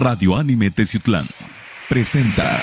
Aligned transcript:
Radio 0.00 0.34
Anime 0.34 0.70
Teciutlán 0.70 1.26
presenta. 1.86 2.58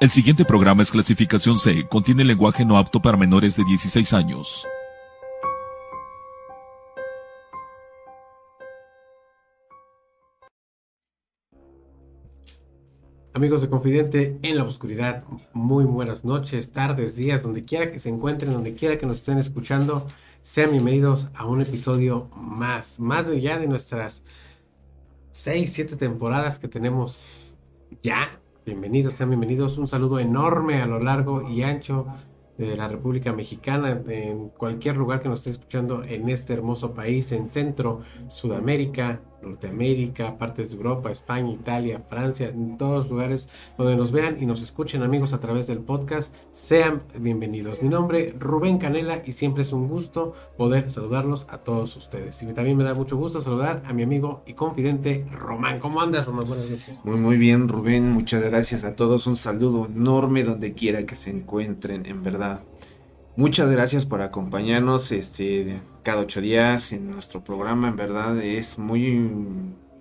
El 0.00 0.08
siguiente 0.08 0.46
programa 0.46 0.80
es 0.80 0.90
clasificación 0.90 1.58
C, 1.58 1.86
contiene 1.86 2.24
lenguaje 2.24 2.64
no 2.64 2.78
apto 2.78 3.02
para 3.02 3.18
menores 3.18 3.56
de 3.56 3.64
16 3.64 4.14
años. 4.14 4.66
Amigos 13.34 13.60
de 13.60 13.68
Confidente 13.68 14.38
en 14.40 14.56
la 14.56 14.64
Oscuridad, 14.64 15.24
muy 15.52 15.84
buenas 15.84 16.24
noches, 16.24 16.72
tardes, 16.72 17.16
días, 17.16 17.42
donde 17.42 17.66
quiera 17.66 17.92
que 17.92 17.98
se 17.98 18.08
encuentren, 18.08 18.54
donde 18.54 18.74
quiera 18.74 18.96
que 18.96 19.04
nos 19.04 19.18
estén 19.18 19.36
escuchando. 19.36 20.06
Sean 20.42 20.70
bienvenidos 20.70 21.28
a 21.34 21.46
un 21.46 21.60
episodio 21.60 22.30
más, 22.34 22.98
más 22.98 23.26
de 23.26 23.42
ya 23.42 23.58
de 23.58 23.66
nuestras 23.66 24.24
6, 25.32 25.70
7 25.70 25.96
temporadas 25.96 26.58
que 26.58 26.66
tenemos 26.66 27.54
ya. 28.02 28.40
Bienvenidos, 28.64 29.14
sean 29.14 29.28
bienvenidos. 29.28 29.76
Un 29.76 29.86
saludo 29.86 30.18
enorme 30.18 30.80
a 30.80 30.86
lo 30.86 30.98
largo 30.98 31.46
y 31.46 31.62
ancho 31.62 32.06
de 32.56 32.74
la 32.74 32.88
República 32.88 33.34
Mexicana, 33.34 34.02
en 34.08 34.48
cualquier 34.48 34.96
lugar 34.96 35.20
que 35.20 35.28
nos 35.28 35.40
esté 35.40 35.50
escuchando 35.50 36.02
en 36.04 36.30
este 36.30 36.54
hermoso 36.54 36.94
país, 36.94 37.32
en 37.32 37.46
Centro, 37.46 38.00
Sudamérica, 38.28 39.20
Norteamérica, 39.42 40.38
partes 40.38 40.70
de 40.70 40.76
Europa, 40.76 41.10
España, 41.10 41.52
Italia, 41.52 42.02
Francia, 42.08 42.48
en 42.48 42.76
todos 42.76 43.08
lugares 43.08 43.48
donde 43.78 43.96
nos 43.96 44.12
vean 44.12 44.36
y 44.40 44.46
nos 44.46 44.62
escuchen 44.62 45.02
amigos 45.02 45.32
a 45.32 45.40
través 45.40 45.66
del 45.66 45.78
podcast, 45.78 46.34
sean 46.52 47.02
bienvenidos. 47.18 47.82
Mi 47.82 47.88
nombre 47.88 48.28
es 48.28 48.38
Rubén 48.38 48.78
Canela 48.78 49.22
y 49.24 49.32
siempre 49.32 49.62
es 49.62 49.72
un 49.72 49.88
gusto 49.88 50.34
poder 50.56 50.90
saludarlos 50.90 51.46
a 51.50 51.58
todos 51.58 51.96
ustedes. 51.96 52.42
Y 52.42 52.46
también 52.52 52.76
me 52.76 52.84
da 52.84 52.94
mucho 52.94 53.16
gusto 53.16 53.40
saludar 53.40 53.82
a 53.86 53.92
mi 53.92 54.02
amigo 54.02 54.42
y 54.46 54.54
confidente 54.54 55.26
Román. 55.32 55.78
¿Cómo 55.78 56.00
andas, 56.00 56.26
Román? 56.26 56.46
Buenas 56.46 56.70
noches. 56.70 57.04
Muy, 57.04 57.16
muy 57.16 57.36
bien, 57.36 57.68
Rubén. 57.68 58.10
Muchas 58.10 58.42
gracias 58.42 58.84
a 58.84 58.96
todos. 58.96 59.26
Un 59.26 59.36
saludo 59.36 59.86
enorme 59.86 60.44
donde 60.44 60.72
quiera 60.72 61.04
que 61.06 61.14
se 61.14 61.30
encuentren, 61.30 62.06
en 62.06 62.22
verdad. 62.22 62.62
Muchas 63.36 63.70
gracias 63.70 64.06
por 64.06 64.22
acompañarnos 64.22 65.12
este, 65.12 65.80
cada 66.02 66.22
ocho 66.22 66.40
días 66.40 66.92
en 66.92 67.10
nuestro 67.10 67.42
programa. 67.44 67.88
En 67.88 67.96
verdad 67.96 68.40
es 68.42 68.78
muy 68.78 69.30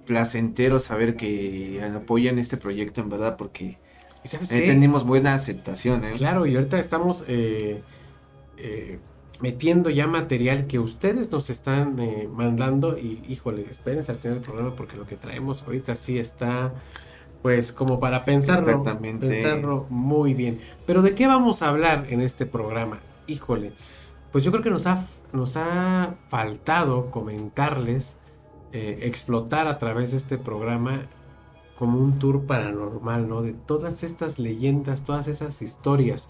placentero 0.06 0.80
saber 0.80 1.16
que 1.16 1.82
apoyan 1.96 2.40
este 2.40 2.58
proyecto, 2.58 3.02
en 3.02 3.10
verdad, 3.10 3.38
porque 3.38 3.78
sabes 4.26 4.52
eh, 4.52 4.62
tenemos 4.62 5.06
buena 5.06 5.36
aceptación. 5.36 6.04
¿eh? 6.04 6.14
Claro, 6.18 6.48
y 6.48 6.56
ahorita 6.56 6.80
estamos 6.80 7.24
eh, 7.28 7.82
eh, 8.58 9.00
metiendo 9.40 9.92
ya 9.92 10.08
material 10.08 10.66
que 10.66 10.80
ustedes 10.80 11.32
nos 11.32 11.52
están 11.52 11.98
mandando. 12.34 12.98
Y 12.98 13.22
híjole, 13.30 13.66
espérense 13.70 14.12
al 14.12 14.18
final 14.18 14.38
del 14.40 14.44
programa 14.44 14.76
porque 14.76 14.98
lo 14.98 15.06
que 15.06 15.16
traemos 15.16 15.62
ahorita 15.62 15.96
sí 15.96 16.18
está 16.18 16.74
pues 17.44 17.72
como 17.72 18.00
para 18.02 18.26
pensarlo, 18.26 18.70
Exactamente. 18.70 19.28
pensarlo 19.28 19.86
muy 19.90 20.34
bien. 20.34 20.60
Pero 20.86 21.02
¿de 21.02 21.16
qué 21.16 21.28
vamos 21.28 21.62
a 21.62 21.70
hablar 21.70 22.08
en 22.10 22.20
este 22.20 22.46
programa? 22.46 23.00
Híjole, 23.30 23.74
pues 24.32 24.44
yo 24.44 24.52
creo 24.52 24.64
que 24.64 24.70
nos 24.70 24.86
ha, 24.88 25.06
nos 25.34 25.58
ha 25.58 26.16
faltado 26.30 27.12
comentarles, 27.12 28.16
eh, 28.72 29.00
explotar 29.04 29.68
a 29.68 29.80
través 29.80 30.12
de 30.12 30.18
este 30.18 30.38
programa 30.38 31.04
como 31.76 32.00
un 32.00 32.20
tour 32.20 32.46
paranormal, 32.46 33.28
¿no? 33.28 33.42
De 33.42 33.54
todas 33.54 34.04
estas 34.04 34.38
leyendas, 34.38 35.04
todas 35.04 35.28
esas 35.28 35.62
historias, 35.62 36.28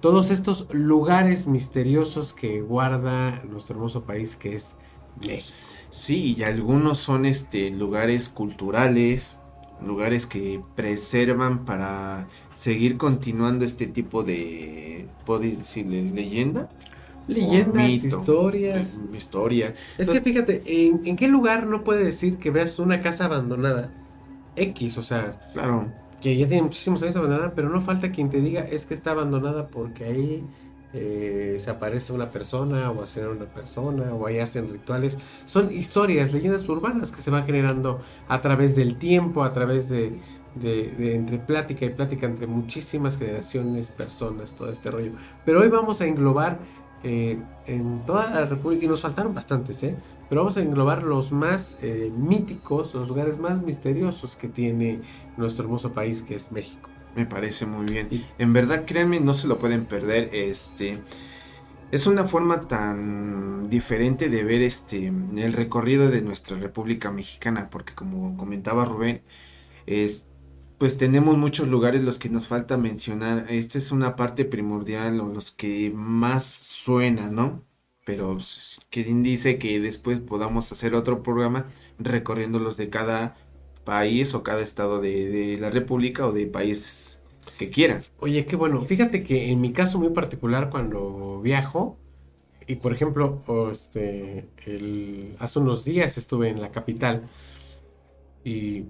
todos 0.00 0.30
estos 0.30 0.66
lugares 0.72 1.46
misteriosos 1.46 2.32
que 2.32 2.62
guarda 2.62 3.42
nuestro 3.44 3.76
hermoso 3.76 4.04
país 4.04 4.36
que 4.36 4.56
es 4.56 4.74
México. 5.26 5.56
Sí, 5.90 6.34
y 6.36 6.42
algunos 6.42 6.98
son 6.98 7.26
este 7.26 7.70
lugares 7.70 8.28
culturales, 8.28 9.36
lugares 9.84 10.26
que 10.26 10.60
preservan 10.74 11.64
para 11.64 12.28
seguir 12.52 12.96
continuando 12.96 13.64
este 13.64 13.86
tipo 13.86 14.22
de, 14.22 15.06
¿puedo 15.24 15.40
decirle, 15.40 16.02
leyenda? 16.02 16.68
Leyendas, 17.28 17.90
historias. 17.90 19.00
Historia. 19.12 19.74
Es 19.98 20.08
que 20.08 20.20
fíjate, 20.20 20.62
¿en, 20.64 21.16
qué 21.16 21.28
lugar 21.28 21.66
no 21.66 21.82
puede 21.82 22.04
decir 22.04 22.38
que 22.38 22.50
veas 22.50 22.78
una 22.78 23.00
casa 23.00 23.24
abandonada? 23.24 23.92
X, 24.54 24.96
o 24.98 25.02
sea. 25.02 25.38
Claro. 25.52 25.88
Que 26.20 26.36
ya 26.36 26.46
tiene 26.46 26.62
muchísimos 26.62 27.02
años 27.02 27.16
abandonada, 27.16 27.52
pero 27.54 27.68
no 27.68 27.80
falta 27.80 28.10
quien 28.10 28.30
te 28.30 28.40
diga 28.40 28.62
es 28.62 28.86
que 28.86 28.94
está 28.94 29.10
abandonada 29.10 29.66
porque 29.66 30.04
ahí 30.04 30.44
eh, 30.92 31.56
se 31.58 31.70
aparece 31.70 32.12
una 32.12 32.30
persona 32.30 32.90
o 32.90 33.02
hacer 33.02 33.28
una 33.28 33.46
persona 33.46 34.14
o 34.14 34.26
ahí 34.26 34.38
hacen 34.38 34.70
rituales. 34.70 35.18
Son 35.44 35.72
historias, 35.72 36.32
leyendas 36.32 36.68
urbanas 36.68 37.12
que 37.12 37.20
se 37.20 37.30
van 37.30 37.44
generando 37.44 38.00
a 38.28 38.40
través 38.40 38.76
del 38.76 38.96
tiempo, 38.96 39.42
a 39.42 39.52
través 39.52 39.88
de, 39.88 40.18
entre 40.62 41.38
plática 41.38 41.84
y 41.84 41.90
plática 41.90 42.26
entre 42.26 42.46
muchísimas 42.46 43.18
generaciones, 43.18 43.90
personas, 43.90 44.54
todo 44.54 44.70
este 44.70 44.90
rollo. 44.90 45.12
Pero 45.44 45.60
hoy 45.60 45.68
vamos 45.68 46.00
a 46.00 46.06
englobar 46.06 46.58
eh, 47.02 47.38
en 47.66 48.04
toda 48.06 48.30
la 48.30 48.46
República, 48.46 48.86
y 48.86 48.88
nos 48.88 49.02
faltaron 49.02 49.34
bastantes, 49.34 49.82
¿eh? 49.82 49.94
pero 50.28 50.40
vamos 50.40 50.56
a 50.56 50.62
englobar 50.62 51.02
los 51.02 51.30
más 51.30 51.76
eh, 51.82 52.10
míticos, 52.16 52.94
los 52.94 53.06
lugares 53.06 53.38
más 53.38 53.62
misteriosos 53.62 54.34
que 54.34 54.48
tiene 54.48 55.00
nuestro 55.36 55.64
hermoso 55.64 55.92
país 55.92 56.22
que 56.22 56.34
es 56.34 56.50
México. 56.50 56.88
Me 57.16 57.26
parece 57.26 57.66
muy 57.66 57.86
bien. 57.86 58.08
En 58.38 58.52
verdad, 58.52 58.84
créanme, 58.84 59.20
no 59.20 59.34
se 59.34 59.48
lo 59.48 59.58
pueden 59.58 59.86
perder. 59.86 60.30
Este 60.34 60.98
es 61.90 62.06
una 62.06 62.24
forma 62.24 62.62
tan 62.68 63.70
diferente 63.70 64.28
de 64.28 64.44
ver 64.44 64.62
este 64.62 65.06
el 65.06 65.52
recorrido 65.52 66.10
de 66.10 66.20
nuestra 66.20 66.58
República 66.58 67.10
Mexicana, 67.10 67.70
porque 67.70 67.94
como 67.94 68.36
comentaba 68.36 68.84
Rubén, 68.84 69.22
es 69.86 70.28
pues 70.78 70.98
tenemos 70.98 71.38
muchos 71.38 71.68
lugares 71.68 72.04
los 72.04 72.18
que 72.18 72.28
nos 72.28 72.48
falta 72.48 72.76
mencionar. 72.76 73.46
Esta 73.48 73.78
es 73.78 73.92
una 73.92 74.14
parte 74.14 74.44
primordial 74.44 75.20
o 75.20 75.28
los 75.32 75.50
que 75.50 75.90
más 75.94 76.44
suena, 76.44 77.28
¿no? 77.28 77.64
Pero 78.04 78.34
pues, 78.34 78.78
quien 78.90 79.22
dice 79.22 79.58
que 79.58 79.80
después 79.80 80.20
podamos 80.20 80.70
hacer 80.72 80.94
otro 80.94 81.22
programa 81.22 81.64
recorriendo 81.98 82.58
los 82.58 82.76
de 82.76 82.90
cada 82.90 83.36
país 83.86 84.34
o 84.34 84.42
cada 84.42 84.60
estado 84.60 85.00
de, 85.00 85.56
la 85.58 85.70
República 85.70 86.26
o 86.26 86.32
de 86.32 86.46
países 86.46 87.22
que 87.58 87.70
quieran. 87.70 88.02
Oye, 88.18 88.44
qué 88.44 88.56
bueno. 88.56 88.82
Fíjate 88.82 89.22
que 89.22 89.50
en 89.50 89.62
mi 89.62 89.72
caso 89.72 89.98
muy 89.98 90.10
particular, 90.10 90.68
cuando 90.68 91.40
viajo, 91.40 91.96
y 92.66 92.74
por 92.74 92.92
ejemplo, 92.92 93.42
este, 93.72 94.48
hace 95.38 95.58
unos 95.58 95.84
días 95.84 96.18
estuve 96.18 96.50
en 96.50 96.60
la 96.60 96.72
capital 96.72 97.22
y 98.44 98.86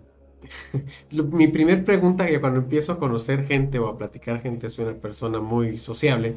mi 1.31 1.49
primer 1.49 1.85
pregunta 1.85 2.27
que 2.27 2.41
cuando 2.41 2.61
empiezo 2.61 2.93
a 2.93 2.99
conocer 2.99 3.45
gente 3.45 3.79
o 3.79 3.89
a 3.89 3.99
platicar 3.99 4.41
gente, 4.41 4.71
soy 4.71 4.87
una 4.87 4.95
persona 4.95 5.41
muy 5.41 5.77
sociable, 5.77 6.37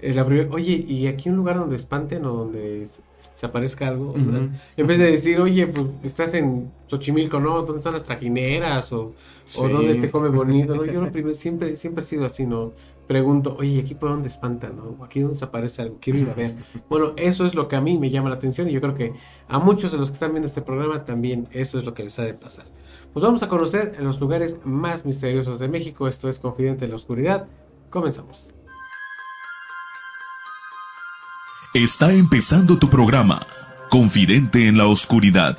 la 0.00 0.24
oye, 0.24 0.84
¿y 0.88 1.06
aquí 1.06 1.28
un 1.28 1.36
lugar 1.36 1.56
donde 1.56 1.76
espanten 1.76 2.24
o 2.24 2.32
donde 2.32 2.86
se 3.34 3.46
aparezca 3.46 3.88
algo. 3.88 4.14
en 4.14 4.86
vez 4.86 4.98
de 4.98 5.10
decir, 5.10 5.40
oye, 5.40 5.66
pues 5.66 5.86
estás 6.02 6.34
en 6.34 6.70
Xochimilco, 6.86 7.40
¿no? 7.40 7.62
¿Dónde 7.62 7.78
están 7.78 7.94
las 7.94 8.04
trajineras? 8.04 8.92
O, 8.92 9.14
o 9.58 9.68
dónde 9.68 9.94
se 9.94 10.10
come 10.10 10.28
bonito, 10.28 10.74
¿no? 10.74 10.84
Yo 11.10 11.34
siempre, 11.34 11.74
siempre 11.76 12.02
he 12.02 12.06
sido 12.06 12.26
así, 12.26 12.44
¿no? 12.44 12.72
Pregunto, 13.06 13.56
oye, 13.58 13.80
¿aquí 13.80 13.94
por 13.94 14.10
dónde 14.10 14.28
espanta, 14.28 14.68
no? 14.68 15.02
¿Aquí 15.04 15.20
dónde 15.20 15.36
se 15.36 15.44
aparece 15.44 15.82
algo? 15.82 15.96
Quiero 16.00 16.18
ir 16.18 16.30
a 16.30 16.34
ver. 16.34 16.54
Bueno, 16.88 17.12
eso 17.16 17.44
es 17.44 17.54
lo 17.54 17.66
que 17.66 17.76
a 17.76 17.80
mí 17.80 17.98
me 17.98 18.10
llama 18.10 18.28
la 18.28 18.36
atención 18.36 18.68
y 18.68 18.72
yo 18.72 18.80
creo 18.80 18.94
que 18.94 19.14
a 19.48 19.58
muchos 19.58 19.90
de 19.90 19.98
los 19.98 20.10
que 20.10 20.14
están 20.14 20.32
viendo 20.32 20.46
este 20.46 20.62
programa 20.62 21.04
también 21.04 21.48
eso 21.50 21.78
es 21.78 21.84
lo 21.84 21.94
que 21.94 22.04
les 22.04 22.18
ha 22.18 22.24
de 22.24 22.34
pasar. 22.34 22.66
Pues 23.12 23.24
vamos 23.24 23.42
a 23.42 23.48
conocer 23.48 24.00
los 24.00 24.20
lugares 24.20 24.56
más 24.64 25.04
misteriosos 25.04 25.58
de 25.58 25.68
México. 25.68 26.06
Esto 26.06 26.28
es 26.28 26.38
Confidente 26.38 26.84
en 26.84 26.90
la 26.90 26.96
Oscuridad. 26.96 27.48
Comenzamos. 27.90 28.52
Está 31.72 32.12
empezando 32.12 32.80
tu 32.80 32.90
programa, 32.90 33.46
Confidente 33.90 34.66
en 34.66 34.76
la 34.76 34.88
Oscuridad. 34.88 35.56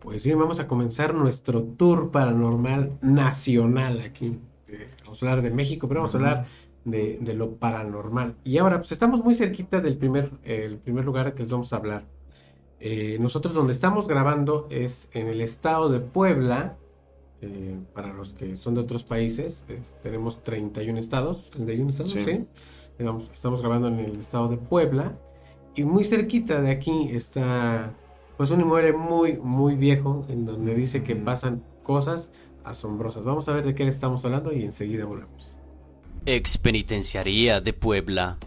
Pues 0.00 0.24
bien, 0.24 0.38
vamos 0.38 0.58
a 0.58 0.66
comenzar 0.66 1.12
nuestro 1.12 1.62
tour 1.62 2.10
paranormal 2.10 2.98
nacional 3.02 4.00
aquí. 4.00 4.38
Vamos 5.04 5.22
a 5.22 5.26
hablar 5.26 5.42
de 5.42 5.50
México, 5.50 5.86
pero 5.86 6.00
vamos 6.00 6.14
a 6.14 6.16
hablar 6.16 6.46
de, 6.86 7.34
lo 7.36 7.56
paranormal. 7.56 8.36
Y 8.42 8.56
ahora, 8.56 8.78
pues 8.78 8.92
estamos 8.92 9.22
muy 9.22 9.34
cerquita 9.34 9.82
del 9.82 9.98
primer, 9.98 10.30
el 10.44 10.78
primer 10.78 11.04
lugar 11.04 11.34
que 11.34 11.42
les 11.42 11.52
vamos 11.52 11.74
a 11.74 11.76
hablar. 11.76 12.06
Eh, 12.80 13.18
nosotros 13.20 13.52
donde 13.52 13.74
estamos 13.74 14.08
grabando 14.08 14.66
es 14.70 15.10
en 15.12 15.28
el 15.28 15.42
estado 15.42 15.90
de 15.90 16.00
Puebla, 16.00 16.78
eh, 17.42 17.76
para 17.92 18.12
los 18.12 18.32
que 18.32 18.56
son 18.56 18.74
de 18.74 18.80
otros 18.80 19.04
países, 19.04 19.64
tenemos 20.02 20.42
31 20.42 20.98
estados, 20.98 21.50
31 21.50 21.90
estados, 21.90 22.12
sí. 22.12 22.46
estamos 23.34 23.60
grabando 23.60 23.88
en 23.88 23.98
el 23.98 24.20
estado 24.20 24.48
de 24.48 24.56
Puebla 24.56 25.18
y 25.74 25.84
muy 25.84 26.04
cerquita 26.04 26.60
de 26.60 26.70
aquí 26.70 27.10
está 27.12 27.94
pues 28.36 28.50
un 28.50 28.60
inmueble 28.60 28.92
muy, 28.92 29.38
muy 29.38 29.74
viejo 29.74 30.24
en 30.28 30.46
donde 30.46 30.74
dice 30.74 31.02
que 31.02 31.16
pasan 31.16 31.62
cosas 31.82 32.30
asombrosas. 32.64 33.24
Vamos 33.24 33.48
a 33.48 33.52
ver 33.52 33.64
de 33.64 33.74
qué 33.74 33.84
le 33.84 33.90
estamos 33.90 34.24
hablando 34.24 34.52
y 34.52 34.62
enseguida 34.62 35.04
volvemos. 35.04 35.56
Expenitenciaría 36.26 37.60
de 37.60 37.72
Puebla. 37.72 38.38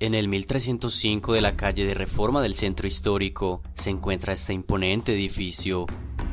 En 0.00 0.14
el 0.14 0.28
1305 0.28 1.32
de 1.32 1.40
la 1.40 1.56
calle 1.56 1.84
de 1.84 1.94
Reforma 1.94 2.40
del 2.40 2.54
Centro 2.54 2.86
Histórico 2.86 3.62
se 3.74 3.90
encuentra 3.90 4.32
este 4.32 4.52
imponente 4.52 5.12
edificio. 5.12 5.86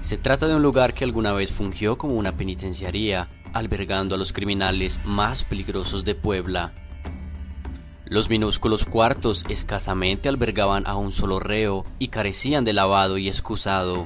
Se 0.05 0.17
trata 0.17 0.47
de 0.47 0.53
un 0.53 0.61
lugar 0.61 0.93
que 0.93 1.03
alguna 1.03 1.33
vez 1.33 1.51
fungió 1.51 1.97
como 1.97 2.13
una 2.13 2.37
penitenciaría, 2.37 3.27
albergando 3.53 4.13
a 4.13 4.19
los 4.19 4.33
criminales 4.33 4.99
más 5.03 5.43
peligrosos 5.43 6.05
de 6.05 6.13
Puebla. 6.13 6.73
Los 8.05 8.29
minúsculos 8.29 8.85
cuartos 8.85 9.45
escasamente 9.49 10.29
albergaban 10.29 10.85
a 10.85 10.95
un 10.95 11.11
solo 11.11 11.39
reo 11.39 11.85
y 11.97 12.09
carecían 12.09 12.65
de 12.65 12.73
lavado 12.73 13.17
y 13.17 13.27
excusado. 13.27 14.05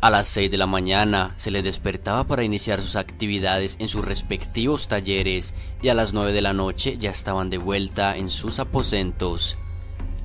A 0.00 0.10
las 0.10 0.26
6 0.26 0.50
de 0.50 0.56
la 0.56 0.66
mañana 0.66 1.32
se 1.36 1.52
le 1.52 1.62
despertaba 1.62 2.24
para 2.24 2.42
iniciar 2.42 2.82
sus 2.82 2.96
actividades 2.96 3.76
en 3.78 3.86
sus 3.86 4.04
respectivos 4.04 4.88
talleres 4.88 5.54
y 5.80 5.90
a 5.90 5.94
las 5.94 6.12
9 6.12 6.32
de 6.32 6.42
la 6.42 6.54
noche 6.54 6.98
ya 6.98 7.10
estaban 7.12 7.50
de 7.50 7.58
vuelta 7.58 8.16
en 8.16 8.28
sus 8.28 8.58
aposentos. 8.58 9.58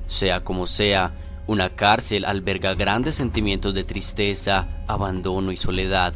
Sea 0.08 0.42
como 0.42 0.66
sea, 0.66 1.14
una 1.46 1.70
cárcel 1.70 2.24
alberga 2.24 2.74
grandes 2.74 3.16
sentimientos 3.16 3.74
de 3.74 3.84
tristeza, 3.84 4.68
abandono 4.86 5.52
y 5.52 5.56
soledad. 5.56 6.14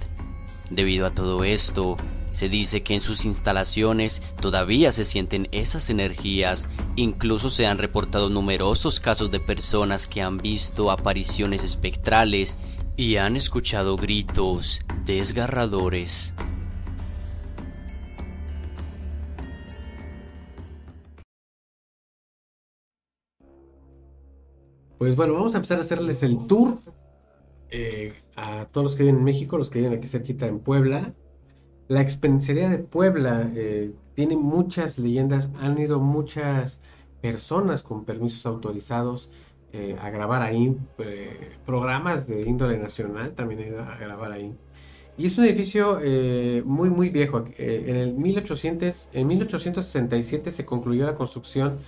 Debido 0.70 1.06
a 1.06 1.10
todo 1.10 1.44
esto, 1.44 1.96
se 2.32 2.48
dice 2.48 2.82
que 2.82 2.94
en 2.94 3.00
sus 3.00 3.24
instalaciones 3.24 4.22
todavía 4.40 4.92
se 4.92 5.04
sienten 5.04 5.48
esas 5.50 5.90
energías, 5.90 6.68
incluso 6.96 7.50
se 7.50 7.66
han 7.66 7.78
reportado 7.78 8.28
numerosos 8.28 9.00
casos 9.00 9.30
de 9.30 9.40
personas 9.40 10.06
que 10.06 10.22
han 10.22 10.38
visto 10.38 10.90
apariciones 10.90 11.64
espectrales 11.64 12.58
y 12.96 13.16
han 13.16 13.36
escuchado 13.36 13.96
gritos 13.96 14.80
desgarradores. 15.04 16.34
Pues 24.98 25.14
bueno, 25.14 25.34
vamos 25.34 25.54
a 25.54 25.58
empezar 25.58 25.78
a 25.78 25.82
hacerles 25.82 26.24
el 26.24 26.44
tour 26.48 26.76
eh, 27.70 28.14
a 28.34 28.66
todos 28.66 28.84
los 28.84 28.96
que 28.96 29.04
viven 29.04 29.18
en 29.18 29.24
México, 29.24 29.56
los 29.56 29.70
que 29.70 29.78
viven 29.78 29.96
aquí 29.96 30.08
cerquita 30.08 30.48
en 30.48 30.58
Puebla. 30.58 31.14
La 31.86 32.00
experiencia 32.00 32.68
de 32.68 32.78
Puebla 32.78 33.48
eh, 33.54 33.92
tiene 34.14 34.36
muchas 34.36 34.98
leyendas, 34.98 35.50
han 35.60 35.78
ido 35.78 36.00
muchas 36.00 36.80
personas 37.20 37.84
con 37.84 38.04
permisos 38.04 38.44
autorizados 38.44 39.30
eh, 39.72 39.96
a 40.00 40.10
grabar 40.10 40.42
ahí, 40.42 40.76
programas 41.64 42.26
de 42.26 42.40
índole 42.40 42.78
nacional 42.78 43.34
también 43.34 43.60
he 43.60 43.68
ido 43.68 43.82
a 43.82 43.96
grabar 43.98 44.32
ahí. 44.32 44.52
Y 45.16 45.26
es 45.26 45.38
un 45.38 45.44
edificio 45.44 46.00
muy, 46.64 46.90
muy 46.90 47.10
viejo. 47.10 47.44
en, 47.56 47.96
el 47.96 48.14
1800, 48.14 49.10
en 49.12 49.26
1867 49.26 50.50
se 50.50 50.64
concluyó 50.64 51.06
la 51.06 51.14
construcción 51.14 51.78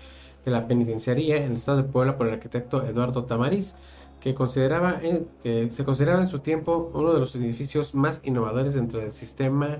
de 0.44 0.50
la 0.50 0.66
penitenciaría 0.66 1.36
en 1.36 1.52
el 1.52 1.56
estado 1.56 1.78
de 1.78 1.84
Puebla 1.84 2.16
por 2.16 2.26
el 2.26 2.34
arquitecto 2.34 2.84
Eduardo 2.84 3.24
Tamariz, 3.24 3.74
que, 4.20 4.34
consideraba, 4.34 5.00
que 5.42 5.68
se 5.70 5.84
consideraba 5.84 6.20
en 6.20 6.28
su 6.28 6.40
tiempo 6.40 6.90
uno 6.94 7.12
de 7.12 7.20
los 7.20 7.34
edificios 7.34 7.94
más 7.94 8.20
innovadores 8.24 8.74
dentro 8.74 9.00
del 9.00 9.12
sistema 9.12 9.78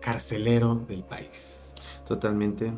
carcelero 0.00 0.76
del 0.88 1.02
país. 1.02 1.72
Totalmente 2.06 2.72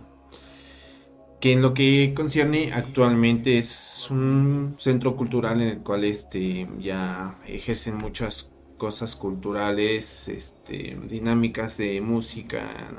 que 1.43 1.51
en 1.51 1.61
lo 1.61 1.75
que 1.75 2.13
concierne 2.15 2.73
actualmente 2.73 3.59
es 3.59 4.07
un 4.13 4.77
centro 4.79 5.17
cultural 5.17 5.61
en 5.61 5.69
el 5.71 5.79
cual 5.79 6.05
este 6.05 6.69
ya 6.79 7.37
ejercen 7.49 7.97
muchas 7.97 8.53
cosas 8.79 9.17
culturales, 9.17 10.29
este, 10.29 10.97
dinámicas 11.11 11.79
de 11.79 12.01
música, 12.01 12.95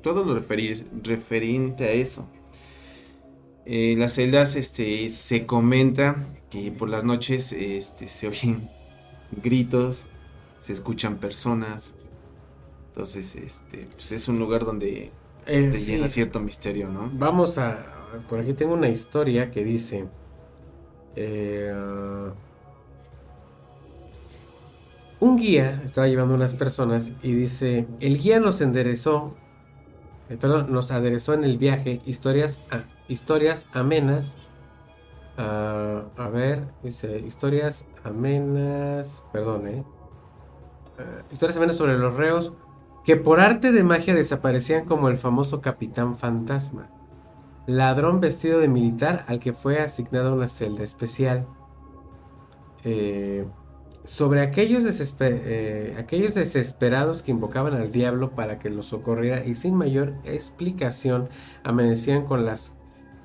todo 0.00 0.22
lo 0.24 0.34
referente 0.34 1.84
a 1.84 1.90
eso. 1.90 2.28
Eh, 3.64 3.94
las 3.96 4.14
celdas 4.14 4.56
este, 4.56 5.08
se 5.08 5.46
comenta 5.46 6.16
que 6.50 6.72
por 6.72 6.88
las 6.88 7.04
noches 7.04 7.52
este, 7.52 8.08
se 8.08 8.28
oyen 8.28 8.68
gritos, 9.42 10.06
se 10.60 10.72
escuchan 10.72 11.16
personas. 11.16 11.94
Entonces, 12.88 13.36
este, 13.36 13.88
pues 13.96 14.12
es 14.12 14.28
un 14.28 14.38
lugar 14.38 14.64
donde 14.64 15.12
eh, 15.46 15.68
te 15.72 15.78
llena 15.78 16.08
cierto 16.08 16.40
misterio, 16.40 16.88
¿no? 16.88 17.10
Vamos 17.12 17.58
a. 17.58 17.86
Por 18.28 18.38
aquí 18.38 18.52
tengo 18.52 18.74
una 18.74 18.88
historia 18.88 19.50
que 19.50 19.64
dice. 19.64 20.06
Eh, 21.16 21.72
un 25.20 25.36
guía 25.36 25.82
estaba 25.84 26.08
llevando 26.08 26.34
unas 26.34 26.54
personas 26.54 27.12
y 27.22 27.32
dice: 27.32 27.86
El 28.00 28.18
guía 28.18 28.38
nos 28.38 28.60
enderezó. 28.60 29.34
Eh, 30.28 30.36
perdón, 30.40 30.72
nos 30.72 30.90
aderezó 30.92 31.34
en 31.34 31.44
el 31.44 31.58
viaje 31.58 32.00
historias, 32.06 32.60
historias 33.12 33.66
amenas. 33.72 34.36
a 35.36 36.28
ver, 36.32 36.66
dice: 36.82 37.18
Historias 37.20 37.84
amenas. 38.04 39.22
Perdón, 39.32 39.68
eh. 39.68 39.84
historias 41.30 41.56
amenas 41.56 41.76
sobre 41.76 41.98
los 41.98 42.14
reos 42.14 42.52
que 43.04 43.16
por 43.16 43.40
arte 43.40 43.72
de 43.72 43.82
magia 43.82 44.14
desaparecían 44.14 44.84
como 44.84 45.08
el 45.08 45.18
famoso 45.18 45.60
Capitán 45.60 46.16
Fantasma, 46.16 46.88
ladrón 47.66 48.20
vestido 48.20 48.60
de 48.60 48.68
militar 48.68 49.24
al 49.26 49.40
que 49.40 49.52
fue 49.52 49.80
asignada 49.80 50.32
una 50.32 50.48
celda 50.48 50.84
especial. 50.84 51.46
Eh, 52.84 53.44
sobre 54.04 54.40
aquellos, 54.40 54.84
eh, 55.20 55.96
aquellos 55.98 56.34
desesperados 56.34 57.22
que 57.22 57.30
invocaban 57.30 57.74
al 57.74 57.92
diablo 57.92 58.32
para 58.32 58.58
que 58.58 58.68
los 58.68 58.86
socorriera 58.86 59.44
y 59.44 59.54
sin 59.54 59.76
mayor 59.76 60.14
explicación 60.24 61.28
amanecían 61.62 62.24
con 62.24 62.44
las 62.44 62.72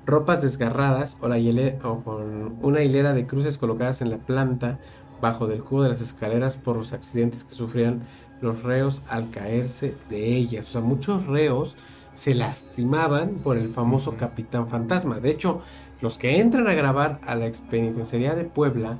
ropas 0.08 0.40
desgarradas 0.40 1.18
o, 1.20 1.28
la 1.28 1.36
o 1.84 2.00
con 2.02 2.56
una 2.62 2.82
hilera 2.82 3.12
de 3.12 3.26
cruces 3.26 3.58
colocadas 3.58 4.00
en 4.00 4.10
la 4.10 4.16
planta 4.16 4.78
bajo 5.20 5.46
del 5.46 5.62
cubo 5.62 5.82
de 5.82 5.90
las 5.90 6.00
escaleras 6.00 6.56
por 6.56 6.76
los 6.76 6.92
accidentes 6.92 7.44
que 7.44 7.54
sufrían 7.54 8.00
los 8.40 8.62
reos 8.62 9.02
al 9.08 9.30
caerse 9.30 9.94
de 10.08 10.34
ellas. 10.34 10.68
O 10.68 10.72
sea, 10.72 10.80
muchos 10.80 11.26
reos 11.26 11.76
se 12.12 12.34
lastimaban 12.34 13.34
por 13.44 13.58
el 13.58 13.68
famoso 13.68 14.16
Capitán 14.16 14.68
Fantasma. 14.68 15.20
De 15.20 15.30
hecho, 15.30 15.60
los 16.00 16.16
que 16.16 16.40
entran 16.40 16.66
a 16.68 16.74
grabar 16.74 17.20
a 17.26 17.34
la 17.34 17.46
expenitenciaría 17.46 18.34
de 18.34 18.44
Puebla, 18.44 18.96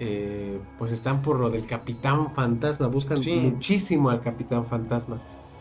eh, 0.00 0.58
pues 0.78 0.90
están 0.90 1.22
por 1.22 1.38
lo 1.38 1.50
del 1.50 1.66
Capitán 1.66 2.32
Fantasma, 2.32 2.88
buscan 2.88 3.20
muchísimo 3.42 4.10
al 4.10 4.20
Capitán 4.20 4.64
Fantasma. 4.64 5.18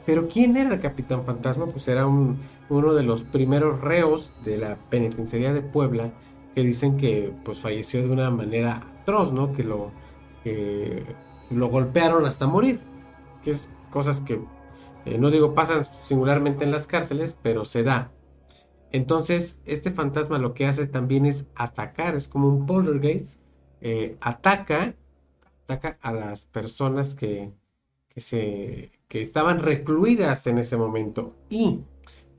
Pero 0.09 0.27
¿quién 0.27 0.57
era 0.57 0.73
el 0.73 0.81
Capitán 0.81 1.23
Fantasma? 1.23 1.67
Pues 1.67 1.87
era 1.87 2.07
uno 2.07 2.93
de 2.95 3.03
los 3.03 3.21
primeros 3.21 3.79
reos 3.79 4.33
de 4.43 4.57
la 4.57 4.75
penitenciaría 4.89 5.53
de 5.53 5.61
Puebla 5.61 6.09
que 6.55 6.63
dicen 6.63 6.97
que 6.97 7.31
pues 7.45 7.59
falleció 7.59 8.01
de 8.01 8.09
una 8.09 8.31
manera 8.31 8.81
atroz, 9.01 9.31
¿no? 9.31 9.53
Que 9.53 9.63
lo, 9.63 9.91
lo 11.51 11.67
golpearon 11.67 12.25
hasta 12.25 12.47
morir 12.47 12.79
que 13.43 13.51
es 13.51 13.69
cosas 13.91 14.19
que, 14.19 14.41
eh, 15.05 15.19
no 15.19 15.29
digo 15.29 15.53
pasan 15.53 15.85
singularmente 16.01 16.63
en 16.63 16.71
las 16.71 16.87
cárceles, 16.87 17.37
pero 17.43 17.63
se 17.63 17.83
da. 17.83 18.11
Entonces, 18.91 19.59
este 19.65 19.91
fantasma 19.91 20.39
lo 20.39 20.55
que 20.55 20.65
hace 20.65 20.87
también 20.87 21.27
es 21.27 21.45
atacar, 21.53 22.15
es 22.15 22.27
como 22.27 22.47
un 22.49 22.65
poltergeist, 22.65 23.39
eh, 23.81 24.17
ataca, 24.21 24.95
ataca 25.67 25.99
a 26.01 26.11
las 26.13 26.45
personas 26.45 27.13
que, 27.13 27.53
que, 28.07 28.21
se, 28.21 28.98
que 29.09 29.21
estaban 29.21 29.59
recluidas 29.59 30.47
en 30.47 30.59
ese 30.59 30.77
momento. 30.77 31.35
Y 31.49 31.81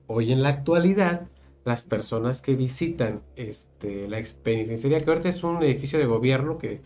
hoy 0.06 0.32
en 0.32 0.42
la 0.42 0.48
actualidad, 0.50 1.28
las 1.64 1.82
personas 1.82 2.40
que 2.40 2.54
visitan 2.54 3.22
este, 3.36 4.08
la 4.08 4.18
experiencia, 4.18 4.88
que 4.98 5.10
ahorita 5.10 5.28
es 5.28 5.44
un 5.44 5.62
edificio 5.62 5.98
de 5.98 6.06
gobierno 6.06 6.56
que 6.56 6.80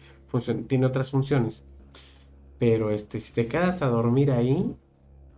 tiene 0.67 0.87
otras 0.87 1.13
funciones, 1.13 1.63
pero 2.59 2.91
este, 2.91 3.21
si 3.21 3.33
te 3.33 3.47
quedas 3.47 3.83
a 3.83 3.87
dormir 3.87 4.33
ahí, 4.33 4.75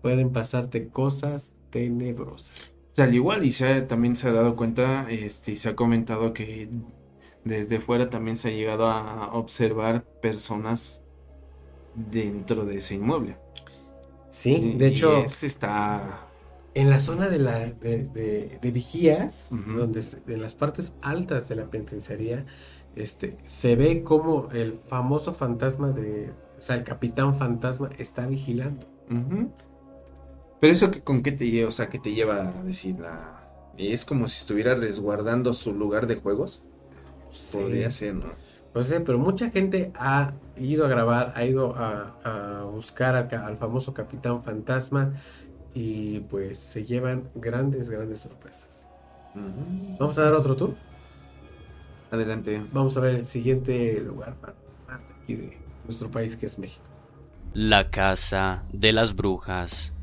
pueden 0.00 0.30
pasarte 0.30 0.88
cosas 0.88 1.52
tenebrosas. 1.70 2.72
al 2.96 3.14
igual, 3.14 3.44
y 3.44 3.50
se 3.50 3.82
también 3.82 4.16
se 4.16 4.28
ha 4.28 4.32
dado 4.32 4.56
cuenta, 4.56 5.10
este, 5.10 5.52
y 5.52 5.56
se 5.56 5.68
ha 5.68 5.76
comentado 5.76 6.32
que 6.32 6.70
desde 7.44 7.80
fuera 7.80 8.08
también 8.08 8.36
se 8.36 8.48
ha 8.48 8.52
llegado 8.52 8.86
a 8.86 9.32
observar 9.34 10.04
personas 10.22 11.02
dentro 11.94 12.64
de 12.64 12.78
ese 12.78 12.94
inmueble. 12.94 13.45
Sí, 14.36 14.74
de 14.76 14.88
hecho. 14.88 15.24
está. 15.24 16.28
En 16.74 16.90
la 16.90 17.00
zona 17.00 17.30
de, 17.30 17.38
la, 17.38 17.70
de, 17.70 18.58
vigías, 18.62 19.48
donde 19.50 20.04
en 20.26 20.42
las 20.42 20.54
partes 20.54 20.92
altas 21.00 21.48
de 21.48 21.56
la 21.56 21.70
penitenciaría, 21.70 22.44
este, 22.96 23.38
se 23.46 23.76
ve 23.76 24.02
como 24.02 24.50
el 24.52 24.78
famoso 24.88 25.32
fantasma 25.32 25.92
de 25.92 26.34
o 26.58 26.62
sea, 26.62 26.76
el 26.76 26.84
capitán 26.84 27.38
fantasma 27.38 27.88
está 27.96 28.26
vigilando. 28.26 28.86
Pero 30.60 30.72
eso 30.72 30.90
que, 30.90 31.00
con 31.00 31.22
qué 31.22 31.32
te 31.32 31.50
lleva, 31.50 31.68
o 31.68 31.72
sea, 31.72 31.88
qué 31.88 31.98
te 31.98 32.12
lleva 32.12 32.50
a 32.50 32.62
decir 32.62 32.98
la... 33.00 33.72
Es 33.78 34.04
como 34.04 34.28
si 34.28 34.38
estuviera 34.38 34.74
resguardando 34.74 35.54
su 35.54 35.72
lugar 35.72 36.06
de 36.06 36.16
juegos. 36.16 36.62
Podría 37.52 37.90
ser, 37.90 38.16
¿no? 38.16 38.32
Pues 38.72 38.88
sí, 38.88 38.94
pero 39.04 39.18
mucha 39.18 39.50
gente 39.50 39.92
ha 39.96 40.32
ido 40.58 40.84
a 40.84 40.88
grabar, 40.88 41.32
ha 41.34 41.44
ido 41.44 41.74
a, 41.76 42.64
buscar 42.72 43.16
al, 43.16 43.56
famoso 43.56 43.94
Capitán 43.94 44.42
Fantasma 44.42 45.12
y 45.72 46.20
pues 46.20 46.58
se 46.58 46.84
llevan 46.84 47.28
grandes, 47.34 47.90
grandes 47.90 48.20
sorpresas. 48.20 48.86
Vamos 49.98 50.18
a 50.18 50.22
dar 50.22 50.34
otro 50.34 50.56
tour. 50.56 50.74
Adelante. 52.10 52.62
Vamos 52.72 52.96
a 52.96 53.00
ver 53.00 53.16
el 53.16 53.26
siguiente 53.26 54.00
lugar 54.00 54.34
para 54.36 54.54
aquí 54.90 55.34
de 55.34 55.58
nuestro 55.84 56.10
país 56.10 56.36
que 56.36 56.46
es 56.46 56.58
México. 56.58 56.84
La 57.52 57.84
Casa 57.84 58.62
de 58.72 58.92
las 58.92 59.16
Brujas. 59.16 59.95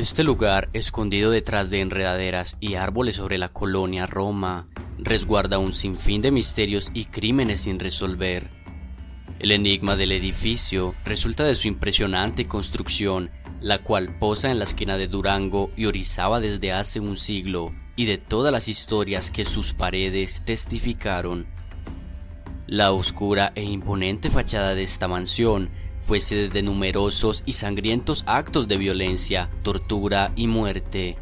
Este 0.00 0.24
lugar, 0.24 0.70
escondido 0.72 1.30
detrás 1.30 1.68
de 1.68 1.82
enredaderas 1.82 2.56
y 2.58 2.76
árboles 2.76 3.16
sobre 3.16 3.36
la 3.36 3.50
colonia 3.50 4.06
Roma, 4.06 4.66
resguarda 4.96 5.58
un 5.58 5.74
sinfín 5.74 6.22
de 6.22 6.30
misterios 6.30 6.90
y 6.94 7.04
crímenes 7.04 7.60
sin 7.60 7.78
resolver. 7.78 8.48
El 9.40 9.52
enigma 9.52 9.96
del 9.96 10.12
edificio 10.12 10.94
resulta 11.04 11.44
de 11.44 11.54
su 11.54 11.68
impresionante 11.68 12.48
construcción, 12.48 13.30
la 13.60 13.80
cual 13.80 14.18
posa 14.18 14.50
en 14.50 14.56
la 14.56 14.64
esquina 14.64 14.96
de 14.96 15.06
Durango 15.06 15.70
y 15.76 15.84
Orizaba 15.84 16.40
desde 16.40 16.72
hace 16.72 16.98
un 16.98 17.18
siglo, 17.18 17.70
y 17.94 18.06
de 18.06 18.16
todas 18.16 18.54
las 18.54 18.68
historias 18.68 19.30
que 19.30 19.44
sus 19.44 19.74
paredes 19.74 20.40
testificaron. 20.46 21.46
La 22.66 22.92
oscura 22.92 23.52
e 23.54 23.64
imponente 23.64 24.30
fachada 24.30 24.74
de 24.74 24.82
esta 24.82 25.08
mansión 25.08 25.68
fue 26.10 26.20
sede 26.20 26.48
de 26.48 26.64
numerosos 26.64 27.44
y 27.46 27.52
sangrientos 27.52 28.24
actos 28.26 28.66
de 28.66 28.78
violencia, 28.78 29.48
tortura 29.62 30.32
y 30.34 30.48
muerte. 30.48 31.16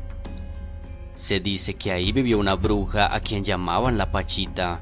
Se 1.12 1.40
dice 1.40 1.74
que 1.74 1.92
ahí 1.92 2.10
vivió 2.10 2.38
una 2.38 2.54
bruja 2.54 3.14
a 3.14 3.20
quien 3.20 3.44
llamaban 3.44 3.98
la 3.98 4.10
Pachita. 4.10 4.80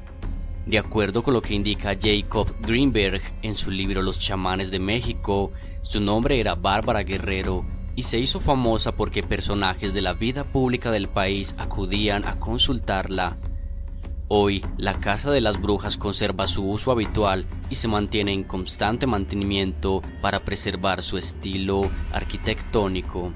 De 0.65 0.79
acuerdo 0.79 1.23
con 1.23 1.33
lo 1.33 1.41
que 1.41 1.55
indica 1.55 1.97
Jacob 2.01 2.47
Greenberg 2.61 3.21
en 3.41 3.57
su 3.57 3.69
libro 3.69 4.01
Los 4.01 4.17
chamanes 4.17 4.71
de 4.71 4.79
México, 4.79 5.51
su 5.81 5.99
nombre 5.99 6.39
era 6.39 6.55
Bárbara 6.55 7.03
Guerrero 7.03 7.65
y 7.93 8.03
se 8.03 8.17
hizo 8.17 8.39
famosa 8.39 8.93
porque 8.93 9.23
personajes 9.23 9.93
de 9.93 10.03
la 10.03 10.13
vida 10.13 10.45
pública 10.45 10.89
del 10.89 11.09
país 11.09 11.53
acudían 11.57 12.25
a 12.25 12.39
consultarla. 12.39 13.37
Hoy, 14.29 14.61
la 14.77 14.99
Casa 14.99 15.31
de 15.31 15.39
las 15.39 15.61
Brujas 15.61 15.95
conserva 15.95 16.47
su 16.47 16.69
uso 16.69 16.91
habitual 16.91 17.45
y 17.69 17.75
se 17.75 17.87
mantiene 17.87 18.33
en 18.33 18.43
constante 18.43 19.07
mantenimiento 19.07 20.01
para 20.21 20.41
preservar 20.41 21.01
su 21.01 21.17
estilo 21.17 21.83
arquitectónico. 22.11 23.31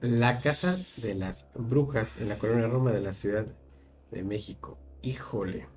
La 0.00 0.40
Casa 0.40 0.80
de 0.96 1.14
las 1.14 1.46
Brujas 1.54 2.18
en 2.18 2.28
la 2.28 2.38
colonia 2.38 2.66
Roma 2.66 2.90
de 2.90 3.02
la 3.02 3.12
Ciudad 3.12 3.46
de 4.10 4.24
México. 4.24 4.78
Híjole. 5.00 5.68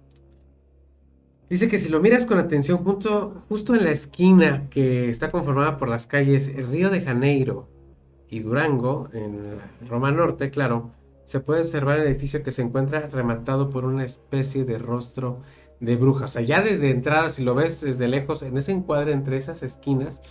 Dice 1.47 1.67
que 1.67 1.77
si 1.77 1.89
lo 1.89 1.99
miras 1.99 2.25
con 2.25 2.39
atención 2.39 2.79
justo, 2.79 3.35
en 3.75 3.83
la 3.83 3.91
esquina 3.91 4.67
que 4.71 5.11
está 5.11 5.29
conformada 5.29 5.77
por 5.77 5.89
las 5.89 6.07
calles 6.07 6.51
Río 6.67 6.89
de 6.89 7.01
Janeiro 7.01 7.74
y 8.29 8.39
Durango, 8.39 9.09
en 9.13 9.57
Roma 9.87 10.11
Norte, 10.11 10.49
claro, 10.49 10.91
se 11.25 11.39
puede 11.39 11.61
observar 11.61 11.99
el 11.99 12.07
edificio 12.07 12.43
que 12.43 12.51
se 12.51 12.61
encuentra 12.61 13.07
rematado 13.07 13.69
por 13.69 13.85
una 13.85 14.03
especie 14.03 14.63
de 14.63 14.77
rostro 14.77 15.41
de 15.79 15.95
bruja. 15.95 16.25
O 16.25 16.27
sea, 16.27 16.41
ya 16.41 16.61
de, 16.61 16.89
entrada, 16.89 17.31
si 17.31 17.43
lo 17.43 17.55
ves 17.55 17.81
desde 17.81 18.07
lejos, 18.07 18.43
en 18.43 18.57
ese 18.57 18.71
encuadre 18.71 19.11
entre 19.11 19.37
esas 19.37 19.63
esquinas, 19.63 20.21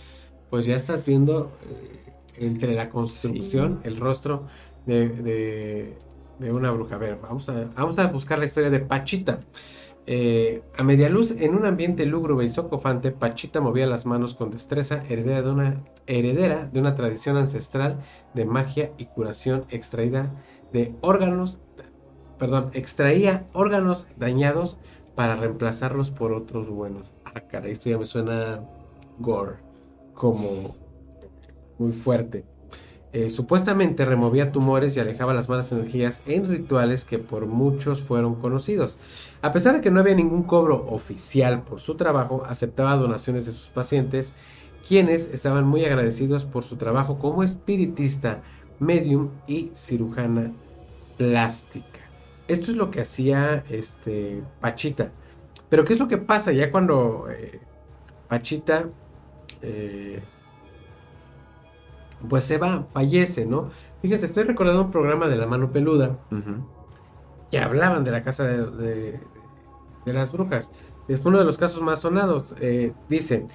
pues 0.49 0.65
ya 0.65 0.75
estás 0.75 1.05
viendo 1.05 1.51
eh, 1.69 2.13
entre 2.37 2.75
la 2.75 2.89
construcción 2.89 3.81
el 3.83 3.97
rostro 3.97 4.47
de, 4.85 5.97
una 6.39 6.71
bruja. 6.71 6.95
A 6.95 6.99
ver, 6.99 7.19
vamos 7.21 7.49
a, 7.49 7.65
vamos 7.75 7.99
a 7.99 8.07
buscar 8.07 8.39
la 8.39 8.45
historia 8.45 8.69
de 8.69 8.79
Pachita. 8.79 9.41
Eh, 10.07 10.61
a 10.77 10.83
media 10.83 11.09
luz, 11.09 11.31
en 11.31 11.55
un 11.55 11.65
ambiente 11.65 12.05
lúgubre 12.05 12.45
y 12.45 12.49
socofante, 12.49 13.11
Pachita 13.11 13.59
movía 13.59 13.87
las 13.87 14.05
manos 14.05 14.35
con 14.35 14.51
destreza, 14.51 15.03
heredera 15.09 15.41
de 15.41 15.51
una, 15.51 15.83
heredera 16.05 16.65
de 16.65 16.79
una 16.79 16.95
tradición 16.95 17.37
ancestral 17.37 17.99
de 18.35 18.45
magia 18.45 18.91
y 18.99 19.05
curación 19.05 19.65
extraída 19.69 20.31
de 20.71 20.93
órganos, 21.01 21.57
perdón, 22.37 22.69
extraía 22.73 23.47
órganos 23.53 24.07
dañados 24.15 24.77
para 25.15 25.35
reemplazarlos 25.35 26.11
por 26.11 26.33
otros 26.33 26.69
buenos. 26.69 27.11
Ah, 27.23 27.41
cara, 27.41 27.67
esto 27.67 27.89
ya 27.89 27.97
me 27.97 28.05
suena 28.05 28.61
gore, 29.17 29.55
como 30.13 30.75
muy 31.79 31.93
fuerte. 31.93 32.45
Eh, 33.15 33.29
supuestamente 33.29 34.03
removía 34.03 34.51
tumores 34.51 34.97
y 34.97 34.99
alejaba 34.99 35.33
las 35.33 35.47
malas 35.47 35.71
energías 35.71 36.21
en 36.25 36.49
rituales 36.49 37.05
que 37.05 37.17
por 37.17 37.45
muchos 37.45 38.03
fueron 38.03 38.35
conocidos. 38.35 38.97
A 39.41 39.53
pesar 39.53 39.73
de 39.73 39.79
que 39.79 39.89
no 39.89 40.01
había 40.01 40.15
ningún 40.15 40.43
cobro 40.43 40.85
oficial 40.89 41.61
por 41.61 41.79
su 41.79 41.95
trabajo, 41.95 42.43
aceptaba 42.45 42.97
donaciones 42.97 43.45
de 43.45 43.53
sus 43.53 43.69
pacientes, 43.69 44.33
quienes 44.85 45.29
estaban 45.31 45.65
muy 45.65 45.85
agradecidos 45.85 46.43
por 46.43 46.65
su 46.65 46.75
trabajo 46.75 47.17
como 47.17 47.41
espiritista, 47.41 48.41
medium 48.79 49.29
y 49.47 49.71
cirujana 49.73 50.51
plástica. 51.17 52.01
Esto 52.49 52.69
es 52.69 52.75
lo 52.75 52.91
que 52.91 52.99
hacía 52.99 53.63
este, 53.69 54.43
Pachita. 54.59 55.11
Pero 55.69 55.85
¿qué 55.85 55.93
es 55.93 55.99
lo 55.99 56.09
que 56.09 56.17
pasa 56.17 56.51
ya 56.51 56.69
cuando 56.69 57.27
eh, 57.31 57.61
Pachita 58.27 58.89
eh, 59.61 60.19
pues 62.27 62.43
se 62.43 62.57
va, 62.57 62.87
fallece, 62.93 63.45
¿no? 63.45 63.69
Fíjense, 64.01 64.25
estoy 64.25 64.43
recordando 64.43 64.83
un 64.83 64.91
programa 64.91 65.27
de 65.27 65.35
La 65.37 65.47
Mano 65.47 65.71
Peluda 65.71 66.17
que 67.51 67.59
hablaban 67.59 68.03
de 68.03 68.11
la 68.11 68.23
casa 68.23 68.45
de, 68.45 69.19
las 70.05 70.31
brujas. 70.31 70.71
Es 71.07 71.25
uno 71.25 71.37
de 71.37 71.45
los 71.45 71.57
casos 71.57 71.81
más 71.81 72.01
sonados. 72.01 72.55
Eh, 72.59 72.93
dice, 73.09 73.47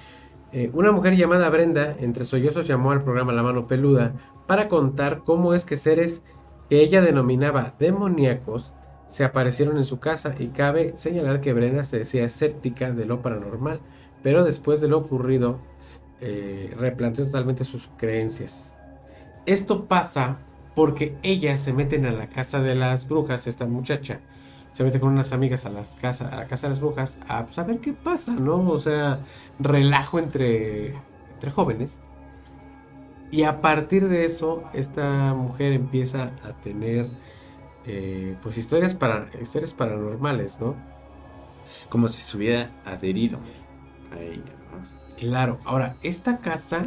eh, 0.51 0.69
una 0.73 0.91
mujer 0.91 1.15
llamada 1.15 1.49
Brenda, 1.49 1.95
entre 1.99 2.25
sollozos, 2.25 2.67
llamó 2.67 2.91
al 2.91 3.03
programa 3.03 3.33
La 3.33 3.43
Mano 3.43 3.67
Peluda 3.67 4.13
para 4.47 4.67
contar 4.67 5.23
cómo 5.23 5.53
es 5.53 5.65
que 5.65 5.77
seres 5.77 6.21
que 6.69 6.81
ella 6.81 7.01
denominaba 7.01 7.73
demoníacos 7.79 8.73
se 9.07 9.25
aparecieron 9.25 9.77
en 9.77 9.85
su 9.85 9.99
casa 9.99 10.35
y 10.39 10.47
cabe 10.47 10.93
señalar 10.97 11.41
que 11.41 11.53
Brenda 11.53 11.83
se 11.83 11.97
decía 11.97 12.23
escéptica 12.23 12.91
de 12.91 13.05
lo 13.05 13.21
paranormal, 13.21 13.79
pero 14.23 14.43
después 14.43 14.79
de 14.79 14.87
lo 14.87 14.97
ocurrido 14.99 15.59
eh, 16.21 16.73
replanteó 16.77 17.25
totalmente 17.25 17.63
sus 17.63 17.89
creencias. 17.97 18.75
Esto 19.45 19.85
pasa 19.85 20.37
porque 20.75 21.17
ellas 21.23 21.59
se 21.59 21.73
meten 21.73 22.05
a 22.05 22.11
la 22.11 22.27
casa 22.27 22.61
de 22.61 22.75
las 22.75 23.07
brujas, 23.07 23.47
esta 23.47 23.65
muchacha 23.65 24.21
se 24.71 24.83
mete 24.83 24.99
con 24.99 25.09
unas 25.09 25.33
amigas 25.33 25.65
a, 25.65 25.69
las 25.69 25.97
la 26.01 26.47
casa 26.47 26.67
de 26.67 26.69
las 26.69 26.79
brujas 26.79 27.17
a 27.27 27.47
saber 27.49 27.77
pues, 27.77 27.85
qué 27.87 27.93
pasa, 27.93 28.31
¿no? 28.31 28.69
O 28.69 28.79
sea, 28.79 29.19
relajo 29.59 30.17
entre, 30.17 30.95
entre 31.33 31.51
jóvenes. 31.51 31.97
Y 33.31 33.43
a 33.43 33.61
partir 33.61 34.07
de 34.07 34.25
eso, 34.25 34.63
esta 34.73 35.33
mujer 35.33 35.73
empieza 35.73 36.31
a 36.43 36.53
tener 36.63 37.07
eh, 37.85 38.35
pues 38.41 38.57
historias, 38.57 38.93
para, 38.93 39.29
historias 39.41 39.73
paranormales, 39.73 40.59
¿no? 40.59 40.75
Como 41.89 42.07
si 42.07 42.21
se 42.21 42.37
hubiera 42.37 42.65
adherido 42.85 43.39
a 44.13 44.21
ella. 44.21 44.60
Claro, 45.21 45.59
ahora, 45.65 45.97
esta 46.01 46.39
casa 46.39 46.81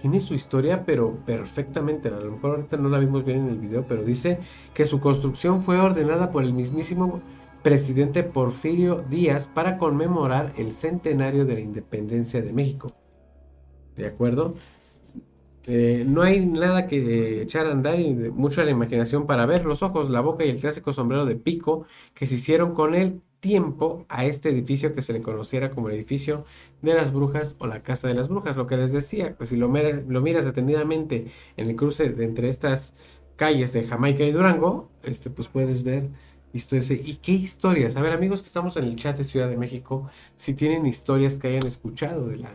tiene 0.00 0.20
su 0.20 0.34
historia, 0.34 0.84
pero 0.86 1.16
perfectamente. 1.26 2.06
A 2.06 2.20
lo 2.20 2.30
mejor 2.30 2.52
ahorita 2.52 2.76
no 2.76 2.88
la 2.88 3.00
vimos 3.00 3.24
bien 3.24 3.38
en 3.38 3.48
el 3.48 3.58
video, 3.58 3.82
pero 3.82 4.04
dice 4.04 4.38
que 4.72 4.84
su 4.84 5.00
construcción 5.00 5.60
fue 5.60 5.76
ordenada 5.80 6.30
por 6.30 6.44
el 6.44 6.52
mismísimo 6.52 7.20
presidente 7.64 8.22
Porfirio 8.22 9.04
Díaz 9.10 9.48
para 9.48 9.76
conmemorar 9.76 10.52
el 10.56 10.70
centenario 10.70 11.44
de 11.44 11.54
la 11.54 11.60
independencia 11.60 12.40
de 12.40 12.52
México. 12.52 12.92
¿De 13.96 14.06
acuerdo? 14.06 14.54
Eh, 15.66 16.04
no 16.06 16.22
hay 16.22 16.46
nada 16.46 16.86
que 16.86 17.42
echar 17.42 17.66
a 17.66 17.72
andar 17.72 17.98
y 17.98 18.14
mucho 18.14 18.60
a 18.60 18.64
la 18.64 18.70
imaginación 18.70 19.26
para 19.26 19.46
ver 19.46 19.64
los 19.64 19.82
ojos, 19.82 20.10
la 20.10 20.20
boca 20.20 20.44
y 20.44 20.50
el 20.50 20.60
clásico 20.60 20.92
sombrero 20.92 21.24
de 21.24 21.34
pico 21.34 21.86
que 22.14 22.26
se 22.26 22.36
hicieron 22.36 22.72
con 22.72 22.94
él 22.94 23.20
tiempo 23.40 24.04
a 24.08 24.24
este 24.24 24.50
edificio 24.50 24.94
que 24.94 25.02
se 25.02 25.12
le 25.12 25.22
conociera 25.22 25.70
como 25.70 25.88
el 25.88 25.96
edificio 25.96 26.44
de 26.82 26.94
las 26.94 27.12
brujas 27.12 27.56
o 27.58 27.66
la 27.66 27.82
casa 27.82 28.06
de 28.06 28.14
las 28.14 28.28
brujas. 28.28 28.56
Lo 28.56 28.66
que 28.66 28.76
les 28.76 28.92
decía, 28.92 29.34
pues 29.36 29.50
si 29.50 29.56
lo, 29.56 29.68
lo 29.68 30.20
miras 30.20 30.44
detenidamente 30.44 31.26
en 31.56 31.68
el 31.68 31.76
cruce 31.76 32.10
de 32.10 32.24
entre 32.24 32.48
estas 32.48 32.94
calles 33.36 33.72
de 33.72 33.84
Jamaica 33.84 34.22
y 34.24 34.32
Durango, 34.32 34.90
este, 35.02 35.30
pues 35.30 35.48
puedes 35.48 35.82
ver 35.82 36.10
historias. 36.52 36.90
¿Y 36.90 37.16
qué 37.16 37.32
historias? 37.32 37.96
A 37.96 38.02
ver, 38.02 38.12
amigos 38.12 38.42
que 38.42 38.46
estamos 38.46 38.76
en 38.76 38.84
el 38.84 38.96
chat 38.96 39.16
de 39.16 39.24
Ciudad 39.24 39.48
de 39.48 39.56
México, 39.56 40.08
si 40.36 40.54
tienen 40.54 40.84
historias 40.84 41.38
que 41.38 41.48
hayan 41.48 41.66
escuchado 41.66 42.28
de 42.28 42.36
la, 42.36 42.50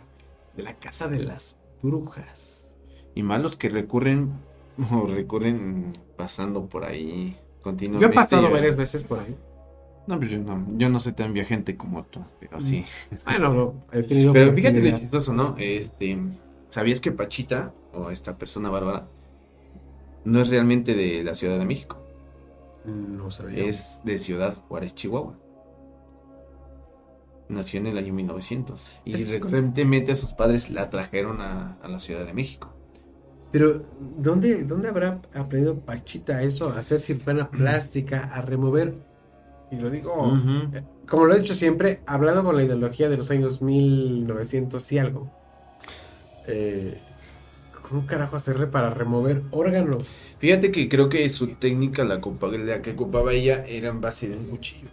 de 0.55 0.63
la 0.63 0.75
casa 0.75 1.07
de 1.07 1.19
las 1.19 1.55
brujas. 1.81 2.75
Y 3.15 3.23
malos 3.23 3.55
que 3.55 3.69
recurren 3.69 4.33
o 4.91 5.07
recurren 5.07 5.93
pasando 6.15 6.67
por 6.67 6.85
ahí 6.85 7.35
continuamente. 7.61 8.05
Yo 8.05 8.11
he 8.11 8.15
pasado 8.15 8.51
varias 8.51 8.75
veces 8.75 9.01
por 9.01 9.19
ahí. 9.19 9.35
No, 10.07 10.19
pues 10.19 10.31
yo 10.31 10.39
no, 10.39 10.65
yo 10.77 10.89
no 10.89 10.99
soy 10.99 11.13
tan 11.13 11.33
viajante 11.33 11.75
como 11.75 12.03
tú, 12.03 12.21
pero 12.39 12.59
sí. 12.59 12.85
Bueno, 13.25 13.53
no, 13.53 13.73
he 13.91 14.03
tenido 14.07 14.33
Pero 14.33 14.53
fíjate 14.53 14.91
lo 14.91 14.99
chistoso, 14.99 15.33
¿no? 15.33 15.55
Este, 15.57 16.17
¿sabías 16.69 17.01
que 17.01 17.11
Pachita, 17.11 17.73
o 17.91 18.11
esta 18.11 18.37
persona 18.37 18.69
bárbara, 18.69 19.07
no 20.23 20.41
es 20.41 20.49
realmente 20.49 20.95
de 20.95 21.23
la 21.23 21.33
Ciudad 21.33 21.57
de 21.57 21.65
México? 21.65 21.97
No 22.85 23.31
sabía. 23.31 23.65
Es 23.65 24.01
de 24.03 24.19
Ciudad 24.19 24.57
Juárez, 24.67 24.93
Chihuahua. 24.93 25.35
nació 27.49 27.79
en 27.79 27.87
el 27.87 27.97
año 27.97 28.13
1900 28.13 28.93
y 29.05 29.15
recurrentemente 29.25 30.11
a 30.11 30.15
sus 30.15 30.33
padres 30.33 30.69
la 30.69 30.89
trajeron 30.89 31.41
a, 31.41 31.77
la 31.87 31.99
Ciudad 31.99 32.25
de 32.25 32.33
México. 32.33 32.73
Pero, 33.51 33.85
¿dónde, 34.17 34.63
¿dónde 34.65 34.89
habrá 34.89 35.21
aprendido 35.33 35.79
Pachita 35.79 36.43
eso? 36.43 36.69
A 36.69 36.79
hacer 36.79 36.99
cirujana 36.99 37.49
plástica, 37.51 38.29
a 38.33 38.41
remover, 38.41 38.95
y 39.71 39.75
lo 39.77 39.89
digo, 39.89 40.37
eh, 40.73 40.83
como 41.07 41.25
lo 41.25 41.35
he 41.35 41.39
dicho 41.39 41.55
siempre, 41.55 42.01
hablando 42.05 42.43
con 42.43 42.55
la 42.55 42.63
ideología 42.63 43.09
de 43.09 43.17
los 43.17 43.31
años 43.31 43.61
1900 43.61 44.91
y 44.91 44.97
algo. 44.99 45.31
Eh, 46.47 46.99
¿Cómo 47.81 48.05
carajo 48.07 48.35
hacerle 48.35 48.67
para 48.67 48.89
remover 48.89 49.43
órganos? 49.51 50.19
Fíjate 50.39 50.71
que 50.71 50.89
creo 50.89 51.07
que 51.09 51.29
su 51.29 51.47
técnica, 51.55 52.03
la, 52.03 52.19
la 52.19 52.81
que 52.81 52.91
ocupaba 52.91 53.33
ella, 53.33 53.63
era 53.67 53.89
en 53.89 54.01
base 54.01 54.27
de 54.27 54.37
un 54.37 54.45
cuchillo. 54.45 54.87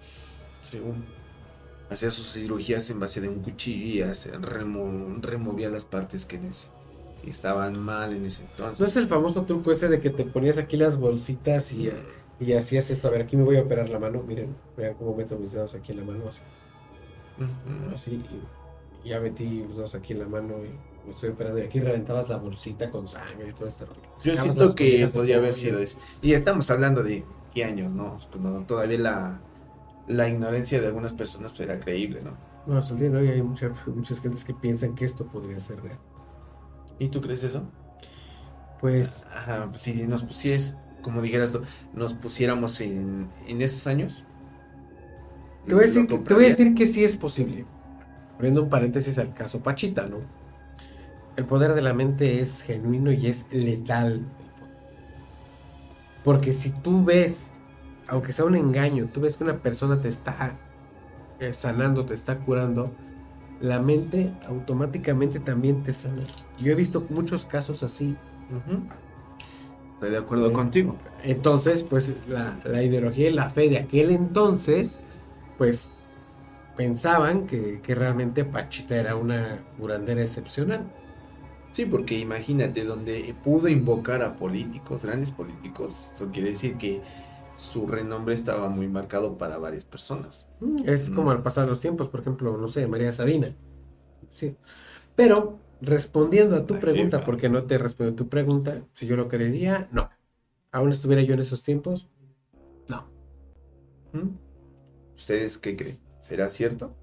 Según 0.60 1.04
hacía 1.92 2.10
sus 2.10 2.32
cirugías 2.32 2.88
en 2.90 3.00
base 3.00 3.20
de 3.20 3.28
un 3.28 3.40
cuchillo 3.40 3.86
y 3.86 4.30
removía 5.20 5.68
las 5.70 5.84
partes 5.84 6.24
que 6.24 6.40
estaban 7.26 7.78
mal 7.78 8.14
en 8.14 8.26
ese 8.26 8.42
entonces. 8.42 8.80
¿No 8.80 8.86
es 8.86 8.96
el 8.96 9.08
famoso 9.08 9.42
truco 9.42 9.72
ese 9.72 9.88
de 9.88 10.00
que 10.00 10.10
te 10.10 10.24
ponías 10.24 10.58
aquí 10.58 10.76
las 10.76 10.98
bolsitas 10.98 11.72
y, 11.72 11.90
y 12.42 12.52
hacías 12.54 12.90
esto? 12.90 13.08
A 13.08 13.10
ver, 13.10 13.22
aquí 13.22 13.36
me 13.36 13.44
voy 13.44 13.56
a 13.56 13.62
operar 13.62 13.88
la 13.88 13.98
mano. 13.98 14.22
Miren, 14.22 14.54
vean 14.76 14.94
cómo 14.94 15.14
meto 15.14 15.38
mis 15.38 15.52
dedos 15.52 15.74
aquí 15.74 15.92
en 15.92 15.98
la 15.98 16.04
mano. 16.04 16.24
Así, 16.28 16.40
así 17.92 18.24
y 19.04 19.08
ya 19.08 19.20
metí 19.20 19.64
los 19.66 19.76
dedos 19.76 19.94
aquí 19.94 20.12
en 20.12 20.20
la 20.20 20.28
mano 20.28 20.54
y 20.64 20.70
me 21.04 21.10
estoy 21.10 21.30
operando 21.30 21.58
y 21.58 21.62
aquí 21.62 21.80
reventabas 21.80 22.28
la 22.28 22.36
bolsita 22.36 22.90
con 22.90 23.06
sangre 23.06 23.48
y 23.50 23.52
todo 23.52 23.68
este 23.68 23.84
rollo. 23.84 24.00
Yo 24.22 24.36
siento 24.36 24.74
que 24.74 25.08
podría 25.12 25.36
haber 25.36 25.52
sido 25.52 25.80
eso. 25.80 25.98
Y 26.20 26.34
estamos 26.34 26.70
hablando 26.70 27.02
de 27.02 27.24
qué 27.52 27.64
años, 27.64 27.92
¿no? 27.92 28.18
todavía 28.66 28.98
la, 28.98 29.40
la 30.06 30.28
ignorancia 30.28 30.80
de 30.80 30.86
algunas 30.86 31.12
personas 31.12 31.52
pues, 31.52 31.68
era 31.68 31.80
creíble, 31.80 32.22
¿no? 32.22 32.36
No, 32.66 32.78
hasta 32.78 32.94
el 32.94 33.16
hay 33.16 33.42
muchas, 33.42 33.72
muchas 33.88 34.20
gentes 34.20 34.44
que 34.44 34.54
piensan 34.54 34.94
que 34.94 35.04
esto 35.04 35.26
podría 35.26 35.58
ser 35.58 35.82
real. 35.82 35.98
¿Y 37.00 37.08
tú 37.08 37.20
crees 37.20 37.42
eso? 37.42 37.64
Pues... 38.80 39.26
Ajá, 39.34 39.66
pues, 39.68 39.82
si 39.82 40.06
nos 40.06 40.22
pusieras, 40.22 40.78
como 41.02 41.20
dijeras 41.20 41.52
tú, 41.52 41.60
nos 41.94 42.14
pusiéramos 42.14 42.80
en, 42.80 43.28
en 43.46 43.62
esos 43.62 43.86
años. 43.86 44.24
Te 45.66 45.74
voy, 45.74 45.84
a 45.84 45.86
decir, 45.86 46.06
te 46.06 46.34
voy 46.34 46.44
a 46.44 46.48
decir 46.48 46.74
que 46.74 46.86
sí 46.86 47.04
es 47.04 47.16
posible. 47.16 47.64
Abriendo 48.36 48.62
un 48.62 48.68
paréntesis 48.68 49.18
al 49.18 49.34
caso 49.34 49.60
Pachita, 49.60 50.06
¿no? 50.06 50.18
el 51.36 51.44
poder 51.46 51.74
de 51.74 51.82
la 51.82 51.94
mente 51.94 52.40
es 52.40 52.62
genuino 52.62 53.12
y 53.12 53.26
es 53.26 53.46
letal. 53.50 54.22
Porque 56.24 56.52
si 56.52 56.70
tú 56.70 57.04
ves, 57.04 57.50
aunque 58.06 58.32
sea 58.32 58.44
un 58.44 58.56
engaño, 58.56 59.08
tú 59.12 59.20
ves 59.20 59.36
que 59.36 59.44
una 59.44 59.58
persona 59.58 60.00
te 60.00 60.08
está 60.08 60.56
eh, 61.40 61.54
sanando, 61.54 62.04
te 62.04 62.14
está 62.14 62.38
curando, 62.38 62.92
la 63.60 63.80
mente 63.80 64.32
automáticamente 64.46 65.40
también 65.40 65.82
te 65.82 65.92
sana. 65.92 66.22
Yo 66.60 66.72
he 66.72 66.74
visto 66.74 67.04
muchos 67.10 67.46
casos 67.46 67.82
así. 67.82 68.16
Estoy 70.02 70.18
de 70.18 70.18
acuerdo 70.18 70.48
eh, 70.50 70.52
contigo. 70.52 70.96
Entonces, 71.22 71.84
pues 71.84 72.12
la, 72.28 72.58
la, 72.64 72.82
ideología 72.82 73.28
y 73.28 73.32
la 73.32 73.50
fe 73.50 73.68
de 73.68 73.78
aquel 73.78 74.10
entonces, 74.10 74.98
pues 75.58 75.90
pensaban 76.76 77.46
que, 77.46 77.80
que 77.84 77.94
realmente 77.94 78.44
Pachita 78.44 78.96
era 78.96 79.14
una 79.14 79.62
curandera 79.78 80.20
excepcional. 80.20 80.82
Sí, 81.70 81.86
porque 81.86 82.18
imagínate, 82.18 82.82
donde 82.82 83.32
pudo 83.44 83.68
invocar 83.68 84.22
a 84.22 84.34
políticos, 84.34 85.04
grandes 85.04 85.30
políticos, 85.30 86.08
eso 86.12 86.30
quiere 86.32 86.48
decir 86.48 86.78
que 86.78 87.00
su 87.54 87.86
renombre 87.86 88.34
estaba 88.34 88.68
muy 88.68 88.88
marcado 88.88 89.38
para 89.38 89.56
varias 89.58 89.84
personas. 89.84 90.48
Mm, 90.58 90.78
es 90.84 91.10
como 91.10 91.30
al 91.30 91.44
pasar 91.44 91.68
los 91.68 91.80
tiempos, 91.80 92.08
por 92.08 92.22
ejemplo, 92.22 92.56
no 92.56 92.66
sé, 92.66 92.88
María 92.88 93.12
Sabina. 93.12 93.54
Sí. 94.30 94.56
Pero, 95.14 95.60
respondiendo 95.82 96.56
a 96.56 96.64
tu 96.64 96.78
pregunta, 96.78 97.24
porque 97.24 97.48
no 97.48 97.64
te 97.64 97.76
respondo 97.76 98.12
a 98.12 98.16
tu 98.16 98.28
pregunta, 98.28 98.82
si 98.92 99.06
yo 99.06 99.16
lo 99.16 99.28
creería, 99.28 99.88
no. 99.92 100.08
¿Aún 100.70 100.90
estuviera 100.90 101.22
yo 101.22 101.34
en 101.34 101.40
esos 101.40 101.62
tiempos? 101.62 102.08
No. 102.88 103.06
¿Mm? 104.12 104.30
¿Ustedes 105.14 105.58
qué 105.58 105.76
creen? 105.76 105.98
¿Será 106.20 106.48
cierto? 106.48 106.94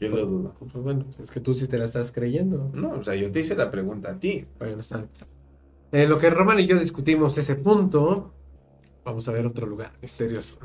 Yo 0.00 0.08
lo 0.08 0.24
dudo. 0.24 0.54
Pues 0.58 0.72
bueno, 0.72 1.04
es 1.20 1.30
que 1.30 1.40
tú 1.40 1.54
sí 1.54 1.66
te 1.66 1.76
la 1.76 1.84
estás 1.84 2.12
creyendo. 2.12 2.70
No, 2.72 2.92
o 2.92 3.04
sea, 3.04 3.14
yo 3.14 3.30
te 3.30 3.40
hice 3.40 3.54
la 3.54 3.70
pregunta 3.70 4.12
a 4.12 4.18
ti. 4.18 4.46
Bueno, 4.58 4.80
está. 4.80 5.06
En 5.92 6.08
lo 6.08 6.18
que 6.18 6.30
Román 6.30 6.60
y 6.60 6.66
yo 6.66 6.78
discutimos 6.78 7.36
ese 7.36 7.56
punto, 7.56 8.32
vamos 9.04 9.28
a 9.28 9.32
ver 9.32 9.46
otro 9.46 9.66
lugar 9.66 9.92
misterioso. 10.00 10.58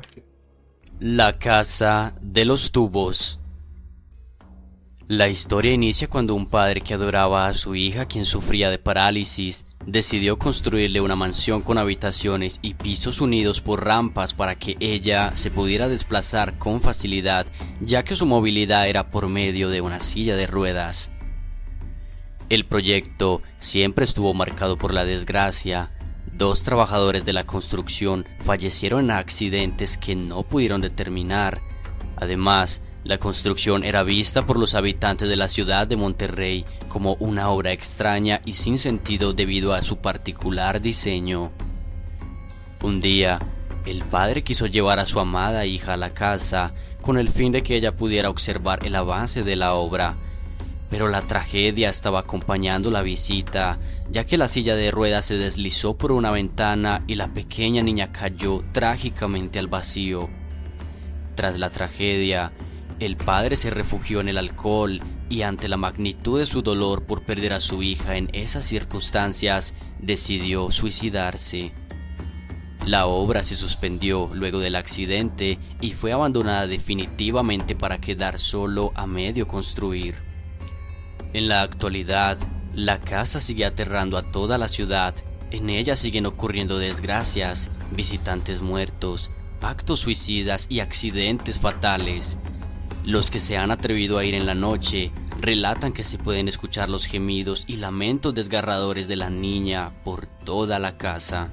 La 0.98 1.38
casa 1.38 2.14
de 2.22 2.44
los 2.44 2.72
tubos. 2.72 3.38
La 5.08 5.26
historia 5.30 5.72
inicia 5.72 6.06
cuando 6.06 6.34
un 6.34 6.44
padre 6.44 6.82
que 6.82 6.92
adoraba 6.92 7.46
a 7.46 7.54
su 7.54 7.74
hija, 7.74 8.04
quien 8.04 8.26
sufría 8.26 8.68
de 8.68 8.78
parálisis, 8.78 9.64
decidió 9.86 10.38
construirle 10.38 11.00
una 11.00 11.16
mansión 11.16 11.62
con 11.62 11.78
habitaciones 11.78 12.58
y 12.60 12.74
pisos 12.74 13.22
unidos 13.22 13.62
por 13.62 13.86
rampas 13.86 14.34
para 14.34 14.56
que 14.56 14.76
ella 14.80 15.34
se 15.34 15.50
pudiera 15.50 15.88
desplazar 15.88 16.58
con 16.58 16.82
facilidad, 16.82 17.46
ya 17.80 18.04
que 18.04 18.16
su 18.16 18.26
movilidad 18.26 18.86
era 18.86 19.08
por 19.08 19.28
medio 19.28 19.70
de 19.70 19.80
una 19.80 20.00
silla 20.00 20.36
de 20.36 20.46
ruedas. 20.46 21.10
El 22.50 22.66
proyecto 22.66 23.40
siempre 23.60 24.04
estuvo 24.04 24.34
marcado 24.34 24.76
por 24.76 24.92
la 24.92 25.06
desgracia. 25.06 25.90
Dos 26.34 26.64
trabajadores 26.64 27.24
de 27.24 27.32
la 27.32 27.46
construcción 27.46 28.26
fallecieron 28.44 29.06
en 29.06 29.12
accidentes 29.12 29.96
que 29.96 30.14
no 30.14 30.42
pudieron 30.42 30.82
determinar. 30.82 31.62
Además, 32.16 32.82
la 33.08 33.16
construcción 33.16 33.84
era 33.84 34.02
vista 34.02 34.44
por 34.44 34.58
los 34.58 34.74
habitantes 34.74 35.30
de 35.30 35.36
la 35.36 35.48
ciudad 35.48 35.86
de 35.86 35.96
Monterrey 35.96 36.66
como 36.88 37.14
una 37.14 37.48
obra 37.48 37.72
extraña 37.72 38.42
y 38.44 38.52
sin 38.52 38.76
sentido 38.76 39.32
debido 39.32 39.72
a 39.72 39.80
su 39.80 39.96
particular 39.96 40.82
diseño. 40.82 41.50
Un 42.82 43.00
día, 43.00 43.38
el 43.86 44.02
padre 44.02 44.44
quiso 44.44 44.66
llevar 44.66 44.98
a 44.98 45.06
su 45.06 45.20
amada 45.20 45.64
hija 45.64 45.94
a 45.94 45.96
la 45.96 46.12
casa 46.12 46.74
con 47.00 47.16
el 47.16 47.30
fin 47.30 47.50
de 47.50 47.62
que 47.62 47.76
ella 47.76 47.96
pudiera 47.96 48.28
observar 48.28 48.84
el 48.84 48.94
avance 48.94 49.42
de 49.42 49.56
la 49.56 49.72
obra, 49.72 50.18
pero 50.90 51.08
la 51.08 51.22
tragedia 51.22 51.88
estaba 51.88 52.20
acompañando 52.20 52.90
la 52.90 53.00
visita, 53.00 53.78
ya 54.10 54.26
que 54.26 54.36
la 54.36 54.48
silla 54.48 54.76
de 54.76 54.90
ruedas 54.90 55.24
se 55.24 55.38
deslizó 55.38 55.96
por 55.96 56.12
una 56.12 56.30
ventana 56.30 57.04
y 57.06 57.14
la 57.14 57.32
pequeña 57.32 57.82
niña 57.82 58.12
cayó 58.12 58.62
trágicamente 58.72 59.58
al 59.58 59.68
vacío. 59.68 60.28
Tras 61.36 61.58
la 61.58 61.70
tragedia, 61.70 62.52
el 63.00 63.16
padre 63.16 63.56
se 63.56 63.70
refugió 63.70 64.20
en 64.20 64.28
el 64.28 64.38
alcohol 64.38 65.00
y 65.28 65.42
ante 65.42 65.68
la 65.68 65.76
magnitud 65.76 66.38
de 66.38 66.46
su 66.46 66.62
dolor 66.62 67.04
por 67.04 67.22
perder 67.22 67.52
a 67.52 67.60
su 67.60 67.82
hija 67.82 68.16
en 68.16 68.28
esas 68.32 68.66
circunstancias, 68.66 69.74
decidió 70.00 70.70
suicidarse. 70.70 71.72
La 72.86 73.06
obra 73.06 73.42
se 73.42 73.54
suspendió 73.54 74.30
luego 74.32 74.58
del 74.60 74.74
accidente 74.74 75.58
y 75.80 75.92
fue 75.92 76.12
abandonada 76.12 76.66
definitivamente 76.66 77.76
para 77.76 78.00
quedar 78.00 78.38
solo 78.38 78.92
a 78.94 79.06
medio 79.06 79.46
construir. 79.46 80.16
En 81.34 81.48
la 81.48 81.62
actualidad, 81.62 82.38
la 82.74 83.00
casa 83.00 83.40
sigue 83.40 83.66
aterrando 83.66 84.16
a 84.16 84.22
toda 84.22 84.56
la 84.56 84.68
ciudad, 84.68 85.14
en 85.50 85.68
ella 85.68 85.96
siguen 85.96 86.26
ocurriendo 86.26 86.78
desgracias, 86.78 87.70
visitantes 87.92 88.62
muertos, 88.62 89.30
actos 89.60 90.00
suicidas 90.00 90.66
y 90.70 90.80
accidentes 90.80 91.60
fatales, 91.60 92.38
los 93.08 93.30
que 93.30 93.40
se 93.40 93.56
han 93.56 93.70
atrevido 93.70 94.18
a 94.18 94.24
ir 94.26 94.34
en 94.34 94.44
la 94.44 94.54
noche 94.54 95.10
relatan 95.40 95.94
que 95.94 96.04
se 96.04 96.18
pueden 96.18 96.46
escuchar 96.46 96.90
los 96.90 97.06
gemidos 97.06 97.64
y 97.66 97.76
lamentos 97.76 98.34
desgarradores 98.34 99.08
de 99.08 99.16
la 99.16 99.30
niña 99.30 99.94
por 100.04 100.26
toda 100.26 100.78
la 100.78 100.98
casa. 100.98 101.50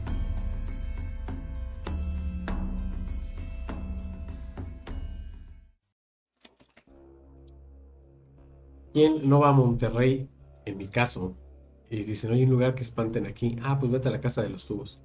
¿Quién 8.92 9.30
no 9.30 9.40
va 9.40 9.50
a 9.50 9.54
Monterrey, 9.54 10.28
en 10.66 10.78
mi 10.78 10.88
caso, 10.90 11.38
y 11.90 12.04
dicen, 12.04 12.32
no 12.32 12.36
hay 12.36 12.44
un 12.44 12.50
lugar 12.50 12.76
que 12.76 12.84
espanten 12.84 13.28
aquí? 13.28 13.58
Ah, 13.62 13.80
pues 13.80 13.94
vete 13.94 14.10
a 14.10 14.12
la 14.12 14.20
casa 14.20 14.42
de 14.42 14.50
los 14.50 14.66
tubos. 14.66 15.00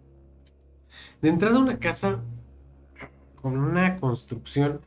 De 1.22 1.28
entrada 1.28 1.60
una 1.60 1.78
casa 1.78 2.24
con 3.36 3.56
una 3.56 4.00
construcción 4.00 4.80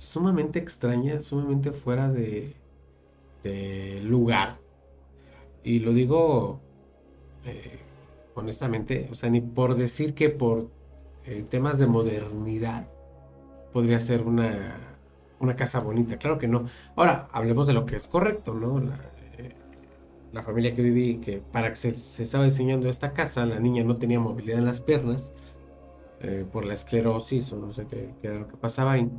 sumamente 0.00 0.58
extraña, 0.58 1.20
sumamente 1.20 1.72
fuera 1.72 2.10
de, 2.10 2.54
lugar. 4.02 4.58
Y 5.62 5.80
lo 5.80 5.92
digo 5.92 6.60
eh, 7.44 7.78
honestamente, 8.34 9.08
o 9.10 9.14
sea, 9.14 9.28
ni 9.30 9.40
por 9.42 9.74
decir 9.76 10.14
que 10.14 10.30
por 10.30 10.68
eh, 11.26 11.44
temas 11.48 11.78
de 11.78 11.86
modernidad 11.86 12.88
podría 13.72 14.00
ser 14.00 14.22
una, 14.22 14.78
una, 15.38 15.54
casa 15.54 15.80
bonita, 15.80 16.16
claro 16.16 16.38
que 16.38 16.48
no. 16.48 16.64
Ahora, 16.96 17.28
hablemos 17.32 17.66
de 17.66 17.74
lo 17.74 17.84
que 17.84 17.96
es 17.96 18.08
correcto, 18.08 18.54
¿no? 18.54 18.80
La, 18.80 18.96
eh, 19.36 20.42
familia 20.42 20.74
que 20.74 20.82
viví, 20.82 21.18
que 21.18 21.38
para 21.38 21.70
que 21.70 21.76
se, 21.76 22.22
estaba 22.22 22.44
diseñando 22.44 22.88
esta 22.88 23.12
casa, 23.12 23.44
la 23.44 23.60
niña 23.60 23.84
no 23.84 23.98
tenía 23.98 24.18
movilidad 24.18 24.58
en 24.58 24.64
las 24.66 24.80
piernas 24.80 25.32
por 26.52 26.66
la 26.66 26.74
esclerosis 26.74 27.50
o 27.50 27.56
no 27.56 27.72
sé 27.72 27.86
qué, 27.86 28.10
qué 28.20 28.28
era 28.28 28.40
lo 28.40 28.48
que 28.48 28.56
pasaba. 28.56 28.92
ahí 28.92 29.10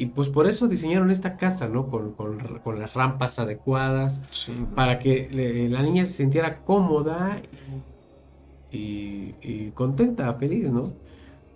Y 0.00 0.06
pues 0.06 0.28
por 0.28 0.46
eso 0.46 0.68
diseñaron 0.68 1.10
esta 1.10 1.36
casa, 1.36 1.68
¿no? 1.68 1.88
Con, 1.88 2.12
con- 2.12 2.60
con 2.60 2.78
las 2.78 2.94
rampas 2.94 3.38
adecuadas, 3.40 4.20
para 4.76 4.98
que 5.00 5.28
le- 5.32 5.68
la 5.68 5.82
niña 5.82 6.04
se 6.06 6.12
sintiera 6.12 6.58
cómoda 6.64 7.42
y, 8.70 9.34
y 9.42 9.72
contenta, 9.74 10.32
feliz, 10.34 10.70
¿no? 10.70 10.92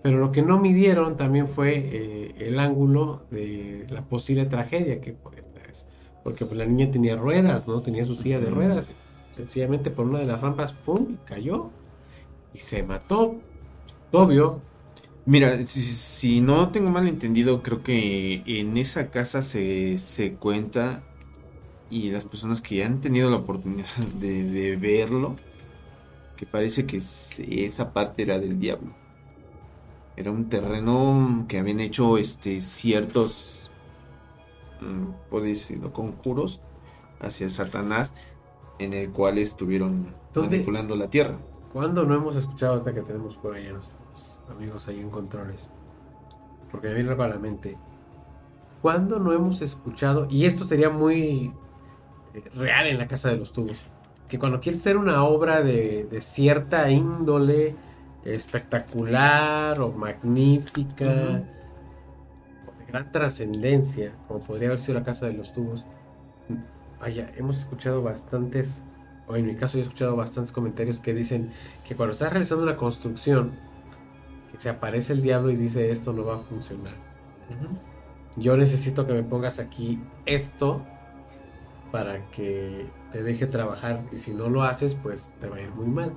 Pero 0.02 0.18
lo 0.18 0.32
que 0.32 0.42
no 0.42 0.58
midieron 0.58 1.16
también 1.16 1.46
fue 1.46 1.74
eh, 1.76 2.34
el 2.38 2.58
ángulo 2.58 3.22
de 3.30 3.86
la 3.90 4.02
posible 4.02 4.44
tragedia 4.46 5.00
que. 5.00 5.14
Porque 6.24 6.44
pues, 6.46 6.56
la 6.56 6.66
niña 6.66 6.90
tenía 6.90 7.16
ruedas, 7.16 7.66
¿no? 7.68 7.80
Tenía 7.80 8.04
su 8.04 8.14
silla 8.16 8.40
de 8.40 8.50
ruedas. 8.50 8.92
Sencillamente 9.32 9.90
por 9.90 10.06
una 10.06 10.18
de 10.20 10.26
las 10.26 10.40
rampas, 10.40 10.72
¡fum! 10.72 11.06
y 11.14 11.16
cayó 11.26 11.70
y 12.54 12.58
se 12.58 12.82
mató. 12.82 13.36
Obvio, 14.12 14.60
Mira, 15.24 15.62
si, 15.66 15.82
si 15.82 16.40
no 16.40 16.70
tengo 16.72 16.90
mal 16.90 17.06
entendido, 17.06 17.62
creo 17.62 17.82
que 17.82 18.42
en 18.46 18.76
esa 18.76 19.10
casa 19.10 19.40
se, 19.42 19.98
se 19.98 20.36
cuenta 20.36 21.04
y 21.90 22.10
las 22.10 22.24
personas 22.24 22.60
que 22.62 22.84
han 22.84 23.00
tenido 23.00 23.30
la 23.30 23.36
oportunidad 23.38 23.86
de, 24.20 24.44
de 24.44 24.76
verlo, 24.76 25.36
que 26.36 26.46
parece 26.46 26.86
que 26.86 26.98
esa 26.98 27.92
parte 27.92 28.22
era 28.22 28.38
del 28.38 28.58
diablo. 28.58 28.94
Era 30.16 30.30
un 30.30 30.48
terreno 30.48 31.46
que 31.48 31.58
habían 31.58 31.80
hecho 31.80 32.18
este 32.18 32.60
ciertos, 32.60 33.70
mm, 34.80 35.12
puedo 35.30 35.44
decirlo, 35.46 35.92
conjuros 35.92 36.60
hacia 37.20 37.48
Satanás, 37.48 38.14
en 38.78 38.92
el 38.94 39.12
cual 39.12 39.38
estuvieron 39.38 40.16
¿Dónde? 40.32 40.58
manipulando 40.58 40.96
la 40.96 41.08
tierra. 41.10 41.38
¿Cuándo 41.72 42.04
no 42.04 42.14
hemos 42.14 42.36
escuchado 42.36 42.74
ahorita 42.74 42.94
que 42.94 43.02
tenemos 43.02 43.36
por 43.38 43.54
ahí 43.54 43.66
a 43.66 43.72
nuestros 43.72 44.01
amigos 44.50 44.88
ahí 44.88 45.00
en 45.00 45.10
controles? 45.10 45.68
Porque 46.70 46.88
me 46.88 46.94
viene 46.94 47.14
para 47.14 47.34
la 47.34 47.40
mente. 47.40 47.76
¿Cuándo 48.80 49.18
no 49.18 49.32
hemos 49.32 49.62
escuchado? 49.62 50.26
Y 50.30 50.46
esto 50.46 50.64
sería 50.64 50.90
muy 50.90 51.52
eh, 52.34 52.42
real 52.54 52.86
en 52.86 52.98
la 52.98 53.06
Casa 53.06 53.28
de 53.28 53.36
los 53.36 53.52
Tubos. 53.52 53.82
Que 54.28 54.38
cuando 54.38 54.60
quieres 54.60 54.80
hacer 54.80 54.96
una 54.96 55.24
obra 55.24 55.62
de, 55.62 56.04
de 56.10 56.20
cierta 56.20 56.90
índole 56.90 57.76
espectacular 58.24 59.80
o 59.80 59.92
magnífica, 59.92 61.42
o 62.66 62.78
de 62.78 62.86
gran 62.86 63.12
trascendencia, 63.12 64.14
como 64.26 64.40
podría 64.40 64.68
haber 64.68 64.80
sido 64.80 64.98
la 64.98 65.04
Casa 65.04 65.26
de 65.26 65.34
los 65.34 65.52
Tubos, 65.52 65.86
vaya, 67.00 67.30
hemos 67.36 67.58
escuchado 67.58 68.02
bastantes 68.02 68.82
o 69.26 69.36
en 69.36 69.46
mi 69.46 69.54
caso 69.54 69.74
yo 69.74 69.80
he 69.80 69.82
escuchado 69.82 70.16
bastantes 70.16 70.52
comentarios 70.52 71.00
que 71.00 71.14
dicen 71.14 71.50
que 71.86 71.94
cuando 71.94 72.12
estás 72.12 72.30
realizando 72.32 72.64
una 72.64 72.76
construcción, 72.76 73.52
se 74.62 74.68
aparece 74.68 75.12
el 75.12 75.22
diablo 75.22 75.50
y 75.50 75.56
dice 75.56 75.90
esto 75.90 76.12
no 76.12 76.24
va 76.24 76.36
a 76.36 76.38
funcionar. 76.38 76.94
Yo 78.36 78.56
necesito 78.56 79.06
que 79.08 79.12
me 79.12 79.24
pongas 79.24 79.58
aquí 79.58 79.98
esto 80.24 80.80
para 81.90 82.24
que 82.30 82.86
te 83.10 83.24
deje 83.24 83.46
trabajar 83.46 84.02
y 84.12 84.18
si 84.20 84.30
no 84.32 84.48
lo 84.48 84.62
haces, 84.62 84.94
pues 84.94 85.30
te 85.40 85.48
va 85.48 85.56
a 85.56 85.60
ir 85.62 85.70
muy 85.70 85.86
mal. 85.88 86.12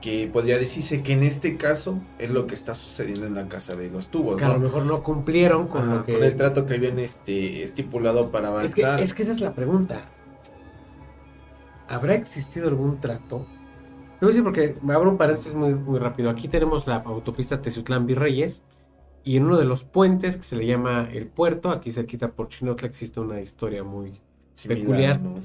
que 0.00 0.30
podría 0.32 0.56
decirse 0.58 1.02
que 1.02 1.14
en 1.14 1.22
este 1.24 1.56
caso 1.56 1.98
es 2.18 2.30
lo 2.30 2.46
que 2.46 2.54
está 2.54 2.74
sucediendo 2.74 3.26
en 3.26 3.34
la 3.34 3.48
casa 3.48 3.74
de 3.74 3.90
los 3.90 4.08
tubos, 4.08 4.36
Que 4.36 4.44
a 4.44 4.48
lo 4.48 4.54
¿no? 4.54 4.60
mejor 4.60 4.84
no 4.86 5.02
cumplieron 5.02 5.66
con 5.66 5.82
Ajá, 5.82 5.94
lo 5.96 6.04
que... 6.04 6.12
con 6.14 6.22
el 6.22 6.36
trato 6.36 6.64
que 6.66 6.74
habían 6.74 6.98
este, 6.98 7.62
estipulado 7.64 8.30
para 8.30 8.62
Es 8.62 8.72
que, 8.74 8.84
avanzar. 8.84 9.02
es 9.02 9.14
que 9.14 9.22
esa 9.24 9.32
es 9.32 9.40
la 9.40 9.52
pregunta. 9.52 10.02
¿Habrá 11.88 12.14
existido 12.14 12.68
algún 12.68 13.00
trato? 13.00 13.46
Te 14.18 14.26
voy 14.26 14.28
a 14.28 14.28
decir 14.28 14.44
porque 14.44 14.76
abro 14.88 15.10
un 15.10 15.18
paréntesis 15.18 15.54
muy, 15.54 15.74
muy 15.74 15.98
rápido. 15.98 16.30
Aquí 16.30 16.48
tenemos 16.48 16.86
la 16.86 16.96
autopista 16.96 17.60
Teciutlán 17.60 18.06
Virreyes 18.06 18.62
y 19.24 19.36
en 19.36 19.44
uno 19.44 19.56
de 19.56 19.64
los 19.64 19.84
puentes 19.84 20.36
que 20.36 20.44
se 20.44 20.56
le 20.56 20.66
llama 20.66 21.08
el 21.12 21.26
puerto, 21.26 21.70
aquí 21.70 21.92
cerquita 21.92 22.32
por 22.32 22.48
Chinotla, 22.48 22.86
existe 22.86 23.20
una 23.20 23.40
historia 23.40 23.82
muy 23.82 24.20
Similar, 24.52 24.84
peculiar. 24.84 25.20
¿no? 25.20 25.42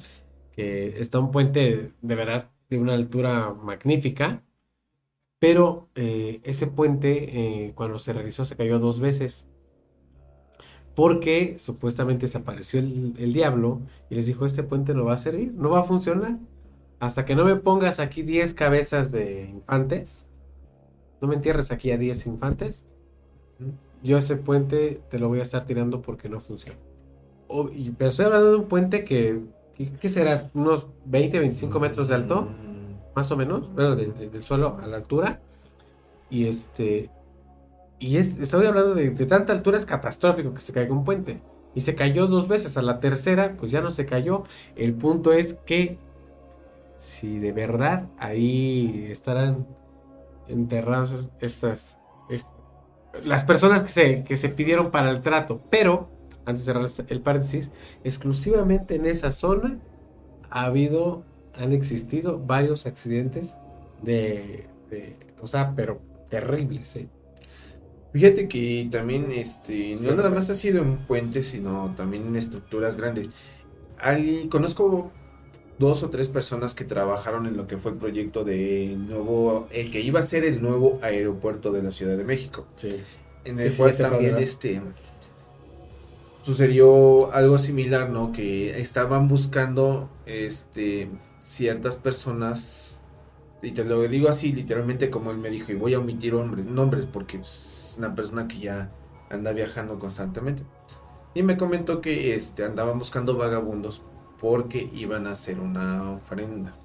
que 0.52 1.00
está 1.00 1.20
un 1.20 1.32
puente 1.32 1.94
de 2.02 2.16
verdad 2.16 2.52
de 2.70 2.78
una 2.78 2.94
altura 2.94 3.54
magnífica, 3.54 4.44
pero 5.40 5.90
eh, 5.96 6.42
ese 6.44 6.68
puente 6.68 7.68
eh, 7.68 7.74
cuando 7.74 7.98
se 7.98 8.14
realizó 8.14 8.46
se 8.46 8.56
cayó 8.58 8.78
dos 8.78 9.00
veces, 9.00 9.46
porque 10.96 11.56
supuestamente 11.58 12.28
se 12.28 12.38
apareció 12.38 12.82
el, 12.82 13.16
el 13.18 13.34
diablo 13.34 13.82
y 14.10 14.16
les 14.16 14.28
dijo, 14.28 14.46
este 14.46 14.64
puente 14.64 14.94
no 14.94 15.06
va 15.06 15.14
a 15.14 15.18
servir, 15.18 15.54
no 15.54 15.70
va 15.70 15.80
a 15.80 15.84
funcionar, 15.84 16.38
hasta 17.00 17.26
que 17.26 17.36
no 17.36 17.46
me 17.46 17.56
pongas 17.56 18.00
aquí 18.00 18.22
10 18.24 18.54
cabezas 18.54 19.12
de 19.12 19.46
infantes, 19.50 20.28
no 21.22 21.28
me 21.28 21.36
entierres 21.36 21.72
aquí 21.72 21.92
a 21.92 21.98
10 21.98 22.26
infantes, 22.28 22.86
yo 24.04 24.18
ese 24.18 24.36
puente 24.38 25.02
te 25.10 25.20
lo 25.20 25.28
voy 25.28 25.40
a 25.40 25.44
estar 25.44 25.66
tirando 25.66 26.02
porque 26.02 26.30
no 26.30 26.40
funciona. 26.40 26.80
O- 27.48 27.70
y- 27.70 27.92
pero 27.92 28.10
estoy 28.10 28.26
hablando 28.26 28.52
de 28.52 28.56
un 28.58 28.66
puente 28.68 29.04
que, 29.04 29.42
que- 29.76 29.92
¿qué 29.94 30.10
será? 30.10 30.50
Unos 30.54 30.88
20, 31.06 31.40
25 31.40 31.80
metros 31.80 32.08
de 32.10 32.16
alto, 32.16 32.44
Mm, 32.44 33.16
más 33.16 33.32
o 33.32 33.38
menos, 33.38 33.74
bueno, 33.74 33.96
de- 33.96 34.12
de- 34.12 34.30
del 34.30 34.44
suelo 34.44 34.78
a 34.82 34.88
la 34.88 34.98
altura. 34.98 35.42
Y 36.30 36.46
este, 36.48 37.10
y 37.98 38.18
es, 38.18 38.38
estoy 38.38 38.66
hablando 38.66 38.94
de, 38.94 39.10
de 39.10 39.26
tanta 39.26 39.52
altura, 39.52 39.78
es 39.78 39.86
catastrófico 39.86 40.54
que 40.54 40.62
se 40.62 40.72
caiga 40.74 40.94
un 40.94 41.04
puente. 41.04 41.42
Y 41.76 41.82
se 41.82 41.96
cayó 41.96 42.28
dos 42.28 42.48
veces, 42.48 42.78
a 42.78 42.82
la 42.82 43.00
tercera, 43.00 43.56
pues 43.58 43.72
ya 43.72 43.82
no 43.82 43.92
se 43.92 44.06
cayó. 44.06 44.44
El 44.76 44.94
punto 44.94 45.34
es 45.34 45.56
que 45.66 45.98
si 47.00 47.40
de 47.40 47.52
verdad 47.54 48.08
ahí 48.18 49.08
estarán 49.10 49.66
enterrados 50.48 51.30
estas, 51.40 51.98
las 53.24 53.44
personas 53.46 53.82
que 53.84 53.90
se, 53.90 54.24
que 54.24 54.36
se 54.38 54.50
pidieron 54.50 54.92
para 54.92 55.10
el 55.10 55.22
trato, 55.22 55.62
pero, 55.70 56.10
antes 56.46 56.66
de 56.66 56.74
cerrar 56.74 56.88
el 57.10 57.22
paréntesis, 57.22 57.72
exclusivamente 58.04 58.96
en 58.96 59.06
esa 59.06 59.32
zona 59.32 59.80
ha 60.50 60.66
habido, 60.66 61.24
han 61.56 61.72
existido 61.74 62.38
varios 62.40 62.86
accidentes 62.86 63.56
de, 64.04 64.68
de- 64.90 65.16
o 65.42 65.48
sea, 65.48 65.74
pero 65.76 66.02
terribles, 66.30 66.96
¿eh? 66.98 67.08
Fíjate 68.12 68.48
que 68.48 68.88
también, 68.92 69.32
este, 69.32 69.96
Sí. 69.96 70.00
no 70.06 70.16
nada 70.16 70.30
más 70.32 70.50
ha 70.50 70.56
sido 70.56 70.82
en 70.82 70.98
puentes, 70.98 71.48
sino 71.48 71.94
también 71.96 72.26
en 72.28 72.36
estructuras 72.36 72.96
grandes. 72.98 73.30
Ali- 74.00 74.50
conozco 74.50 75.12
dos 75.80 76.04
o 76.04 76.10
tres 76.10 76.28
personas 76.30 76.74
que 76.76 76.86
trabajaron 76.86 77.48
en 77.48 77.58
lo 77.58 77.68
que 77.68 77.78
fue 77.78 77.92
el 77.92 77.98
proyecto 77.98 78.44
de 78.44 78.96
nuevo, 79.00 79.68
el 79.72 79.92
que 79.92 80.02
iba 80.02 80.20
a 80.20 80.24
ser 80.24 80.44
el 80.46 80.62
nuevo 80.62 81.00
aeropuerto 81.02 81.72
de 81.72 81.84
la 81.84 81.92
Ciudad 81.92 82.18
de 82.18 82.24
México. 82.26 82.68
Sí. 82.76 82.90
En 83.46 83.60
Sí, 83.60 83.70
el 83.70 83.72
sí, 83.72 83.76
cual 83.76 83.92
ese 83.92 84.02
también 84.02 84.06
problema. 84.06 84.40
este 84.40 84.82
sucedió 86.42 87.32
algo 87.34 87.58
similar, 87.58 88.10
¿no? 88.10 88.32
Que 88.32 88.80
estaban 88.80 89.28
buscando 89.28 90.10
este 90.26 91.10
ciertas 91.42 91.98
personas 91.98 93.02
y 93.62 93.72
te 93.74 93.84
lo 93.86 94.02
digo 94.08 94.30
así 94.30 94.54
literalmente 94.54 95.10
como 95.10 95.32
él 95.32 95.38
me 95.38 95.50
dijo 95.50 95.72
y 95.72 95.76
voy 95.76 95.94
a 95.94 96.00
omitir 96.00 96.36
hombres, 96.36 96.66
nombres 96.66 97.06
porque 97.06 97.38
es 97.40 97.96
una 97.98 98.16
persona 98.16 98.48
que 98.48 98.60
ya 98.60 98.92
anda 99.30 99.54
viajando 99.54 100.00
constantemente. 100.00 100.64
Y 101.34 101.44
me 101.44 101.58
comentó 101.58 102.02
que 102.02 102.36
este 102.36 102.64
andaban 102.64 103.00
buscando 103.00 103.38
vagabundos 103.38 104.02
porque 104.40 104.90
iban 104.94 105.28
a 105.28 105.32
hacer 105.32 105.60
una 105.60 106.12
ofrenda. 106.12 106.76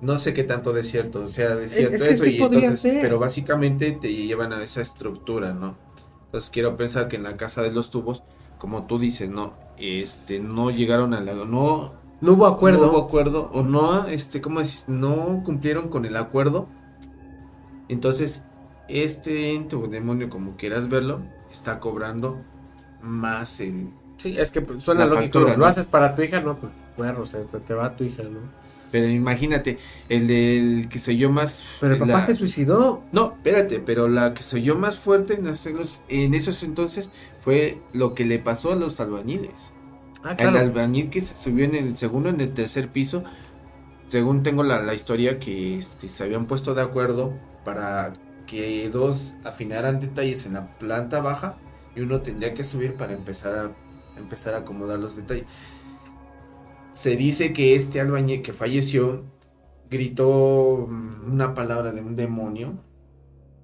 No 0.00 0.18
sé 0.18 0.32
qué 0.32 0.44
tanto 0.44 0.72
de 0.72 0.84
cierto, 0.84 1.24
o 1.24 1.28
sea, 1.28 1.56
de 1.56 1.66
cierto 1.66 1.96
es 1.96 2.02
eso 2.02 2.24
sí 2.24 2.36
y 2.36 2.38
podría 2.38 2.60
entonces, 2.60 2.92
ser. 2.92 3.00
pero 3.00 3.18
básicamente 3.18 3.90
te 3.92 4.12
llevan 4.12 4.52
a 4.52 4.62
esa 4.62 4.80
estructura, 4.80 5.52
¿no? 5.52 5.76
Entonces 6.26 6.50
quiero 6.50 6.76
pensar 6.76 7.08
que 7.08 7.16
en 7.16 7.24
la 7.24 7.36
casa 7.36 7.62
de 7.62 7.72
los 7.72 7.90
tubos, 7.90 8.22
como 8.58 8.86
tú 8.86 9.00
dices, 9.00 9.28
no, 9.28 9.54
este, 9.76 10.38
no 10.38 10.70
llegaron 10.70 11.14
a 11.14 11.20
la, 11.20 11.34
no, 11.34 11.94
No 12.20 12.32
hubo 12.32 12.46
acuerdo. 12.46 12.86
no 12.86 12.92
hubo 12.92 12.98
acuerdo 13.06 13.50
o 13.52 13.62
no, 13.62 14.06
este, 14.06 14.40
¿cómo 14.40 14.60
decís? 14.60 14.84
No 14.88 15.42
cumplieron 15.44 15.88
con 15.88 16.04
el 16.04 16.16
acuerdo. 16.16 16.68
Entonces, 17.88 18.44
este 18.88 19.54
ente 19.54 19.74
o 19.74 19.88
demonio, 19.88 20.30
como 20.30 20.56
quieras 20.56 20.88
verlo, 20.88 21.22
está 21.50 21.80
cobrando 21.80 22.38
más 23.02 23.60
el, 23.60 23.90
Sí, 24.18 24.36
es 24.38 24.50
que 24.50 24.60
pues, 24.60 24.82
suena 24.82 25.06
La 25.06 25.14
lógico. 25.14 25.38
factura, 25.38 25.52
Lo 25.56 25.58
¿no? 25.60 25.66
haces 25.66 25.86
para 25.86 26.14
tu 26.14 26.22
hija, 26.22 26.40
no, 26.40 26.56
pues, 26.58 26.70
bueno, 26.96 27.20
o 27.20 27.26
sea, 27.26 27.40
te 27.66 27.72
va 27.74 27.86
a 27.86 27.96
tu 27.96 28.04
hija, 28.04 28.24
¿no? 28.24 28.40
Pero 28.90 29.06
imagínate, 29.08 29.78
el 30.08 30.26
del 30.26 30.88
que 30.88 30.98
se 30.98 31.12
oyó 31.12 31.30
más. 31.30 31.62
Pero 31.80 31.94
el 31.94 32.00
papá 32.00 32.12
la- 32.12 32.26
se 32.26 32.34
suicidó. 32.34 33.02
No, 33.12 33.32
espérate, 33.36 33.80
pero 33.80 34.08
la 34.08 34.32
que 34.34 34.42
se 34.42 34.56
oyó 34.56 34.76
más 34.76 34.98
fuerte 34.98 35.34
en, 35.34 35.46
esos- 35.46 36.00
en 36.08 36.34
esos 36.34 36.62
entonces 36.62 37.10
fue 37.44 37.78
lo 37.92 38.14
que 38.14 38.24
le 38.24 38.38
pasó 38.38 38.72
a 38.72 38.76
los 38.76 38.98
albañiles. 39.00 39.72
Ah, 40.24 40.30
El 40.32 40.36
claro. 40.36 40.58
albañil 40.60 41.10
que 41.10 41.20
se 41.20 41.34
subió 41.36 41.64
en 41.66 41.74
el 41.74 41.96
segundo, 41.96 42.28
en 42.30 42.40
el 42.40 42.52
tercer 42.54 42.88
piso, 42.88 43.22
según 44.08 44.42
tengo 44.42 44.62
la, 44.62 44.82
la 44.82 44.94
historia, 44.94 45.38
que 45.38 45.78
este, 45.78 46.08
se 46.08 46.24
habían 46.24 46.46
puesto 46.46 46.74
de 46.74 46.82
acuerdo 46.82 47.34
para 47.64 48.12
que 48.46 48.88
dos 48.88 49.34
afinaran 49.44 50.00
detalles 50.00 50.46
en 50.46 50.54
la 50.54 50.66
planta 50.78 51.20
baja 51.20 51.56
y 51.94 52.00
uno 52.00 52.20
tendría 52.22 52.54
que 52.54 52.64
subir 52.64 52.94
para 52.94 53.12
empezar 53.12 53.54
a 53.54 53.70
empezar 54.18 54.54
a 54.54 54.58
acomodar 54.58 54.98
los 54.98 55.16
detalles. 55.16 55.46
Se 56.92 57.16
dice 57.16 57.52
que 57.52 57.74
este 57.74 58.00
albañil 58.00 58.42
que 58.42 58.52
falleció 58.52 59.22
gritó 59.90 60.86
mm, 60.88 61.32
una 61.32 61.54
palabra 61.54 61.92
de 61.92 62.00
un 62.02 62.16
demonio 62.16 62.74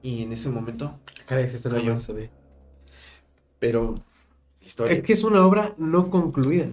y 0.03 0.23
en 0.23 0.33
ese 0.33 0.51
momento 0.51 0.99
Caray, 1.27 1.45
esto 1.45 1.69
no 1.71 1.99
sabía. 1.99 2.31
pero 3.59 3.95
Es 4.89 5.03
que 5.03 5.13
es 5.15 5.25
una 5.25 5.45
obra 5.47 5.75
no 5.79 6.11
concluida. 6.11 6.69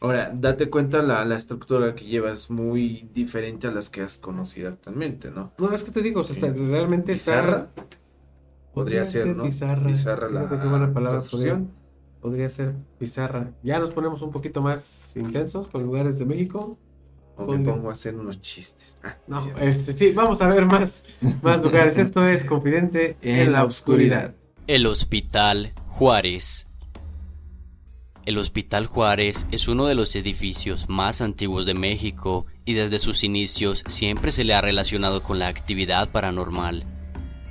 Ahora, 0.00 0.30
date 0.32 0.70
cuenta 0.70 1.02
la, 1.02 1.24
la 1.24 1.36
estructura 1.36 1.94
que 1.96 2.04
llevas 2.04 2.50
muy 2.50 3.08
diferente 3.12 3.66
a 3.66 3.72
las 3.72 3.88
que 3.90 4.00
has 4.00 4.18
conocido 4.18 4.68
actualmente, 4.68 5.30
¿no? 5.30 5.52
No, 5.58 5.72
es 5.72 5.82
que 5.82 5.90
te 5.90 6.02
digo, 6.02 6.20
o 6.20 6.24
sea, 6.24 6.34
está- 6.36 6.52
realmente 6.52 7.12
Bizarra. 7.12 7.70
está... 7.74 7.86
Podría 8.72 9.04
ser, 9.04 9.26
¿no? 9.36 9.42
Bizarra. 9.44 9.86
Bizarra 9.88 10.28
la- 10.28 10.48
palabra. 10.92 11.20
Podría, 12.20 12.48
ser 12.48 12.74
bizarra. 12.98 13.52
Ya 13.62 13.78
nos 13.78 13.90
ponemos 13.90 14.22
un 14.22 14.30
poquito 14.32 14.60
más 14.60 15.16
intensos 15.16 15.68
con 15.68 15.82
lugares 15.82 16.18
de 16.18 16.24
México. 16.24 16.78
O 17.36 17.46
me 17.46 17.58
pongo 17.60 17.88
a 17.88 17.92
hacer 17.92 18.16
unos 18.16 18.40
chistes. 18.40 18.96
Ah, 19.04 19.16
No, 19.28 19.40
sí. 19.40 19.50
este, 19.60 19.92
sí, 19.92 20.10
vamos 20.10 20.42
a 20.42 20.48
ver 20.48 20.66
más, 20.66 21.04
más 21.40 21.62
lugares. 21.62 21.96
Esto 21.98 22.26
es 22.26 22.44
Confidente 22.44 23.16
En 23.22 23.52
la 23.52 23.64
oscuridad. 23.64 24.34
El 24.66 24.86
Hospital 24.86 25.72
Juárez. 25.86 26.66
El 28.26 28.36
Hospital 28.38 28.86
Juárez 28.86 29.46
es 29.52 29.68
uno 29.68 29.86
de 29.86 29.94
los 29.94 30.14
edificios 30.16 30.88
más 30.88 31.22
antiguos 31.22 31.64
de 31.64 31.74
México 31.74 32.44
y 32.64 32.74
desde 32.74 32.98
sus 32.98 33.24
inicios 33.24 33.82
siempre 33.86 34.32
se 34.32 34.44
le 34.44 34.52
ha 34.54 34.60
relacionado 34.60 35.22
con 35.22 35.38
la 35.38 35.46
actividad 35.48 36.10
paranormal. 36.10 36.84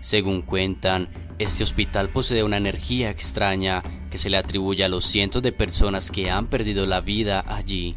Según 0.02 0.42
cuentan, 0.44 1.10
este 1.40 1.64
hospital 1.64 2.10
posee 2.10 2.44
una 2.44 2.58
energía 2.58 3.12
extraña 3.12 3.84
que 4.10 4.18
se 4.18 4.30
le 4.30 4.38
atribuye 4.38 4.84
a 4.84 4.90
los 4.90 5.06
cientos 5.06 5.44
de 5.44 5.52
personas 5.52 6.10
que 6.10 6.32
han 6.32 6.48
perdido 6.48 6.86
la 6.88 7.00
vida 7.02 7.46
allí. 7.48 7.96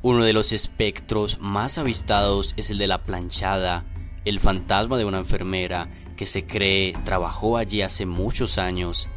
Uno 0.00 0.24
de 0.24 0.32
los 0.32 0.52
espectros 0.52 1.38
más 1.40 1.76
avistados 1.76 2.54
es 2.56 2.70
el 2.70 2.78
de 2.78 2.86
la 2.86 3.02
planchada, 3.02 3.84
el 4.24 4.40
fantasma 4.40 4.96
de 4.96 5.04
una 5.04 5.18
enfermera 5.18 5.88
que 6.16 6.24
se 6.24 6.46
cree 6.46 6.94
trabajó 7.04 7.58
allí 7.58 7.82
hace 7.82 8.06
muchos 8.06 8.56
años. 8.56 9.08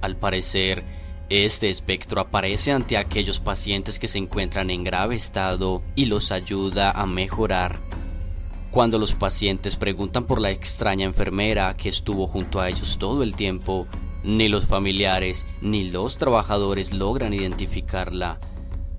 Al 0.00 0.16
parecer, 0.16 0.82
este 1.28 1.68
espectro 1.68 2.20
aparece 2.20 2.72
ante 2.72 2.96
aquellos 2.96 3.40
pacientes 3.40 3.98
que 3.98 4.08
se 4.08 4.18
encuentran 4.18 4.70
en 4.70 4.84
grave 4.84 5.16
estado 5.16 5.82
y 5.94 6.06
los 6.06 6.32
ayuda 6.32 6.90
a 6.90 7.06
mejorar. 7.06 7.80
Cuando 8.74 8.98
los 8.98 9.12
pacientes 9.12 9.76
preguntan 9.76 10.24
por 10.24 10.40
la 10.40 10.50
extraña 10.50 11.04
enfermera 11.04 11.72
que 11.76 11.88
estuvo 11.88 12.26
junto 12.26 12.58
a 12.58 12.68
ellos 12.68 12.98
todo 12.98 13.22
el 13.22 13.36
tiempo, 13.36 13.86
ni 14.24 14.48
los 14.48 14.66
familiares 14.66 15.46
ni 15.60 15.84
los 15.84 16.18
trabajadores 16.18 16.92
logran 16.92 17.32
identificarla. 17.32 18.40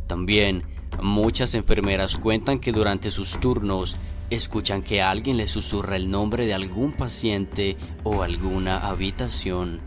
También, 0.08 0.64
muchas 1.04 1.56
enfermeras 1.56 2.16
cuentan 2.16 2.60
que 2.60 2.72
durante 2.72 3.12
sus 3.12 3.38
turnos 3.42 3.98
escuchan 4.30 4.82
que 4.82 5.02
alguien 5.02 5.36
les 5.36 5.52
susurra 5.52 5.98
el 5.98 6.10
nombre 6.10 6.46
de 6.46 6.54
algún 6.54 6.94
paciente 6.94 7.76
o 8.06 8.24
alguna 8.24 8.78
habitación. 8.78 9.82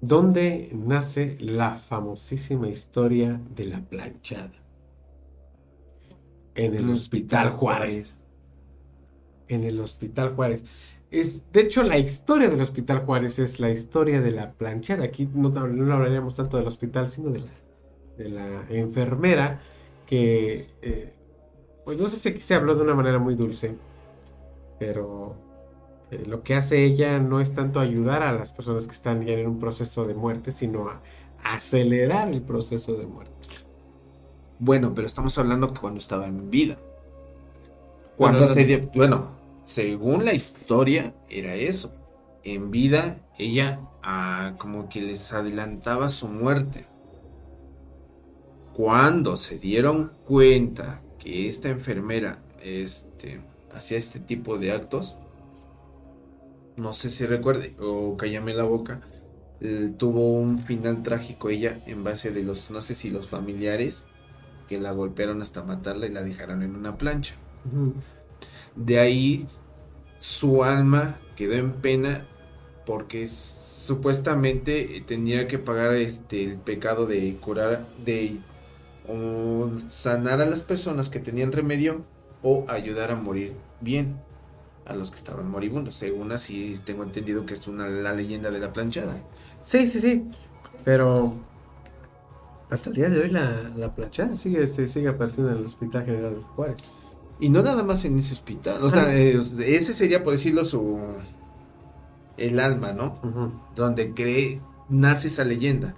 ¿Dónde 0.00 0.70
nace 0.72 1.36
la 1.40 1.76
famosísima 1.76 2.68
historia 2.68 3.38
de 3.54 3.66
la 3.66 3.80
planchada? 3.80 4.52
En 6.54 6.74
el 6.74 6.88
Hospital 6.88 7.50
Juárez. 7.50 8.18
En 9.48 9.64
el 9.64 9.78
Hospital 9.78 10.34
Juárez. 10.34 10.64
Es, 11.10 11.42
de 11.52 11.60
hecho, 11.60 11.82
la 11.82 11.98
historia 11.98 12.48
del 12.48 12.60
Hospital 12.60 13.04
Juárez 13.04 13.38
es 13.38 13.60
la 13.60 13.70
historia 13.70 14.20
de 14.22 14.30
la 14.30 14.52
planchada. 14.52 15.04
Aquí 15.04 15.28
no, 15.34 15.50
no 15.50 15.94
hablaríamos 15.94 16.36
tanto 16.36 16.56
del 16.56 16.66
hospital, 16.66 17.08
sino 17.08 17.30
de 17.30 17.40
la, 17.40 17.52
de 18.16 18.28
la 18.28 18.66
enfermera 18.70 19.60
que, 20.06 20.68
eh, 20.80 21.12
pues 21.84 21.98
no 21.98 22.06
sé 22.06 22.16
si 22.16 22.28
aquí 22.30 22.40
se 22.40 22.54
habló 22.54 22.74
de 22.74 22.82
una 22.82 22.94
manera 22.94 23.18
muy 23.18 23.34
dulce, 23.34 23.76
pero 24.78 25.49
eh, 26.10 26.22
lo 26.26 26.42
que 26.42 26.54
hace 26.54 26.84
ella 26.84 27.18
no 27.18 27.40
es 27.40 27.52
tanto 27.54 27.80
ayudar 27.80 28.22
a 28.22 28.32
las 28.32 28.52
personas 28.52 28.86
que 28.86 28.92
están 28.94 29.24
ya 29.24 29.34
en 29.34 29.46
un 29.46 29.58
proceso 29.58 30.06
de 30.06 30.14
muerte, 30.14 30.52
sino 30.52 30.88
a 30.88 31.00
acelerar 31.42 32.28
el 32.28 32.42
proceso 32.42 32.94
de 32.94 33.06
muerte. 33.06 33.32
Bueno, 34.58 34.92
pero 34.94 35.06
estamos 35.06 35.36
hablando 35.38 35.72
que 35.72 35.80
cuando 35.80 35.98
estaba 36.00 36.26
en 36.26 36.50
vida. 36.50 36.76
Bueno, 38.18 38.38
Cuando 38.38 38.40
no- 38.40 38.46
se 38.48 38.64
dio- 38.64 38.90
bueno, 38.94 39.28
según 39.62 40.24
la 40.24 40.34
historia, 40.34 41.14
era 41.28 41.54
eso. 41.54 41.94
En 42.44 42.70
vida, 42.70 43.18
ella 43.38 43.80
ah, 44.02 44.54
como 44.58 44.88
que 44.88 45.00
les 45.02 45.32
adelantaba 45.32 46.08
su 46.08 46.26
muerte. 46.28 46.86
Cuando 48.74 49.36
se 49.36 49.58
dieron 49.58 50.12
cuenta 50.26 51.00
que 51.18 51.48
esta 51.48 51.68
enfermera 51.68 52.38
este, 52.62 53.40
hacía 53.74 53.98
este 53.98 54.20
tipo 54.20 54.58
de 54.58 54.72
actos, 54.72 55.16
no 56.80 56.94
sé 56.94 57.10
si 57.10 57.26
recuerde 57.26 57.76
o 57.78 58.16
cállame 58.16 58.54
la 58.54 58.64
boca, 58.64 59.00
eh, 59.60 59.92
tuvo 59.96 60.32
un 60.32 60.60
final 60.60 61.02
trágico 61.02 61.50
ella 61.50 61.78
en 61.86 62.02
base 62.02 62.32
de 62.32 62.42
los, 62.42 62.70
no 62.70 62.80
sé 62.80 62.94
si 62.94 63.10
los 63.10 63.28
familiares 63.28 64.06
que 64.68 64.80
la 64.80 64.92
golpearon 64.92 65.42
hasta 65.42 65.62
matarla 65.62 66.06
y 66.06 66.10
la 66.10 66.22
dejaron 66.22 66.62
en 66.62 66.74
una 66.74 66.96
plancha. 66.96 67.34
De 68.74 68.98
ahí 68.98 69.46
su 70.18 70.64
alma 70.64 71.16
quedó 71.36 71.54
en 71.54 71.72
pena 71.72 72.26
porque 72.86 73.26
supuestamente 73.26 75.02
tenía 75.06 75.46
que 75.48 75.58
pagar 75.58 75.94
este 75.94 76.44
el 76.44 76.56
pecado 76.56 77.06
de 77.06 77.36
curar 77.36 77.86
de 78.04 78.38
o 79.08 79.70
sanar 79.88 80.40
a 80.40 80.46
las 80.46 80.62
personas 80.62 81.08
que 81.08 81.20
tenían 81.20 81.52
remedio 81.52 82.02
o 82.42 82.64
ayudar 82.68 83.10
a 83.10 83.16
morir 83.16 83.54
bien 83.80 84.16
a 84.90 84.94
los 84.94 85.10
que 85.10 85.16
estaban 85.16 85.48
moribundos. 85.50 85.94
Según 85.94 86.32
así 86.32 86.74
tengo 86.84 87.02
entendido 87.04 87.46
que 87.46 87.54
es 87.54 87.66
una 87.68 87.88
la 87.88 88.12
leyenda 88.12 88.50
de 88.50 88.58
la 88.60 88.72
planchada. 88.72 89.16
Sí, 89.64 89.86
sí, 89.86 90.00
sí. 90.00 90.24
Pero 90.84 91.34
hasta 92.70 92.90
el 92.90 92.96
día 92.96 93.08
de 93.10 93.20
hoy 93.20 93.30
la, 93.30 93.70
la 93.76 93.94
planchada 93.94 94.36
sigue, 94.36 94.66
se 94.66 94.86
sigue 94.88 95.08
apareciendo 95.08 95.50
en 95.52 95.58
el 95.58 95.64
Hospital 95.64 96.04
General 96.04 96.34
de 96.34 96.42
Juárez. 96.42 96.82
Y 97.40 97.48
no 97.48 97.62
nada 97.62 97.82
más 97.82 98.04
en 98.04 98.18
ese 98.18 98.34
hospital. 98.34 98.82
O 98.84 98.90
sea, 98.90 99.04
Ah. 99.04 99.14
eh, 99.14 99.40
ese 99.66 99.94
sería 99.94 100.22
por 100.22 100.32
decirlo 100.34 100.64
su 100.64 100.98
el 102.36 102.58
alma, 102.60 102.92
¿no? 102.92 103.18
Donde 103.76 104.12
cree 104.14 104.60
nace 104.88 105.28
esa 105.28 105.44
leyenda. 105.44 105.94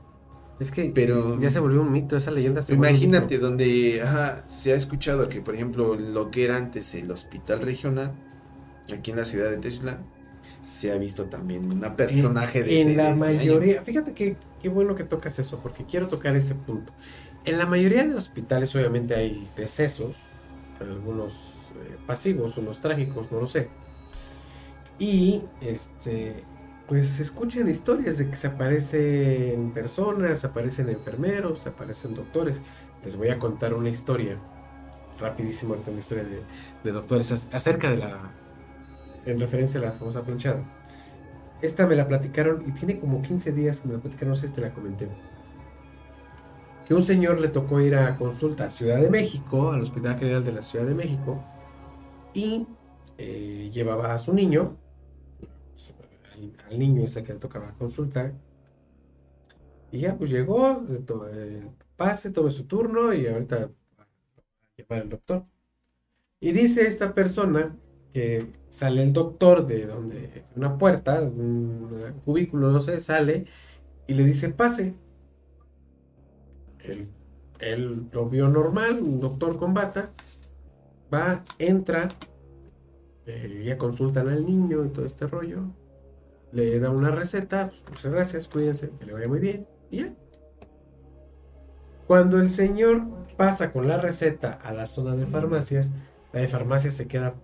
Es 0.60 0.70
que 0.70 0.92
Pero 0.94 1.40
ya 1.40 1.50
se 1.50 1.58
volvió 1.58 1.80
un 1.80 1.90
mito, 1.90 2.16
esa 2.16 2.30
leyenda 2.30 2.62
se 2.62 2.74
Imagínate 2.74 3.38
donde 3.38 4.00
ajá, 4.02 4.44
se 4.46 4.72
ha 4.72 4.76
escuchado 4.76 5.28
que, 5.28 5.40
por 5.40 5.54
ejemplo, 5.54 5.94
lo 5.96 6.30
que 6.30 6.44
era 6.44 6.56
antes 6.56 6.94
el 6.94 7.10
hospital 7.10 7.60
regional, 7.62 8.12
aquí 8.92 9.10
en 9.10 9.16
la 9.18 9.24
ciudad 9.24 9.50
de 9.50 9.58
Texlan, 9.58 9.98
se 10.62 10.92
ha 10.92 10.96
visto 10.96 11.24
también 11.24 11.72
una 11.72 11.96
personaje 11.96 12.62
de 12.62 12.80
en 12.82 12.88
ese- 12.90 12.96
la 12.96 13.04
de 13.04 13.10
año. 13.10 13.18
mayoría, 13.20 13.82
fíjate 13.82 14.12
que 14.12 14.36
qué 14.62 14.68
bueno 14.68 14.94
que 14.94 15.04
tocas 15.04 15.38
eso, 15.38 15.58
porque 15.58 15.84
quiero 15.84 16.08
tocar 16.08 16.36
ese 16.36 16.54
punto. 16.54 16.92
En 17.44 17.58
la 17.58 17.66
mayoría 17.66 18.04
de 18.04 18.14
hospitales 18.14 18.74
obviamente 18.76 19.14
hay 19.16 19.48
decesos, 19.56 20.16
algunos 20.80 21.56
eh, 21.74 21.96
pasivos, 22.06 22.56
unos 22.58 22.80
trágicos, 22.80 23.30
no 23.32 23.40
lo 23.40 23.46
sé. 23.48 23.68
Y 24.98 25.42
este 25.60 26.44
pues 26.88 27.08
se 27.08 27.22
escuchan 27.22 27.68
historias 27.70 28.18
de 28.18 28.28
que 28.28 28.36
se 28.36 28.48
aparecen 28.48 29.70
personas, 29.72 30.44
aparecen 30.44 30.88
enfermeros, 30.90 31.60
se 31.60 31.70
aparecen 31.70 32.14
doctores. 32.14 32.60
Les 33.04 33.16
voy 33.16 33.28
a 33.28 33.38
contar 33.38 33.72
una 33.72 33.88
historia, 33.88 34.36
rapidísimo 35.18 35.74
una 35.74 35.98
historia 35.98 36.24
de, 36.24 36.40
de 36.84 36.92
doctores 36.92 37.32
ac- 37.32 37.46
acerca 37.54 37.90
de 37.90 37.96
la, 37.98 38.18
en 39.24 39.40
referencia 39.40 39.80
a 39.80 39.84
la 39.84 39.92
famosa 39.92 40.24
planchada. 40.24 40.64
Esta 41.60 41.86
me 41.86 41.96
la 41.96 42.08
platicaron 42.08 42.64
y 42.68 42.72
tiene 42.74 43.00
como 43.00 43.22
15 43.22 43.52
días 43.52 43.80
que 43.80 43.88
me 43.88 43.94
la 43.94 44.00
platicaron, 44.02 44.30
no 44.32 44.36
sé 44.36 44.48
si 44.48 44.54
te 44.54 44.60
la 44.62 44.74
comenté. 44.74 45.18
Que 46.84 46.94
un 46.94 47.02
señor 47.02 47.40
le 47.40 47.48
tocó 47.48 47.80
ir 47.80 47.94
a 47.94 48.16
consulta 48.16 48.64
a 48.66 48.70
Ciudad 48.70 49.00
de 49.00 49.10
México, 49.10 49.70
al 49.72 49.82
Hospital 49.82 50.18
General 50.18 50.44
de 50.44 50.52
la 50.52 50.62
Ciudad 50.62 50.86
de 50.86 50.94
México, 50.94 51.48
y 52.34 52.68
eh, 53.18 53.70
llevaba 53.72 54.14
a 54.14 54.18
su 54.18 54.34
niño, 54.34 54.80
al, 56.34 56.56
al 56.70 56.78
niño 56.78 57.04
ese 57.04 57.22
que 57.22 57.32
le 57.34 57.38
tocaba 57.38 57.74
consultar, 57.74 58.34
y 59.90 60.00
ya 60.00 60.16
pues 60.16 60.30
llegó, 60.30 60.82
le 60.88 61.00
to- 61.00 61.26
pase, 61.96 62.30
tome 62.30 62.50
su 62.50 62.66
turno 62.66 63.12
y 63.12 63.26
ahorita 63.26 63.66
va 63.98 64.04
a 64.04 64.08
llevar 64.76 65.02
el 65.02 65.08
doctor. 65.10 65.46
Y 66.40 66.52
dice 66.52 66.86
esta 66.86 67.14
persona 67.14 67.78
que 68.12 68.52
sale 68.68 69.02
el 69.02 69.12
doctor 69.12 69.66
de 69.66 69.86
donde, 69.86 70.20
de 70.20 70.44
una 70.56 70.76
puerta, 70.78 71.20
un 71.22 72.20
cubículo, 72.24 72.70
no 72.70 72.80
sé, 72.80 73.00
sale 73.00 73.46
y 74.06 74.14
le 74.14 74.24
dice, 74.24 74.50
pase. 74.50 74.94
Él, 76.80 77.08
él 77.60 78.08
lo 78.12 78.28
vio 78.28 78.48
normal, 78.48 79.00
un 79.00 79.20
doctor 79.20 79.56
con 79.56 79.72
bata, 79.72 80.10
va, 81.12 81.44
entra, 81.58 82.08
eh, 83.26 83.62
ya 83.64 83.78
consultan 83.78 84.28
al 84.28 84.44
niño 84.44 84.84
y 84.84 84.88
todo 84.88 85.06
este 85.06 85.26
rollo, 85.26 85.62
le 86.50 86.78
da 86.80 86.90
una 86.90 87.10
receta, 87.10 87.68
pues, 87.68 87.82
muchas 87.88 88.12
gracias, 88.12 88.48
cuídense, 88.48 88.90
que 88.98 89.06
le 89.06 89.12
vaya 89.12 89.28
muy 89.28 89.38
bien, 89.38 89.66
y 89.90 89.98
ya. 89.98 90.14
Cuando 92.06 92.40
el 92.40 92.50
señor 92.50 93.02
pasa 93.36 93.72
con 93.72 93.88
la 93.88 93.96
receta 93.96 94.52
a 94.52 94.72
la 94.72 94.86
zona 94.86 95.14
de 95.14 95.26
farmacias, 95.26 95.92
la 96.32 96.40
de 96.40 96.48
farmacias 96.48 96.94
se 96.94 97.06
queda. 97.06 97.34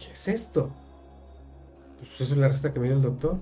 ¿Qué 0.00 0.12
es 0.12 0.26
esto? 0.26 0.70
Pues 1.98 2.20
eso 2.20 2.34
es 2.34 2.36
la 2.36 2.48
receta 2.48 2.72
que 2.72 2.80
me 2.80 2.88
dio 2.88 2.96
el 2.96 3.02
doctor. 3.02 3.38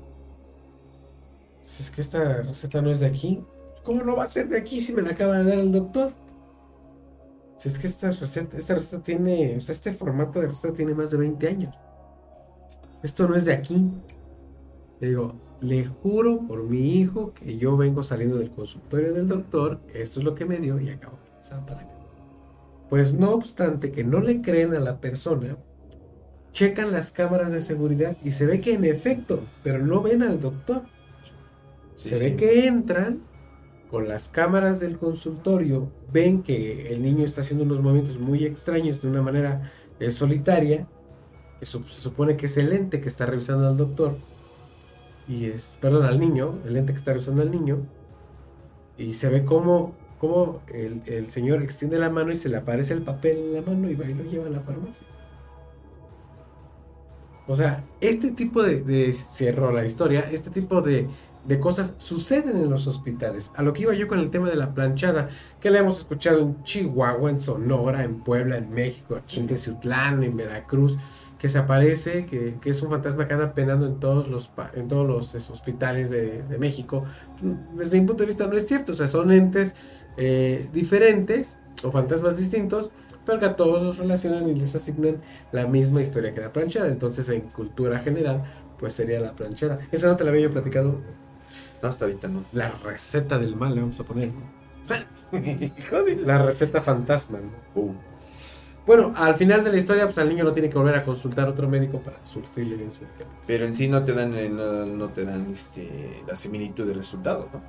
Pues 1.60 1.80
es 1.80 1.90
que 1.90 2.02
esta 2.02 2.42
receta 2.42 2.82
no 2.82 2.90
es 2.90 3.00
de 3.00 3.06
aquí. 3.06 3.42
¿Cómo 3.84 4.02
no 4.02 4.16
va 4.16 4.24
a 4.24 4.28
ser 4.28 4.48
de 4.48 4.58
aquí 4.58 4.82
si 4.82 4.92
me 4.92 5.00
la 5.00 5.12
acaba 5.12 5.38
de 5.38 5.44
dar 5.44 5.58
el 5.58 5.72
doctor? 5.72 6.12
Si 7.56 7.68
es 7.68 7.78
que 7.78 7.86
esta 7.86 8.10
receta, 8.10 8.58
esta 8.58 8.74
receta 8.74 9.02
tiene, 9.02 9.56
o 9.56 9.60
sea, 9.60 9.72
este 9.72 9.92
formato 9.92 10.40
de 10.40 10.48
receta 10.48 10.74
tiene 10.74 10.92
más 10.92 11.10
de 11.10 11.16
20 11.16 11.48
años. 11.48 11.74
Esto 13.02 13.26
no 13.26 13.34
es 13.34 13.46
de 13.46 13.54
aquí. 13.54 13.90
Le 15.00 15.08
digo, 15.08 15.34
le 15.60 15.86
juro 15.86 16.40
por 16.46 16.64
mi 16.64 16.98
hijo 16.98 17.32
que 17.34 17.56
yo 17.56 17.76
vengo 17.76 18.02
saliendo 18.02 18.36
del 18.36 18.50
consultorio 18.50 19.12
del 19.12 19.28
doctor, 19.28 19.80
esto 19.94 20.20
es 20.20 20.24
lo 20.24 20.34
que 20.34 20.44
me 20.44 20.58
dio 20.58 20.80
y 20.80 20.90
acabo 20.90 21.16
de. 21.16 21.28
Pues 22.90 23.14
no 23.14 23.32
obstante 23.32 23.90
que 23.90 24.04
no 24.04 24.20
le 24.20 24.40
creen 24.40 24.74
a 24.74 24.80
la 24.80 25.00
persona, 25.00 25.56
checan 26.52 26.92
las 26.92 27.11
cámaras 27.11 27.52
de 27.52 27.61
seguridad 27.61 28.16
y 28.24 28.32
se 28.32 28.46
ve 28.46 28.61
que 28.61 28.74
en 28.74 28.84
efecto, 28.84 29.42
pero 29.62 29.78
no 29.78 30.02
ven 30.02 30.22
al 30.22 30.40
doctor. 30.40 30.82
se 31.94 32.18
ve 32.18 32.37
que 32.37 32.66
entran 32.66 33.22
con 33.90 34.06
las 34.06 34.28
cámaras 34.28 34.80
del 34.80 34.98
consultorio, 34.98 35.90
ven 36.12 36.42
que 36.42 36.92
el 36.92 37.02
niño 37.02 37.24
está 37.24 37.40
haciendo 37.40 37.64
unos 37.64 37.80
movimientos 37.80 38.18
muy 38.18 38.44
extraños 38.44 39.00
de 39.00 39.08
una 39.08 39.22
manera 39.22 39.72
eh, 39.98 40.11
solitaria, 40.11 40.87
que 41.58 41.66
se 41.66 41.78
supone 41.82 42.37
que 42.37 42.46
es 42.46 42.56
el 42.56 42.72
ente 42.72 43.00
que 43.00 43.08
está 43.08 43.26
revisando 43.26 43.66
al 43.66 43.76
doctor, 43.76 44.16
y 45.26 45.46
es, 45.46 45.76
perdón, 45.80 46.04
al 46.04 46.20
niño, 46.20 46.58
el 46.66 46.76
ente 46.76 46.92
que 46.92 46.98
está 46.98 47.12
revisando 47.12 47.42
al 47.42 47.50
niño, 47.50 47.78
y 48.98 49.14
se 49.14 49.28
ve 49.28 49.44
como, 49.44 49.94
como 50.18 50.61
el, 50.68 51.30
señor 51.30 51.62
extiende 51.62 51.98
la 51.98 52.11
mano 52.11 52.32
y 52.32 52.38
se 52.38 52.48
le 52.48 52.56
aparece 52.56 52.92
el 52.92 53.02
papel 53.02 53.38
en 53.38 53.54
la 53.54 53.62
mano 53.62 53.88
y 53.88 53.94
va 53.94 54.06
y 54.06 54.14
lo 54.14 54.24
lleva 54.24 54.46
a 54.46 54.50
la 54.50 54.61
farmacia. 54.61 55.06
O 57.48 57.56
sea, 57.56 57.82
este 58.02 58.30
tipo 58.30 58.62
de, 58.62 58.82
de 58.82 59.14
cierro 59.14 59.72
la 59.72 59.84
historia, 59.84 60.28
este 60.30 60.50
tipo 60.50 60.82
de, 60.82 61.08
cosas 61.61 61.94
suceden 61.96 62.58
en 62.58 62.68
los 62.68 62.87
hospitales. 62.87 63.50
A 63.56 63.62
lo 63.62 63.72
que 63.72 63.82
iba 63.82 63.94
yo 63.94 64.06
con 64.06 64.18
el 64.18 64.28
tema 64.28 64.50
de 64.50 64.56
la 64.56 64.74
planchada, 64.74 65.28
que 65.58 65.70
la 65.70 65.78
hemos 65.78 65.96
escuchado 65.96 66.40
en 66.40 66.62
Chihuahua, 66.62 67.30
en 67.30 67.38
Sonora, 67.38 68.04
en 68.04 68.20
Puebla, 68.20 68.58
en 68.58 68.70
México, 68.70 69.18
en 69.34 69.46
Teciutlán, 69.46 70.22
en 70.22 70.37
Veracruz, 70.37 70.98
que 71.38 71.48
se 71.48 71.58
aparece, 71.58 72.26
que, 72.26 72.58
es 72.62 72.82
un 72.82 72.90
fantasma 72.90 73.26
que 73.26 73.32
anda 73.32 73.54
penando 73.54 73.87
en 73.87 73.98
todos 73.98 74.28
los, 74.28 74.50
en 74.74 74.88
todos 74.88 75.06
los 75.06 75.50
hospitales 75.50 76.11
de, 76.11 76.44
México. 76.58 77.04
Desde 77.74 77.98
mi 77.98 78.06
punto 78.06 78.24
de 78.24 78.26
vista 78.26 78.46
no 78.46 78.56
es 78.58 78.66
cierto, 78.66 78.92
o 78.92 78.94
sea, 78.94 79.08
son 79.08 79.32
entes 79.32 79.74
eh, 80.18 80.68
diferentes 80.74 81.56
o 81.82 81.90
fantasmas 81.90 82.37
distintos, 82.37 82.90
pero 83.28 83.40
que 83.40 83.44
a 83.44 83.56
todos 83.56 83.82
los 83.82 83.98
relacionan 83.98 84.48
y 84.48 84.54
les 84.54 84.74
asignan 84.74 85.18
la 85.52 85.66
misma 85.66 86.00
historia 86.00 86.32
que 86.32 86.40
la 86.40 86.50
planchada. 86.50 86.88
Entonces, 86.88 87.28
en 87.28 87.42
cultura 87.42 87.98
general, 87.98 88.42
pues 88.78 88.94
sería 88.94 89.20
la 89.20 89.36
planchada. 89.36 89.80
Esa 89.92 90.08
no 90.08 90.16
te 90.16 90.24
la 90.24 90.30
había 90.30 90.44
yo 90.44 90.50
platicado 90.50 90.98
no, 91.82 91.88
hasta 91.90 92.06
ahorita 92.06 92.26
no. 92.28 92.42
La 92.52 92.70
receta 92.70 93.38
del 93.38 93.54
mal 93.54 93.74
le 93.74 93.82
vamos 93.82 94.00
a 94.00 94.04
poner. 94.04 94.30
la 96.24 96.38
receta 96.38 96.80
fantasma. 96.80 97.38
Uh. 97.74 97.92
Bueno, 98.86 99.12
al 99.14 99.34
final 99.34 99.62
de 99.62 99.72
la 99.72 99.76
historia, 99.76 100.06
pues 100.06 100.16
al 100.16 100.30
niño 100.30 100.44
no 100.44 100.52
tiene 100.52 100.70
que 100.70 100.78
volver 100.78 100.94
a 100.94 101.04
consultar 101.04 101.48
a 101.48 101.50
otro 101.50 101.68
médico 101.68 102.00
para 102.00 102.24
surtirle 102.24 102.76
bien 102.76 102.90
su 102.90 103.00
tema. 103.00 103.28
Pero 103.46 103.66
en 103.66 103.74
sí 103.74 103.88
no 103.88 104.02
te 104.06 104.14
dan, 104.14 104.32
eh, 104.32 104.48
no, 104.48 105.08
te 105.08 105.26
dan 105.26 105.50
este, 105.50 106.22
la 106.26 106.34
similitud 106.34 106.86
de 106.86 106.94
resultados, 106.94 107.52
¿no? 107.52 107.60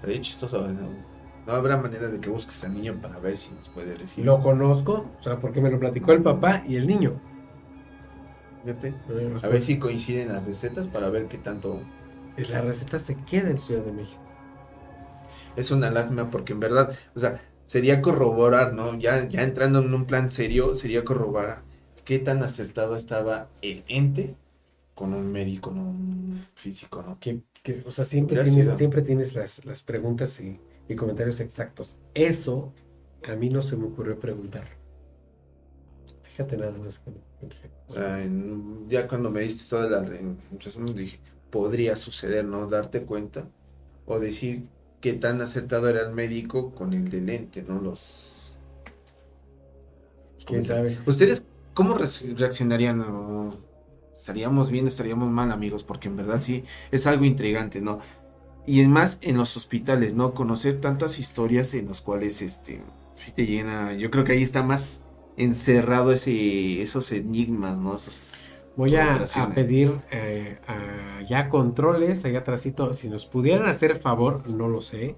Sería 0.00 0.20
chistoso, 0.20 0.66
¿no? 0.66 1.07
No 1.48 1.54
habrá 1.54 1.78
manera 1.78 2.08
de 2.08 2.20
que 2.20 2.28
busques 2.28 2.62
al 2.64 2.74
niño 2.74 3.00
para 3.00 3.18
ver 3.20 3.34
si 3.38 3.54
nos 3.54 3.70
puede 3.70 3.94
decir. 3.94 4.22
Lo 4.22 4.38
conozco, 4.38 5.06
o 5.18 5.22
sea, 5.22 5.40
porque 5.40 5.62
me 5.62 5.70
lo 5.70 5.80
platicó 5.80 6.12
el 6.12 6.22
papá 6.22 6.62
y 6.68 6.76
el 6.76 6.86
niño. 6.86 7.18
Fíjate. 8.62 8.92
A 9.42 9.48
ver 9.48 9.62
si 9.62 9.78
coinciden 9.78 10.28
las 10.28 10.44
recetas 10.44 10.88
para 10.88 11.08
ver 11.08 11.26
qué 11.26 11.38
tanto 11.38 11.80
la 12.50 12.60
receta 12.60 12.98
se 12.98 13.16
queda 13.16 13.48
en 13.48 13.58
Ciudad 13.58 13.82
de 13.82 13.92
México. 13.92 14.20
Es 15.56 15.70
una 15.70 15.90
lástima 15.90 16.30
porque 16.30 16.52
en 16.52 16.60
verdad, 16.60 16.94
o 17.16 17.18
sea, 17.18 17.40
sería 17.64 18.02
corroborar, 18.02 18.74
¿no? 18.74 18.98
Ya, 18.98 19.26
ya 19.26 19.42
entrando 19.42 19.80
en 19.80 19.94
un 19.94 20.04
plan 20.04 20.30
serio, 20.30 20.74
sería 20.74 21.02
corroborar 21.02 21.62
qué 22.04 22.18
tan 22.18 22.42
acertado 22.42 22.94
estaba 22.94 23.48
el 23.62 23.84
ente 23.88 24.36
con 24.94 25.14
un 25.14 25.32
médico, 25.32 25.70
¿no? 25.70 25.82
un 25.82 26.46
físico, 26.54 27.02
¿no? 27.02 27.18
Que, 27.18 27.40
o 27.86 27.90
sea, 27.90 28.04
siempre 28.04 28.44
tienes, 28.44 28.70
siempre 28.76 29.00
tienes 29.00 29.34
las, 29.34 29.82
preguntas 29.82 30.38
y, 30.40 30.60
comentarios 30.96 31.40
exactos. 31.40 31.96
Eso 32.14 32.72
a 33.28 33.34
mí 33.34 33.48
no 33.50 33.62
se 33.62 33.76
me 33.76 33.86
ocurrió 33.86 34.18
preguntar. 34.18 34.68
Fíjate 36.22 36.56
nada 36.56 36.72
más 36.78 37.00
que... 37.00 37.10
Ya 38.88 39.08
cuando 39.08 39.30
me 39.30 39.40
diste 39.40 39.68
toda 39.68 39.88
la... 39.88 39.98
Entonces 40.50 40.76
dije, 40.94 41.20
podría 41.50 41.96
suceder, 41.96 42.44
¿no? 42.44 42.66
Darte 42.66 43.04
cuenta 43.04 43.48
o 44.06 44.18
decir 44.18 44.68
qué 45.00 45.14
tan 45.14 45.40
acertado 45.40 45.88
era 45.88 46.02
el 46.02 46.14
médico 46.14 46.74
con 46.74 46.92
el 46.92 47.10
de 47.10 47.20
lente, 47.20 47.62
¿no? 47.62 47.80
Los... 47.80 48.56
¿Quién 50.46 50.62
sabe? 50.62 50.98
¿Ustedes 51.06 51.44
cómo 51.74 51.94
reaccionarían? 51.94 53.52
¿Estaríamos 54.14 54.70
bien, 54.70 54.86
estaríamos 54.86 55.30
mal, 55.30 55.52
amigos? 55.52 55.84
Porque 55.84 56.08
en 56.08 56.16
verdad 56.16 56.40
sí, 56.40 56.64
es 56.90 57.06
algo 57.06 57.24
intrigante, 57.24 57.80
¿no? 57.80 57.98
Y 58.66 58.80
es 58.80 58.88
más 58.88 59.18
en 59.22 59.36
los 59.36 59.56
hospitales, 59.56 60.14
¿no? 60.14 60.34
Conocer 60.34 60.80
tantas 60.80 61.18
historias 61.18 61.72
en 61.74 61.88
las 61.88 62.00
cuales, 62.00 62.42
este, 62.42 62.82
sí 63.14 63.32
te 63.32 63.46
llena, 63.46 63.94
yo 63.94 64.10
creo 64.10 64.24
que 64.24 64.32
ahí 64.32 64.42
está 64.42 64.62
más 64.62 65.04
encerrado 65.36 66.12
ese, 66.12 66.82
esos 66.82 67.10
enigmas, 67.12 67.78
¿no? 67.78 67.94
Esos 67.94 68.48
Voy 68.78 68.94
a, 68.94 69.26
pedir 69.56 69.98
eh, 70.12 70.56
ya 71.28 71.48
controles 71.48 72.24
allá 72.24 72.38
atrásito. 72.38 72.94
Si 72.94 73.08
nos 73.08 73.26
pudieran 73.26 73.66
hacer 73.66 73.98
favor, 73.98 74.48
no 74.48 74.68
lo 74.68 74.82
sé. 74.82 75.16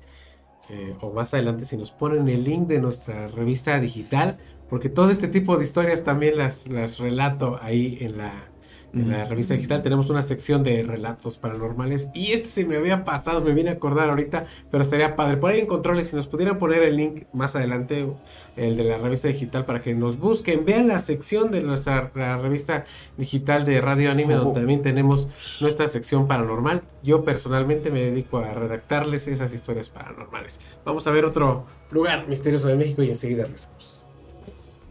Eh, 0.70 0.96
o 1.02 1.12
más 1.12 1.34
adelante, 1.34 1.66
si 1.66 1.76
nos 1.76 1.90
ponen 1.90 2.26
el 2.30 2.42
link 2.42 2.68
de 2.68 2.80
nuestra 2.80 3.28
revista 3.28 3.78
digital. 3.78 4.38
Porque 4.70 4.88
todo 4.88 5.10
este 5.10 5.28
tipo 5.28 5.58
de 5.58 5.64
historias 5.64 6.04
también 6.04 6.38
las, 6.38 6.68
las 6.68 6.96
relato 6.96 7.58
ahí 7.60 7.98
en 8.00 8.16
la, 8.16 8.49
en 8.92 9.10
la 9.10 9.24
revista 9.24 9.54
digital 9.54 9.82
tenemos 9.82 10.10
una 10.10 10.22
sección 10.22 10.62
de 10.62 10.82
relatos 10.82 11.38
paranormales. 11.38 12.08
Y 12.14 12.32
este 12.32 12.48
se 12.48 12.66
me 12.66 12.76
había 12.76 13.04
pasado, 13.04 13.40
me 13.40 13.52
vine 13.52 13.70
a 13.70 13.74
acordar 13.74 14.10
ahorita, 14.10 14.46
pero 14.70 14.82
estaría 14.82 15.16
padre. 15.16 15.36
Por 15.36 15.50
ahí 15.50 15.60
en 15.60 15.66
controles, 15.66 16.08
si 16.08 16.16
nos 16.16 16.26
pudieran 16.26 16.58
poner 16.58 16.82
el 16.82 16.96
link 16.96 17.24
más 17.32 17.54
adelante, 17.54 18.06
el 18.56 18.76
de 18.76 18.84
la 18.84 18.98
revista 18.98 19.28
digital, 19.28 19.64
para 19.64 19.80
que 19.80 19.94
nos 19.94 20.18
busquen, 20.18 20.64
vean 20.64 20.88
la 20.88 21.00
sección 21.00 21.50
de 21.50 21.60
nuestra 21.60 22.10
revista 22.38 22.84
digital 23.16 23.64
de 23.64 23.80
Radio 23.80 24.10
Anime, 24.10 24.34
donde 24.34 24.60
también 24.60 24.82
tenemos 24.82 25.28
nuestra 25.60 25.88
sección 25.88 26.26
paranormal. 26.26 26.82
Yo 27.02 27.24
personalmente 27.24 27.90
me 27.90 28.00
dedico 28.00 28.38
a 28.38 28.52
redactarles 28.52 29.28
esas 29.28 29.52
historias 29.52 29.88
paranormales. 29.88 30.58
Vamos 30.84 31.06
a 31.06 31.10
ver 31.10 31.24
otro 31.24 31.64
lugar 31.90 32.26
misterioso 32.28 32.68
de 32.68 32.76
México 32.76 33.02
y 33.02 33.08
enseguida 33.08 33.44
regresamos. 33.44 34.04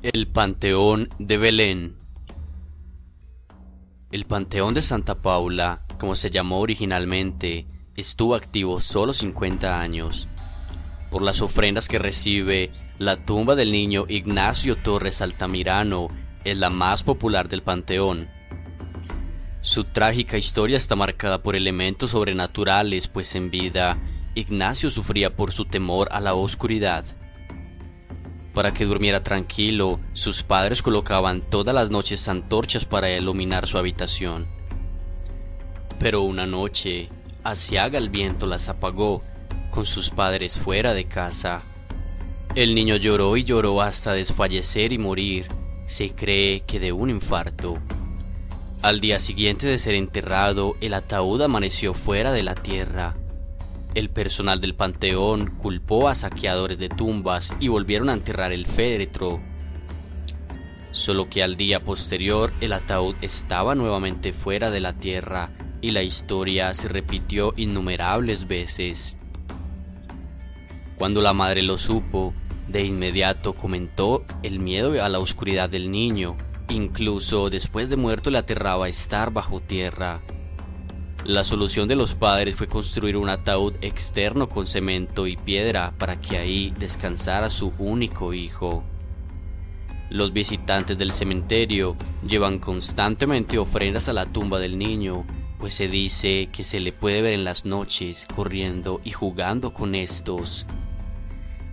El 0.01 0.28
Panteón 0.28 1.09
de 1.19 1.38
Belén. 1.38 1.95
El 4.12 4.26
Panteón 4.26 4.74
de 4.74 4.82
Santa 4.82 5.22
Paula, 5.22 5.84
como 5.99 6.16
se 6.16 6.32
llamó 6.32 6.62
originalmente, 6.62 7.68
estuvo 7.95 8.34
activo 8.34 8.80
solo 8.80 9.14
50 9.14 9.80
años. 9.80 10.28
Por 11.12 11.22
las 11.22 11.43
ofrendas 11.43 11.88
que 11.88 11.99
recibe, 11.99 12.72
la 12.97 13.24
tumba 13.24 13.53
del 13.53 13.72
niño 13.72 14.05
Ignacio 14.10 14.78
Torres 14.78 15.22
Altamirano 15.22 16.07
es 16.43 16.57
la 16.57 16.72
más 16.72 17.03
popular 17.03 17.49
del 17.49 17.62
Panteón. 17.62 18.28
Su 19.62 19.84
trágica 19.84 20.39
historia 20.39 20.78
está 20.78 20.95
marcada 20.95 21.43
por 21.43 21.55
elementos 21.55 22.10
sobrenaturales, 22.10 23.07
pues 23.07 23.36
en 23.36 23.51
vida, 23.51 23.99
Ignacio 24.34 24.89
sufría 24.89 25.36
por 25.36 25.51
su 25.51 25.66
temor 25.66 26.10
a 26.12 26.20
la 26.20 26.34
oscuridad. 26.34 27.05
Para 28.53 28.73
que 28.73 28.85
durmiera 28.85 29.23
tranquilo, 29.23 29.99
sus 30.13 30.43
padres 30.43 30.81
colocaban 30.81 31.41
todas 31.41 31.75
las 31.75 31.89
noches 31.89 32.27
antorchas 32.27 32.85
para 32.85 33.09
iluminar 33.11 33.67
su 33.67 33.77
habitación. 33.77 34.47
Pero 35.99 36.21
una 36.21 36.45
noche, 36.45 37.09
Asiaga 37.43 37.97
el 37.97 38.09
viento 38.09 38.47
las 38.47 38.69
apagó, 38.69 39.21
con 39.71 39.85
sus 39.85 40.09
padres 40.09 40.59
fuera 40.59 40.93
de 40.93 41.05
casa. 41.05 41.61
El 42.55 42.75
niño 42.75 42.95
lloró 42.95 43.37
y 43.37 43.43
lloró 43.43 43.81
hasta 43.81 44.13
desfallecer 44.13 44.91
y 44.91 44.97
morir, 44.97 45.47
se 45.85 46.11
cree 46.11 46.61
que 46.61 46.79
de 46.79 46.91
un 46.91 47.09
infarto. 47.09 47.77
Al 48.81 48.99
día 48.99 49.19
siguiente 49.19 49.67
de 49.67 49.79
ser 49.79 49.95
enterrado, 49.95 50.75
el 50.81 50.93
ataúd 50.93 51.41
amaneció 51.41 51.93
fuera 51.93 52.31
de 52.31 52.43
la 52.43 52.55
tierra, 52.55 53.15
el 53.95 54.09
personal 54.09 54.61
del 54.61 54.75
panteón 54.75 55.47
culpó 55.57 56.07
a 56.07 56.15
saqueadores 56.15 56.77
de 56.77 56.89
tumbas 56.89 57.53
y 57.59 57.67
volvieron 57.67 58.09
a 58.09 58.13
enterrar 58.13 58.51
el 58.51 58.65
féretro. 58.65 59.39
Solo 60.91 61.29
que 61.29 61.43
al 61.43 61.57
día 61.57 61.79
posterior 61.79 62.51
el 62.61 62.73
ataúd 62.73 63.15
estaba 63.21 63.75
nuevamente 63.75 64.33
fuera 64.33 64.71
de 64.71 64.81
la 64.81 64.93
tierra 64.93 65.51
y 65.81 65.91
la 65.91 66.03
historia 66.03 66.73
se 66.73 66.87
repitió 66.87 67.53
innumerables 67.57 68.47
veces. 68.47 69.17
Cuando 70.97 71.21
la 71.21 71.33
madre 71.33 71.63
lo 71.63 71.77
supo, 71.77 72.33
de 72.67 72.83
inmediato 72.83 73.53
comentó 73.53 74.25
el 74.43 74.59
miedo 74.59 75.03
a 75.03 75.09
la 75.09 75.19
oscuridad 75.19 75.69
del 75.69 75.89
niño. 75.89 76.35
Incluso 76.69 77.49
después 77.49 77.89
de 77.89 77.95
muerto 77.95 78.29
le 78.29 78.37
aterraba 78.37 78.89
estar 78.89 79.31
bajo 79.31 79.59
tierra. 79.59 80.21
La 81.26 81.43
solución 81.43 81.89
de 81.89 81.97
los 81.97 82.13
padres 82.13 82.55
fue 82.55 82.67
construir 82.67 83.17
un 83.17 83.28
ataúd 83.28 83.74
externo 83.82 84.47
con 84.47 84.65
cemento 84.65 85.28
y 85.28 85.36
piedra 85.36 85.93
para 85.97 86.20
que 86.22 86.38
ahí 86.38 86.74
descansara 86.80 87.49
su 87.49 87.74
único 87.78 88.34
hijo. 88.34 88.84
Los 90.09 90.32
visitantes 90.32 90.97
del 90.97 91.11
cementerio 91.11 91.97
llevan 92.26 92.57
constantemente 92.57 93.59
ofrendas 93.59 94.07
a 94.07 94.13
la 94.13 94.26
tumba 94.26 94.59
del 94.59 94.80
niño, 94.80 95.26
pues 95.59 95.74
se 95.74 95.89
dice 95.89 96.47
que 96.51 96.63
se 96.63 96.80
le 96.80 96.93
puede 96.93 97.22
ver 97.22 97.34
en 97.34 97.43
las 97.43 97.65
noches 97.65 98.26
corriendo 98.34 99.01
y 99.03 99.11
jugando 99.11 99.74
con 99.74 99.95
estos. 99.95 100.65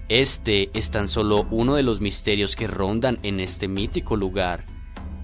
Este 0.08 0.70
es 0.74 0.90
tan 0.90 1.06
solo 1.06 1.46
uno 1.50 1.74
de 1.76 1.84
los 1.84 2.00
misterios 2.00 2.56
que 2.56 2.66
rondan 2.66 3.18
en 3.22 3.40
este 3.40 3.68
mítico 3.68 4.16
lugar, 4.16 4.64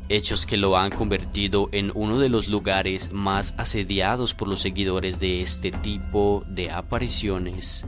hechos 0.09 0.47
que 0.47 0.57
lo 0.57 0.77
han 0.77 0.91
convertido 0.91 1.69
en 1.73 1.93
uno 1.95 2.19
de 2.19 2.29
los 2.29 2.49
lugares 2.49 3.13
más 3.13 3.55
asediados 3.59 4.35
por 4.35 4.49
los 4.49 4.61
seguidores 4.61 5.21
de 5.21 5.43
este 5.43 5.71
tipo 5.71 6.45
de 6.49 6.71
apariciones. 6.71 7.85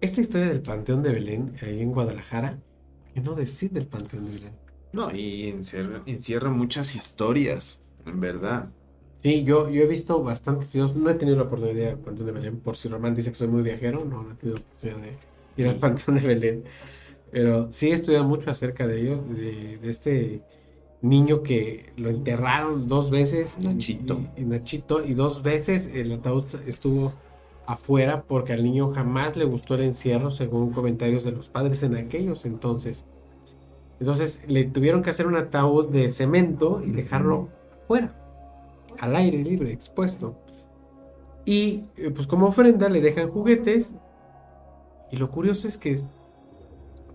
Esta 0.00 0.20
historia 0.20 0.48
del 0.48 0.60
Panteón 0.60 1.02
de 1.02 1.12
Belén, 1.12 1.56
ahí 1.62 1.80
en 1.80 1.90
Guadalajara, 1.90 2.58
¿qué 3.14 3.20
no 3.20 3.34
decir 3.34 3.70
del 3.70 3.86
Panteón 3.86 4.26
de 4.26 4.32
Belén? 4.32 4.52
No, 4.92 5.14
y 5.14 5.48
encierra, 5.48 6.02
encierra 6.06 6.50
muchas 6.50 6.94
historias, 6.94 7.80
en 8.04 8.20
verdad. 8.20 8.68
Sí, 9.24 9.42
yo, 9.42 9.70
yo 9.70 9.84
he 9.84 9.86
visto 9.86 10.22
bastantes 10.22 10.70
videos. 10.70 10.94
No 10.94 11.08
he 11.08 11.14
tenido 11.14 11.38
la 11.38 11.44
oportunidad 11.44 11.74
de 11.74 11.82
ir 11.82 11.88
al 11.88 11.98
Panteón 11.98 12.26
de 12.26 12.32
Belén. 12.32 12.60
Por 12.60 12.76
si 12.76 12.90
Román 12.90 13.14
dice 13.14 13.30
que 13.30 13.36
soy 13.36 13.48
muy 13.48 13.62
viajero, 13.62 14.04
no, 14.04 14.22
no 14.22 14.32
he 14.32 14.34
tenido 14.34 14.58
la 14.58 14.64
oportunidad 14.64 14.98
de 14.98 15.62
ir 15.62 15.68
al 15.68 15.76
Panteón 15.76 16.18
de 16.18 16.26
Belén. 16.26 16.64
Pero 17.30 17.72
sí 17.72 17.90
he 17.90 17.94
estudiado 17.94 18.24
mucho 18.24 18.50
acerca 18.50 18.86
de 18.86 19.00
ello, 19.00 19.24
de, 19.30 19.78
de 19.78 19.88
este 19.88 20.42
niño 21.00 21.42
que 21.42 21.86
lo 21.96 22.10
enterraron 22.10 22.86
dos 22.86 23.10
veces. 23.10 23.56
Nachito. 23.58 24.20
Y, 24.36 24.42
y 24.42 24.44
Nachito, 24.44 25.02
y 25.02 25.14
dos 25.14 25.42
veces 25.42 25.88
el 25.94 26.12
ataúd 26.12 26.44
estuvo 26.66 27.14
afuera 27.64 28.24
porque 28.28 28.52
al 28.52 28.62
niño 28.62 28.92
jamás 28.92 29.38
le 29.38 29.46
gustó 29.46 29.76
el 29.76 29.84
encierro, 29.84 30.30
según 30.30 30.72
comentarios 30.72 31.24
de 31.24 31.32
los 31.32 31.48
padres 31.48 31.82
en 31.82 31.96
aquellos 31.96 32.44
entonces. 32.44 33.04
Entonces 34.00 34.42
le 34.46 34.66
tuvieron 34.66 35.02
que 35.02 35.08
hacer 35.08 35.26
un 35.26 35.36
ataúd 35.36 35.88
de 35.88 36.10
cemento 36.10 36.82
y 36.84 36.90
dejarlo 36.90 37.48
afuera 37.84 38.20
al 38.98 39.16
aire 39.16 39.42
libre, 39.42 39.72
expuesto. 39.72 40.36
Y 41.44 41.84
eh, 41.96 42.10
pues 42.14 42.26
como 42.26 42.46
ofrenda 42.46 42.88
le 42.88 43.00
dejan 43.00 43.30
juguetes. 43.30 43.94
Y 45.10 45.16
lo 45.16 45.30
curioso 45.30 45.68
es 45.68 45.76
que 45.76 46.00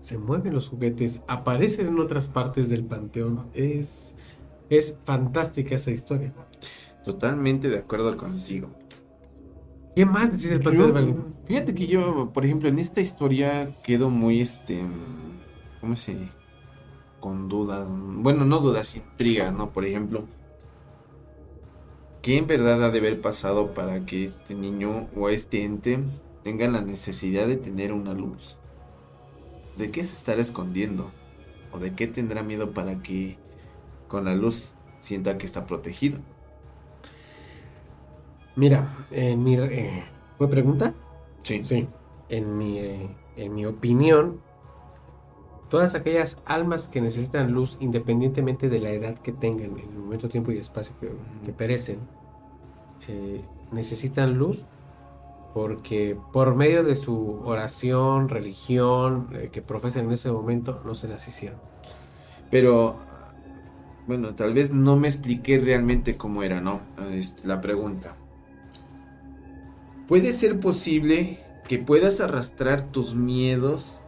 se 0.00 0.16
mueven 0.18 0.54
los 0.54 0.68
juguetes, 0.68 1.20
aparecen 1.28 1.88
en 1.88 1.98
otras 1.98 2.28
partes 2.28 2.68
del 2.68 2.84
panteón. 2.84 3.46
Es, 3.54 4.14
es 4.70 4.96
fantástica 5.04 5.74
esa 5.74 5.90
historia. 5.90 6.32
Totalmente 7.04 7.68
de 7.68 7.78
acuerdo 7.78 8.16
contigo. 8.16 8.68
¿Qué 9.96 10.06
más 10.06 10.32
decir 10.32 10.50
del 10.50 10.60
panteón 10.60 10.94
Yo- 10.94 11.00
de 11.00 11.14
fíjate 11.46 11.74
que 11.74 11.86
yo, 11.86 12.30
por 12.32 12.44
ejemplo, 12.44 12.68
en 12.68 12.78
esta 12.78 13.00
historia 13.00 13.74
quedo 13.82 14.08
muy, 14.08 14.40
este, 14.40 14.82
¿cómo 15.80 15.96
se? 15.96 16.16
Con 17.18 17.48
dudas, 17.48 17.86
bueno, 17.90 18.46
no 18.46 18.60
dudas, 18.60 18.96
intriga, 18.96 19.50
¿no? 19.50 19.70
Por 19.70 19.84
ejemplo, 19.84 20.24
¿qué 22.22 22.38
en 22.38 22.46
verdad 22.46 22.82
ha 22.84 22.90
de 22.90 22.98
haber 22.98 23.20
pasado 23.20 23.74
para 23.74 24.06
que 24.06 24.24
este 24.24 24.54
niño 24.54 25.08
o 25.14 25.28
este 25.28 25.64
ente 25.64 25.98
tenga 26.42 26.68
la 26.68 26.80
necesidad 26.82 27.46
de 27.46 27.56
tener 27.56 27.92
una 27.92 28.14
luz? 28.14 28.58
¿De 29.74 29.90
qué 29.90 30.04
se 30.04 30.14
estará 30.14 30.40
escondiendo? 30.40 31.10
¿O 31.72 31.78
de 31.80 31.94
qué 31.94 32.06
tendrá 32.06 32.42
miedo 32.42 32.72
para 32.72 33.02
que 33.02 33.38
con 34.08 34.24
la 34.26 34.34
luz 34.34 34.74
sienta 35.00 35.38
que 35.38 35.46
está 35.46 35.66
protegido? 35.66 36.20
Mira, 38.56 39.06
en 39.10 39.42
mi... 39.42 39.56
eh, 39.56 40.04
¿Fue 40.38 40.48
pregunta? 40.48 40.94
Sí. 41.42 41.64
Sí. 41.64 41.88
En 42.28 42.58
mi, 42.58 42.78
eh, 42.78 43.16
en 43.36 43.54
mi 43.54 43.66
opinión, 43.66 44.40
todas 45.70 45.94
aquellas 45.94 46.36
almas 46.44 46.88
que 46.88 47.00
necesitan 47.00 47.52
luz, 47.52 47.78
independientemente 47.80 48.68
de 48.68 48.80
la 48.80 48.90
edad 48.90 49.18
que 49.18 49.32
tengan, 49.32 49.78
en 49.78 49.90
el 49.90 49.98
momento, 49.98 50.28
tiempo 50.28 50.52
y 50.52 50.58
espacio 50.58 50.94
que, 51.00 51.52
perecen, 51.52 52.00
eh, 53.08 53.42
necesitan 53.72 54.36
luz 54.36 54.64
porque 55.54 56.16
por 56.32 56.54
medio 56.54 56.84
de 56.84 56.94
su 56.94 57.40
oración, 57.44 58.28
religión 58.28 59.28
eh, 59.32 59.48
que 59.50 59.62
profesan 59.62 60.06
en 60.06 60.12
ese 60.12 60.30
momento, 60.30 60.80
no 60.84 60.94
se 60.94 61.08
las 61.08 61.26
hicieron. 61.26 61.58
Pero, 62.50 62.96
bueno, 64.06 64.34
tal 64.34 64.54
vez 64.54 64.72
no 64.72 64.96
me 64.96 65.08
expliqué 65.08 65.58
realmente 65.58 66.16
cómo 66.16 66.42
era, 66.42 66.60
¿no? 66.60 66.80
Este, 67.10 67.48
la 67.48 67.60
pregunta. 67.60 68.16
¿Puede 70.06 70.32
ser 70.32 70.58
posible 70.60 71.38
que 71.68 71.78
puedas 71.78 72.20
arrastrar 72.20 72.90
tus 72.90 73.14
miedos 73.14 74.00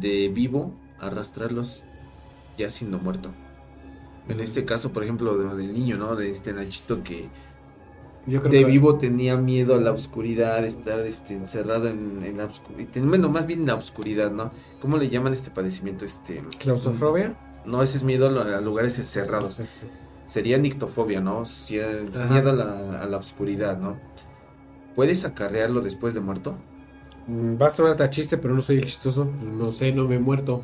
de 0.00 0.28
vivo, 0.28 0.72
arrastrarlos 1.00 1.84
ya 2.56 2.70
siendo 2.70 2.98
muerto? 2.98 3.30
En 4.28 4.40
este 4.40 4.64
caso, 4.64 4.92
por 4.92 5.02
ejemplo, 5.04 5.36
de- 5.38 5.56
del 5.56 5.72
niño, 5.72 5.96
¿no? 5.96 6.14
De 6.14 6.30
este 6.30 6.52
Nachito 6.52 7.02
que 7.02 7.28
Yo 8.26 8.40
creo 8.40 8.52
de 8.52 8.58
que 8.58 8.64
vivo 8.66 8.96
tenía 8.98 9.36
miedo 9.38 9.74
a 9.74 9.80
la 9.80 9.90
oscuridad, 9.92 10.64
estar 10.66 11.00
este, 11.00 11.32
encerrado 11.34 11.88
en, 11.88 12.22
en 12.22 12.36
la 12.36 12.44
oscuridad. 12.44 12.90
Bueno, 13.04 13.30
más 13.30 13.46
bien 13.46 13.60
en 13.60 13.66
la 13.68 13.74
oscuridad, 13.76 14.30
¿no? 14.30 14.50
¿Cómo 14.82 14.98
le 14.98 15.08
llaman 15.08 15.32
este 15.32 15.50
padecimiento? 15.50 16.04
Este, 16.04 16.42
claustrofobia. 16.58 17.36
no, 17.64 17.82
ese 17.82 17.96
es 17.96 18.02
miedo 18.02 18.26
a 18.28 18.60
lugares 18.60 18.94
cerrados. 18.94 19.60
Sería 20.26 20.58
nictofobia, 20.58 21.20
¿no? 21.22 21.46
Si- 21.46 21.78
miedo 22.30 22.50
a 22.50 22.52
la, 22.52 23.02
a 23.02 23.06
la 23.06 23.16
oscuridad, 23.16 23.78
¿no? 23.78 23.96
¿Puedes 24.94 25.24
acarrearlo 25.24 25.80
después 25.80 26.12
de 26.12 26.20
muerto? 26.20 26.56
Mm, 27.28 27.60
va 27.60 27.66
a 27.66 27.70
sonar 27.70 27.92
hasta 27.92 28.10
chiste, 28.10 28.38
pero 28.38 28.54
no 28.54 28.62
soy 28.62 28.82
chistoso. 28.82 29.24
No 29.24 29.70
sé, 29.72 29.92
no 29.92 30.06
me 30.08 30.16
he 30.16 30.18
muerto. 30.18 30.62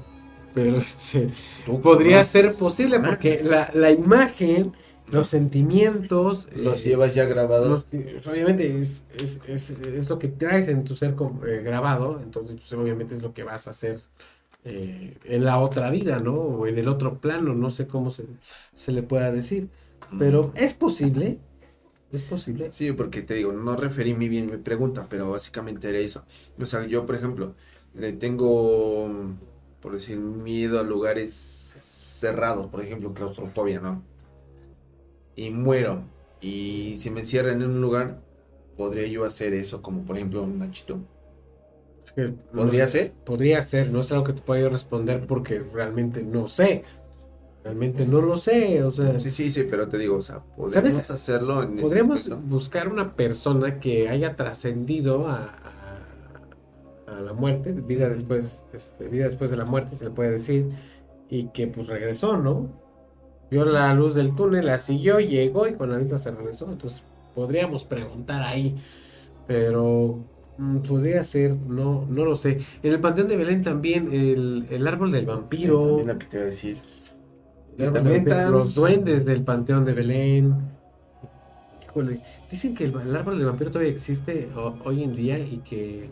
Pero 0.55 0.77
este. 0.79 1.29
Podría 1.83 2.17
conoces 2.17 2.31
ser 2.33 2.55
posible 2.59 3.01
porque 3.01 3.41
la, 3.43 3.71
la 3.75 3.91
imagen, 3.91 4.73
los 5.07 5.29
sentimientos... 5.29 6.49
Los 6.55 6.83
eh, 6.83 6.91
llevas 6.91 7.15
ya 7.15 7.25
grabados. 7.25 7.69
los- 7.69 7.85
pues, 7.91 8.27
obviamente 8.27 8.81
es, 8.81 9.05
es, 9.19 9.41
es, 9.47 9.71
es 9.71 10.09
lo 10.09 10.19
que 10.19 10.29
traes 10.29 10.69
en 10.69 10.85
tu 10.85 10.95
ser 10.95 11.15
eh, 11.47 11.63
grabado, 11.65 12.21
entonces 12.23 12.57
pues, 12.57 12.73
obviamente 12.75 13.15
es 13.17 13.23
lo 13.23 13.35
que 13.35 13.43
vas 13.45 13.67
a 13.67 13.71
hacer 13.71 14.01
eh, 14.65 15.19
en 15.25 15.45
la 15.45 15.59
otra 15.59 15.91
vida, 15.91 16.19
¿no? 16.21 16.35
O 16.35 16.67
en 16.67 16.79
el 16.79 16.89
otro 16.89 17.21
plano, 17.21 17.55
no 17.55 17.71
sé 17.71 17.87
cómo 17.87 18.11
se, 18.11 18.27
se 18.75 18.93
le 18.93 19.03
pueda 19.03 19.33
decir. 19.33 19.69
Pero 20.17 20.53
es 20.57 20.75
posible, 20.75 21.41
es 22.17 22.23
posible. 22.25 22.71
Sí, 22.73 22.93
porque 22.93 23.23
te 23.23 23.35
digo, 23.35 23.53
no 23.53 23.77
referí 23.77 24.15
muy 24.15 24.29
bien 24.29 24.47
mi 24.47 24.57
pregunta, 24.59 25.07
pero 25.09 25.31
básicamente 25.31 25.89
era 25.89 25.99
eso. 25.99 26.25
O 26.61 26.67
sea, 26.67 26.87
yo, 26.87 27.07
por 27.07 27.15
ejemplo, 27.17 27.55
le 27.95 28.13
tengo, 28.13 29.09
por 29.81 29.93
decir, 29.95 30.19
miedo 30.19 30.81
a 30.81 30.83
lugares 30.83 31.77
cerrados, 31.81 32.69
por 32.69 32.83
ejemplo, 32.83 33.13
claustrofobia, 33.15 33.81
¿no? 33.81 34.03
Y 35.37 35.51
muero. 35.51 36.05
Y 36.41 36.95
si 36.97 37.11
me 37.11 37.21
encierran 37.21 37.63
en 37.63 37.71
un 37.71 37.81
lugar, 37.81 38.21
podría 38.77 39.07
yo 39.07 39.25
hacer 39.25 39.55
eso, 39.55 39.83
como 39.83 40.05
por 40.05 40.17
ejemplo 40.17 40.43
un 40.43 40.61
que, 42.15 42.29
¿Podría 42.55 42.87
ser? 42.87 43.13
Podría 43.25 43.63
ser, 43.63 43.91
no 43.91 44.01
es 44.01 44.13
algo 44.13 44.25
que 44.25 44.35
te 44.35 44.43
pueda 44.43 44.61
yo 44.61 44.69
responder 44.69 45.27
porque 45.27 45.61
realmente 45.61 46.23
no 46.23 46.49
sé. 46.49 46.85
Realmente 47.65 48.07
no 48.07 48.21
lo 48.21 48.37
sé, 48.37 48.83
o 48.85 48.91
sea, 48.93 49.19
Sí, 49.19 49.31
sí, 49.31 49.51
sí, 49.51 49.65
pero 49.69 49.89
te 49.89 49.97
digo, 49.97 50.17
o 50.17 50.23
sea, 50.23 50.41
podemos 50.41 50.73
¿Sabes? 50.73 51.11
hacerlo 51.11 51.63
en 51.63 51.77
podríamos 51.77 52.29
buscar 52.47 52.89
una 52.89 53.17
persona 53.17 53.81
que 53.81 54.09
haya 54.11 54.37
trascendido 54.37 55.27
a, 55.27 55.47
a- 55.47 57.17
a 57.17 57.21
la 57.21 57.33
muerte, 57.33 57.73
vida 57.73 58.09
después, 58.09 58.63
este, 58.73 59.09
vida 59.09 59.25
después 59.25 59.51
de 59.51 59.57
la 59.57 59.65
muerte, 59.65 59.97
se 59.97 60.05
le 60.07 60.11
puede 60.11 60.33
decir, 60.33 60.69
y 61.31 61.49
que 61.49 61.67
pues 61.67 61.87
regresó, 61.87 62.37
¿no? 62.37 62.69
Vio 63.51 63.65
la 63.65 63.95
luz 63.95 64.15
del 64.15 64.35
túnel, 64.35 64.67
la 64.67 64.79
siguió, 64.79 65.21
llegó 65.21 65.67
y 65.67 65.75
con 65.75 65.91
la 65.91 65.99
vista 65.99 66.19
se 66.19 66.31
regresó. 66.33 66.71
Entonces 66.71 67.03
podríamos 67.35 67.85
preguntar 67.85 68.43
ahí, 68.43 68.75
pero 69.47 70.25
mm, 70.59 70.79
podría 70.79 71.23
ser, 71.25 71.57
no, 71.57 72.07
no 72.09 72.25
lo 72.25 72.35
sé. 72.37 72.59
En 72.83 72.93
el 72.93 73.01
Panteón 73.01 73.29
de 73.29 73.37
Belén 73.37 73.63
también 73.63 74.13
el, 74.13 74.67
el 74.71 74.87
árbol 74.87 75.13
del 75.13 75.27
vampiro. 75.27 75.87
También 75.87 76.09
lo 76.09 76.19
que 76.19 76.27
te 76.27 76.37
iba 76.37 76.43
a 76.45 76.47
decir. 76.47 76.79
Están- 78.33 78.53
Los 78.53 78.75
duendes 78.75 79.25
del 79.25 79.43
Panteón 79.43 79.85
de 79.85 79.93
Belén. 79.95 80.55
Híjole, 81.85 82.21
dicen 82.51 82.75
que 82.75 82.85
el, 82.85 82.95
el 83.01 83.15
árbol 83.17 83.37
del 83.39 83.47
vampiro 83.47 83.71
todavía 83.71 83.93
existe 83.93 84.49
ho- 84.57 84.75
hoy 84.85 85.05
en 85.05 85.15
día 85.15 85.39
y 85.39 85.59
que 85.59 86.11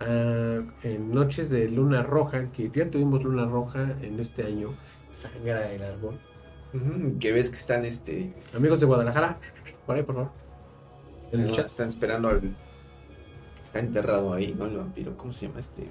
ah, 0.00 0.60
en 0.82 1.14
noches 1.14 1.50
de 1.50 1.68
luna 1.68 2.02
roja, 2.02 2.50
que 2.52 2.70
ya 2.70 2.90
tuvimos 2.90 3.22
luna 3.22 3.44
roja 3.46 3.94
en 4.02 4.18
este 4.18 4.44
año, 4.44 4.68
sangra 5.10 5.70
el 5.72 5.82
árbol. 5.82 6.14
Que 7.18 7.32
ves 7.32 7.50
que 7.50 7.56
están 7.56 7.84
este. 7.84 8.32
Amigos 8.56 8.78
de 8.80 8.86
Guadalajara, 8.86 9.38
por 9.86 9.96
ahí, 9.96 10.02
por 10.04 10.14
favor. 10.14 10.30
En 11.32 11.40
el 11.42 11.50
chat. 11.52 11.66
Están 11.66 11.88
esperando 11.88 12.28
al. 12.28 12.40
Está 13.62 13.80
enterrado 13.80 14.32
ahí, 14.32 14.54
¿no? 14.56 14.66
El 14.66 14.76
vampiro. 14.76 15.16
¿Cómo 15.16 15.32
se 15.32 15.46
llama 15.48 15.60
este? 15.60 15.88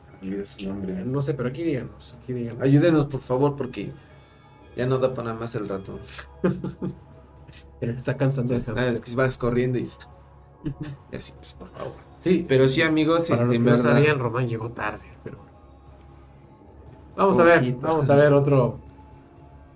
Se 0.00 0.12
me 0.12 0.18
olvidó 0.28 0.46
su 0.46 0.68
nombre. 0.68 1.04
No 1.04 1.20
sé, 1.22 1.34
pero 1.34 1.48
aquí 1.48 1.62
díganos, 1.62 2.16
aquí 2.20 2.32
díganos. 2.32 2.62
Ayúdenos, 2.62 3.06
por 3.06 3.20
favor, 3.20 3.56
porque 3.56 3.90
ya 4.76 4.86
no 4.86 4.98
da 4.98 5.12
para 5.12 5.28
nada 5.28 5.40
más 5.40 5.54
el 5.54 5.68
rato. 5.68 5.98
Está 7.80 8.16
cansando 8.16 8.54
el 8.54 8.64
Nada, 8.66 8.90
es 8.90 9.00
que 9.00 9.14
vas 9.14 9.36
corriendo 9.36 9.78
y. 9.78 9.90
y 11.12 11.16
así, 11.16 11.32
pues, 11.36 11.52
por 11.54 11.68
favor. 11.70 11.92
Sí, 12.18 12.44
Pero 12.48 12.68
sí, 12.68 12.82
amigos, 12.82 13.28
para 13.28 13.42
este, 13.42 13.44
los 13.44 13.50
que 13.50 13.56
en 13.56 13.64
no 13.64 13.70
verdad. 13.72 13.92
sabían, 13.94 14.18
Román 14.18 14.48
llegó 14.48 14.70
tarde, 14.70 15.04
pero... 15.24 15.38
Vamos 17.16 17.38
a 17.38 17.42
ver, 17.42 17.74
vamos 17.74 18.08
a 18.08 18.14
ver 18.14 18.32
otro 18.32 18.78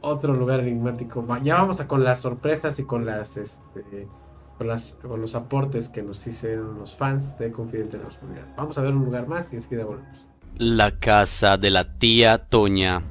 otro 0.01 0.35
lugar 0.35 0.61
enigmático. 0.61 1.27
Ya 1.43 1.57
vamos 1.57 1.81
a 1.81 1.89
con 1.89 2.05
las 2.05 2.21
sorpresas 2.21 2.79
y 2.79 2.85
con 2.85 3.05
las 3.05 3.37
este 3.37 4.09
con 4.57 4.69
las 4.69 4.97
con 5.03 5.21
los 5.21 5.35
aportes 5.35 5.89
que 5.89 6.03
nos 6.03 6.27
hicieron 6.27 6.79
los 6.79 6.97
fans 6.97 7.39
de 7.39 7.51
Confidente 7.53 7.97
en 7.97 8.03
la 8.03 8.09
Oscuridad. 8.09 8.47
Vamos 8.57 8.79
a 8.79 8.83
ver 8.83 8.95
un 8.95 9.05
lugar 9.05 9.27
más 9.27 9.53
y 9.53 9.57
enseguida 9.57 9.85
volvemos. 9.85 10.27
La 10.59 10.99
casa 10.99 11.59
de 11.59 11.71
la 11.71 11.99
tía 11.99 12.47
Toña. 12.47 13.03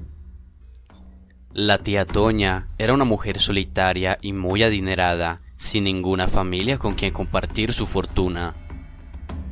La 1.58 1.78
tía 1.78 2.04
Toña 2.04 2.68
era 2.78 2.94
una 2.94 3.06
mujer 3.06 3.40
solitaria 3.40 4.20
y 4.22 4.34
muy 4.34 4.62
adinerada, 4.62 5.40
sin 5.56 5.86
ninguna 5.86 6.28
familia 6.28 6.78
con 6.78 6.96
quien 6.96 7.14
compartir 7.14 7.72
su 7.72 7.88
fortuna. 7.88 8.54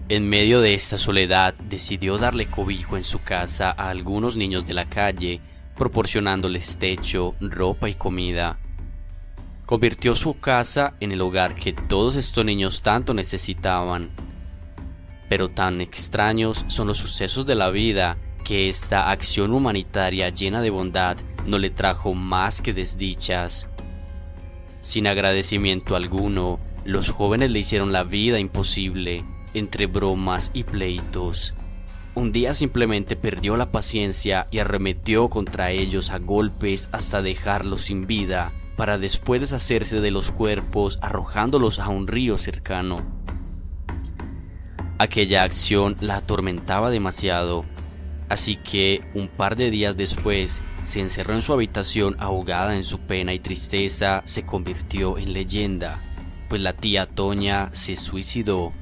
En 0.09 0.27
medio 0.27 0.59
de 0.59 0.73
esta 0.73 0.97
soledad 0.97 1.53
decidió 1.53 2.17
darle 2.17 2.47
cobijo 2.47 2.97
en 2.97 3.05
su 3.05 3.21
casa 3.21 3.69
a 3.71 3.89
algunos 3.89 4.35
niños 4.35 4.65
de 4.65 4.73
la 4.73 4.89
calle, 4.89 5.39
proporcionándoles 5.77 6.75
techo, 6.77 7.35
ropa 7.39 7.87
y 7.87 7.93
comida. 7.93 8.59
Convirtió 9.65 10.13
su 10.13 10.37
casa 10.41 10.95
en 10.99 11.13
el 11.13 11.21
hogar 11.21 11.55
que 11.55 11.71
todos 11.71 12.17
estos 12.17 12.43
niños 12.43 12.81
tanto 12.81 13.13
necesitaban. 13.13 14.09
Pero 15.29 15.51
tan 15.51 15.79
extraños 15.79 16.65
son 16.67 16.87
los 16.87 16.97
sucesos 16.97 17.45
de 17.45 17.55
la 17.55 17.69
vida 17.69 18.17
que 18.43 18.67
esta 18.67 19.09
acción 19.09 19.53
humanitaria 19.53 20.27
llena 20.31 20.61
de 20.61 20.69
bondad 20.69 21.15
no 21.45 21.57
le 21.57 21.69
trajo 21.69 22.13
más 22.13 22.61
que 22.61 22.73
desdichas. 22.73 23.67
Sin 24.81 25.07
agradecimiento 25.07 25.95
alguno, 25.95 26.59
los 26.85 27.09
jóvenes 27.09 27.51
le 27.51 27.59
hicieron 27.59 27.91
la 27.91 28.03
vida 28.03 28.39
imposible, 28.39 29.23
entre 29.53 29.85
bromas 29.85 30.51
y 30.53 30.63
pleitos. 30.63 31.53
Un 32.15 32.31
día 32.31 32.53
simplemente 32.53 33.15
perdió 33.15 33.57
la 33.57 33.71
paciencia 33.71 34.47
y 34.51 34.59
arremetió 34.59 35.29
contra 35.29 35.71
ellos 35.71 36.11
a 36.11 36.19
golpes 36.19 36.89
hasta 36.91 37.21
dejarlos 37.21 37.81
sin 37.81 38.05
vida, 38.05 38.51
para 38.75 38.97
después 38.97 39.41
deshacerse 39.41 40.01
de 40.01 40.11
los 40.11 40.31
cuerpos 40.31 40.99
arrojándolos 41.01 41.79
a 41.79 41.89
un 41.89 42.07
río 42.07 42.37
cercano. 42.37 43.01
Aquella 44.99 45.43
acción 45.43 45.95
la 46.01 46.17
atormentaba 46.17 46.89
demasiado, 46.89 47.65
así 48.29 48.55
que 48.55 49.01
un 49.13 49.27
par 49.27 49.55
de 49.55 49.69
días 49.69 49.97
después 49.97 50.61
se 50.83 50.99
encerró 50.99 51.33
en 51.33 51.41
su 51.41 51.53
habitación 51.53 52.15
ahogada 52.19 52.75
en 52.75 52.83
su 52.83 52.99
pena 52.99 53.33
y 53.33 53.39
tristeza, 53.39 54.21
se 54.25 54.45
convirtió 54.45 55.17
en 55.17 55.33
leyenda, 55.33 55.99
pues 56.49 56.61
la 56.61 56.73
tía 56.73 57.05
Toña 57.05 57.73
se 57.73 57.95
suicidó. 57.95 58.73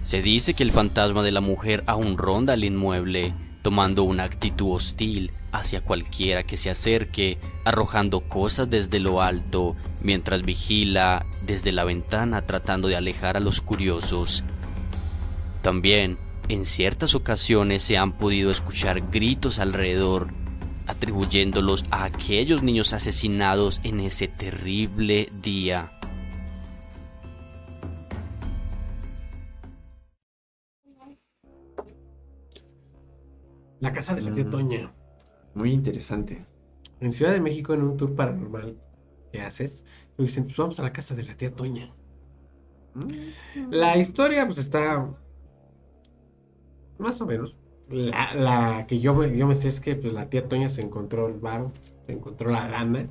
Se 0.00 0.22
dice 0.22 0.54
que 0.54 0.62
el 0.62 0.72
fantasma 0.72 1.22
de 1.22 1.32
la 1.32 1.40
mujer 1.40 1.84
aún 1.86 2.16
ronda 2.16 2.54
el 2.54 2.64
inmueble, 2.64 3.34
tomando 3.62 4.04
una 4.04 4.24
actitud 4.24 4.74
hostil 4.74 5.32
hacia 5.52 5.80
cualquiera 5.80 6.44
que 6.44 6.56
se 6.56 6.70
acerque, 6.70 7.38
arrojando 7.64 8.20
cosas 8.20 8.70
desde 8.70 9.00
lo 9.00 9.22
alto, 9.22 9.76
mientras 10.00 10.42
vigila 10.42 11.26
desde 11.42 11.72
la 11.72 11.84
ventana 11.84 12.42
tratando 12.42 12.88
de 12.88 12.96
alejar 12.96 13.36
a 13.36 13.40
los 13.40 13.60
curiosos. 13.60 14.44
También, 15.62 16.18
en 16.48 16.64
ciertas 16.64 17.14
ocasiones 17.14 17.82
se 17.82 17.98
han 17.98 18.12
podido 18.12 18.50
escuchar 18.50 19.10
gritos 19.10 19.58
alrededor, 19.58 20.28
atribuyéndolos 20.86 21.84
a 21.90 22.04
aquellos 22.04 22.62
niños 22.62 22.92
asesinados 22.92 23.80
en 23.84 24.00
ese 24.00 24.28
terrible 24.28 25.28
día. 25.42 25.92
La 33.80 33.92
casa 33.92 34.14
de 34.14 34.22
la 34.22 34.34
tía 34.34 34.44
Mm. 34.44 34.50
Toña. 34.50 34.92
Muy 35.54 35.72
interesante. 35.72 36.46
En 37.00 37.12
Ciudad 37.12 37.32
de 37.32 37.40
México, 37.40 37.74
en 37.74 37.82
un 37.82 37.96
tour 37.96 38.14
paranormal 38.14 38.76
que 39.32 39.40
haces, 39.40 39.84
me 40.16 40.24
dicen, 40.24 40.44
pues 40.44 40.56
vamos 40.56 40.80
a 40.80 40.82
la 40.82 40.92
casa 40.92 41.14
de 41.14 41.22
la 41.22 41.36
tía 41.36 41.52
Toña. 41.54 41.92
La 43.70 43.96
historia, 43.96 44.44
pues 44.46 44.58
está 44.58 45.14
más 46.98 47.20
o 47.20 47.26
menos. 47.26 47.56
La, 47.90 48.86
que 48.86 48.98
yo 48.98 49.24
yo 49.24 49.46
me 49.46 49.54
sé 49.54 49.68
es 49.68 49.80
que 49.80 49.96
pues, 49.96 50.12
la 50.12 50.28
tía 50.28 50.48
Toña 50.48 50.68
se 50.68 50.82
encontró 50.82 51.28
el 51.28 51.38
varo, 51.38 51.72
se 52.06 52.12
encontró 52.12 52.50
la 52.50 52.68
lana. 52.68 53.08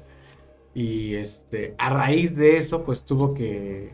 Y 0.74 1.16
este, 1.16 1.74
a 1.78 1.90
raíz 1.90 2.36
de 2.36 2.58
eso, 2.58 2.84
pues 2.84 3.04
tuvo 3.04 3.34
que. 3.34 3.90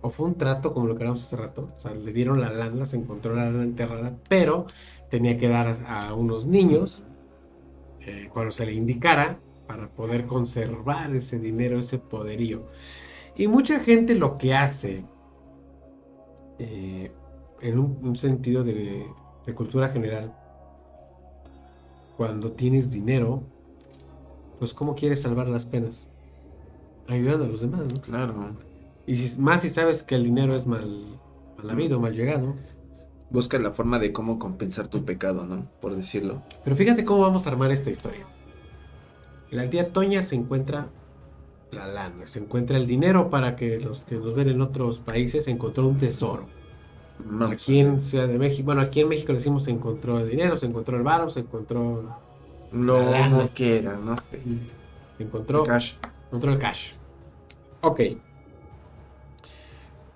O 0.00 0.10
fue 0.10 0.26
un 0.26 0.36
trato, 0.36 0.72
como 0.74 0.86
lo 0.86 0.94
que 0.94 1.02
hablamos 1.02 1.22
hace 1.22 1.36
rato. 1.36 1.70
O 1.76 1.80
sea, 1.80 1.94
le 1.94 2.12
dieron 2.12 2.40
la 2.40 2.50
lana, 2.50 2.86
se 2.86 2.96
encontró 2.96 3.34
la 3.34 3.46
lana 3.46 3.64
enterrada, 3.64 4.16
pero 4.28 4.66
tenía 5.10 5.38
que 5.38 5.48
dar 5.48 5.68
a, 5.86 6.08
a 6.08 6.14
unos 6.14 6.46
niños 6.46 7.02
eh, 8.08 8.30
cuando 8.32 8.52
se 8.52 8.64
le 8.64 8.72
indicara 8.72 9.38
para 9.66 9.88
poder 9.90 10.26
conservar 10.26 11.14
ese 11.14 11.38
dinero, 11.38 11.78
ese 11.78 11.98
poderío. 11.98 12.66
Y 13.36 13.48
mucha 13.48 13.80
gente 13.80 14.14
lo 14.14 14.38
que 14.38 14.54
hace, 14.54 15.04
eh, 16.58 17.12
en 17.60 17.78
un, 17.78 17.98
un 18.02 18.16
sentido 18.16 18.64
de, 18.64 19.06
de 19.46 19.54
cultura 19.54 19.88
general, 19.88 20.32
cuando 22.16 22.52
tienes 22.52 22.90
dinero, 22.90 23.42
pues 24.58 24.74
¿cómo 24.74 24.94
quieres 24.94 25.22
salvar 25.22 25.48
las 25.48 25.64
penas? 25.64 26.08
Ayudando 27.06 27.44
a 27.44 27.48
los 27.48 27.60
demás, 27.60 27.80
¿no? 27.86 28.00
Claro. 28.00 28.34
Y 29.06 29.16
si- 29.16 29.38
más 29.40 29.62
si 29.62 29.70
sabes 29.70 30.02
que 30.02 30.14
el 30.16 30.24
dinero 30.24 30.54
es 30.54 30.66
mal, 30.66 31.18
mal 31.56 31.70
habido, 31.70 32.00
mal 32.00 32.14
llegado. 32.14 32.54
Busca 33.30 33.58
la 33.58 33.70
forma 33.72 33.98
de 33.98 34.12
cómo 34.12 34.38
compensar 34.38 34.88
tu 34.88 35.04
pecado, 35.04 35.44
¿no? 35.46 35.66
Por 35.80 35.94
decirlo. 35.94 36.42
Pero 36.64 36.76
fíjate 36.76 37.04
cómo 37.04 37.22
vamos 37.22 37.46
a 37.46 37.50
armar 37.50 37.70
esta 37.70 37.90
historia. 37.90 38.26
La 39.50 39.68
tía 39.70 39.84
Toña 39.84 40.22
se 40.22 40.34
encuentra 40.34 40.88
la 41.70 41.86
lana, 41.86 42.26
se 42.26 42.38
encuentra 42.40 42.76
el 42.78 42.86
dinero 42.86 43.30
para 43.30 43.54
que 43.54 43.78
los 43.78 44.04
que 44.04 44.16
nos 44.16 44.34
ven 44.34 44.48
en 44.48 44.60
otros 44.60 45.00
países 45.00 45.44
se 45.44 45.50
encontró 45.50 45.86
un 45.86 45.98
tesoro. 45.98 46.46
Aquí 47.50 47.80
en 47.80 48.00
Ciudad 48.00 48.28
de 48.28 48.38
México, 48.38 48.66
bueno, 48.66 48.80
aquí 48.80 49.00
en 49.00 49.08
México 49.08 49.32
le 49.32 49.38
decimos 49.38 49.64
se 49.64 49.70
encontró 49.70 50.18
el 50.20 50.28
dinero, 50.30 50.56
se 50.56 50.66
encontró 50.66 50.96
el 50.96 51.02
varo, 51.02 51.28
se 51.30 51.40
encontró, 51.40 52.16
hacer 52.72 52.78
lo 52.80 53.10
la 53.10 53.10
lana. 53.10 53.48
que 53.54 53.78
era, 53.78 53.96
¿no? 53.96 54.16
se 55.16 55.22
encontró, 55.22 55.64
Cash. 55.64 55.94
encontró 56.28 56.52
el 56.52 56.58
cash. 56.58 56.92
Ok. 57.80 58.00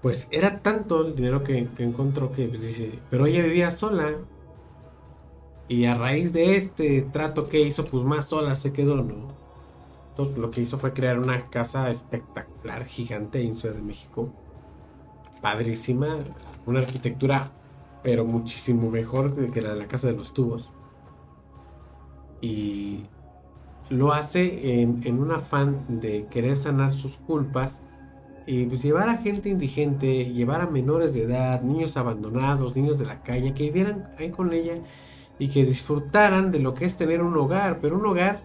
Pues 0.00 0.28
era 0.30 0.61
tanto 0.61 1.07
el 1.07 1.14
dinero 1.14 1.44
que, 1.44 1.68
que 1.76 1.84
encontró 1.84 2.32
que 2.32 2.46
pues, 2.48 2.61
dice, 2.61 2.98
pero 3.11 3.26
ella 3.26 3.42
vivía 3.42 3.70
sola. 3.70 4.16
Y 5.68 5.86
a 5.86 5.94
raíz 5.94 6.32
de 6.32 6.57
este 6.57 7.03
trato 7.03 7.48
que 7.48 7.61
hizo, 7.61 7.84
pues 7.84 8.05
más 8.05 8.28
sola 8.28 8.57
se 8.57 8.72
quedó, 8.72 8.96
¿no? 8.96 9.28
Entonces 10.11 10.36
lo 10.36 10.50
que 10.50 10.61
hizo 10.61 10.76
fue 10.76 10.92
crear 10.92 11.18
una 11.18 11.48
casa 11.48 11.88
espectacular, 11.90 12.84
gigante 12.86 13.42
en 13.42 13.55
Ciudad 13.55 13.74
de 13.74 13.82
México. 13.82 14.30
Padrísima. 15.40 16.18
Una 16.66 16.80
arquitectura, 16.80 17.50
pero 18.02 18.24
muchísimo 18.24 18.90
mejor 18.90 19.34
que 19.50 19.60
la 19.60 19.70
de 19.70 19.80
la 19.80 19.86
Casa 19.86 20.08
de 20.08 20.14
los 20.14 20.32
Tubos. 20.32 20.70
Y 22.40 23.04
lo 23.88 24.12
hace 24.12 24.80
en, 24.80 25.02
en 25.04 25.20
un 25.20 25.32
afán 25.32 26.00
de 26.00 26.26
querer 26.30 26.56
sanar 26.56 26.92
sus 26.92 27.16
culpas 27.16 27.80
y 28.46 28.64
pues 28.64 28.82
llevar 28.82 29.08
a 29.08 29.18
gente 29.18 29.48
indigente, 29.48 30.26
llevar 30.26 30.60
a 30.60 30.66
menores 30.66 31.14
de 31.14 31.22
edad, 31.22 31.62
niños 31.62 31.96
abandonados, 31.96 32.76
niños 32.76 32.98
de 32.98 33.06
la 33.06 33.22
calle, 33.22 33.54
que 33.54 33.64
vivieran 33.64 34.08
ahí 34.18 34.30
con 34.30 34.52
ella 34.52 34.74
y 35.38 35.48
que 35.48 35.64
disfrutaran 35.64 36.50
de 36.50 36.58
lo 36.58 36.74
que 36.74 36.84
es 36.84 36.96
tener 36.96 37.22
un 37.22 37.36
hogar, 37.36 37.78
pero 37.80 37.96
un 37.96 38.06
hogar 38.06 38.40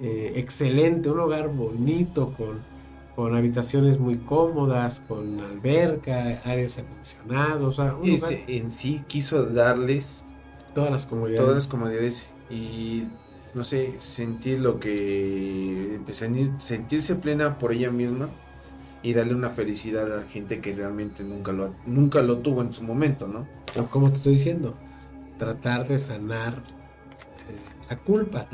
eh, 0.00 0.32
excelente, 0.36 1.10
un 1.10 1.20
hogar 1.20 1.48
bonito, 1.54 2.32
con, 2.36 2.58
con 3.20 3.36
habitaciones 3.36 3.98
muy 3.98 4.16
cómodas, 4.16 5.02
con 5.06 5.38
alberca, 5.40 6.40
áreas 6.42 6.78
acondicionados, 6.78 7.78
o 7.78 7.82
sea, 7.82 7.94
un 7.94 8.08
lugar- 8.08 8.32
Ese 8.32 8.44
en 8.48 8.70
sí 8.70 9.02
quiso 9.08 9.44
darles 9.44 10.24
todas 10.74 10.90
las 10.90 11.04
comodidades. 11.04 11.40
todas 11.42 11.54
las 11.58 11.66
comodidades 11.66 12.26
y 12.48 13.04
no 13.52 13.62
sé, 13.62 13.96
sentir 13.98 14.60
lo 14.60 14.80
que 14.80 16.00
sentir- 16.12 16.54
sentirse 16.58 17.14
plena 17.16 17.58
por 17.58 17.74
ella 17.74 17.90
misma 17.90 18.30
y 19.02 19.12
darle 19.12 19.34
una 19.34 19.50
felicidad 19.50 20.10
a 20.10 20.16
la 20.16 20.22
gente 20.22 20.62
que 20.62 20.72
realmente 20.72 21.22
nunca 21.22 21.52
lo 21.52 21.74
nunca 21.84 22.22
lo 22.22 22.38
tuvo 22.38 22.62
en 22.62 22.72
su 22.72 22.82
momento, 22.84 23.28
¿no? 23.28 23.46
O 23.78 23.84
como 23.90 24.08
te 24.08 24.16
estoy 24.16 24.32
diciendo, 24.36 24.72
tratar 25.38 25.86
de 25.86 25.98
sanar 25.98 26.54
eh, 26.54 27.90
la 27.90 27.98
culpa. 27.98 28.46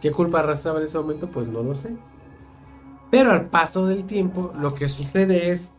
¿Qué 0.00 0.12
culpa 0.12 0.38
arrastraba 0.38 0.78
en 0.78 0.84
ese 0.84 0.96
momento? 0.96 1.26
Pues 1.26 1.48
no 1.48 1.64
lo 1.64 1.74
sé. 1.74 1.90
Pero 3.10 3.32
al 3.32 3.48
paso 3.50 3.86
del 3.86 4.04
tiempo, 4.04 4.52
lo 4.58 4.74
que 4.74 4.88
sucede 4.88 5.50
es 5.50 5.74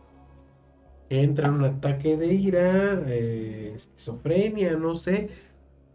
que 1.08 1.22
entra 1.22 1.48
en 1.48 1.54
un 1.54 1.64
ataque 1.64 2.16
de 2.16 2.34
ira, 2.34 3.02
eh, 3.06 3.72
esquizofrenia, 3.74 4.76
no 4.76 4.94
sé, 4.94 5.30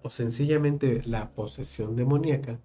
o 0.02 0.10
sencillamente 0.10 1.02
la 1.06 1.32
posesión 1.32 1.96
demoníaca 1.96 2.60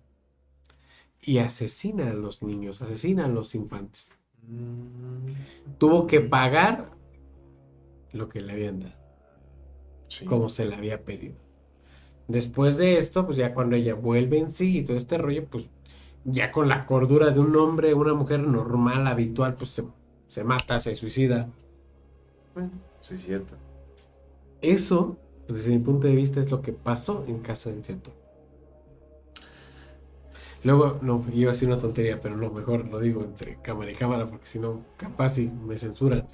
y 1.22 1.38
asesina 1.38 2.10
a 2.10 2.14
los 2.14 2.42
niños, 2.42 2.82
asesina 2.82 3.26
a 3.26 3.28
los 3.28 3.54
infantes. 3.54 4.18
Mm. 4.46 5.32
Tuvo 5.78 6.06
que 6.06 6.20
pagar 6.20 6.90
lo 8.12 8.28
que 8.28 8.40
le 8.40 8.52
habían 8.52 8.80
dado, 8.80 8.94
como 10.26 10.48
se 10.48 10.64
le 10.64 10.74
había 10.74 11.04
pedido. 11.04 11.36
Después 12.28 12.76
de 12.76 12.98
esto, 12.98 13.24
pues 13.24 13.36
ya 13.36 13.54
cuando 13.54 13.76
ella 13.76 13.94
vuelve 13.94 14.38
en 14.38 14.50
sí 14.50 14.78
y 14.78 14.84
todo 14.84 14.96
este 14.96 15.18
rollo, 15.18 15.46
pues 15.46 15.70
ya 16.24 16.52
con 16.52 16.68
la 16.68 16.86
cordura 16.86 17.30
de 17.30 17.40
un 17.40 17.54
hombre, 17.56 17.94
una 17.94 18.14
mujer 18.14 18.40
normal, 18.40 19.06
habitual, 19.06 19.54
pues 19.54 19.82
se, 20.26 20.44
mata, 20.44 20.80
se 20.80 20.94
suicida. 20.96 21.48
Bueno, 22.54 22.70
sí 23.00 23.14
es 23.14 23.22
cierto. 23.22 23.54
Eso, 24.60 25.16
desde 25.48 25.72
mi 25.72 25.78
punto 25.78 26.06
de 26.06 26.14
vista, 26.14 26.40
es 26.40 26.50
lo 26.50 26.60
que 26.60 26.72
pasó 26.72 27.24
en 27.26 27.38
casa 27.40 27.70
de 27.70 27.80
Teatro. 27.80 28.12
Luego, 30.64 30.98
no, 31.02 31.24
iba 31.32 31.50
a 31.50 31.54
decir 31.54 31.68
una 31.68 31.78
tontería, 31.78 32.20
pero 32.20 32.36
no, 32.36 32.50
mejor 32.50 32.84
lo 32.86 32.98
digo 32.98 33.22
entre 33.22 33.56
cámara 33.62 33.92
y 33.92 33.94
cámara, 33.94 34.26
porque 34.26 34.46
si 34.46 34.58
no, 34.58 34.82
capaz 34.96 35.30
si 35.30 35.48
me 35.48 35.78
censuran. 35.78 36.26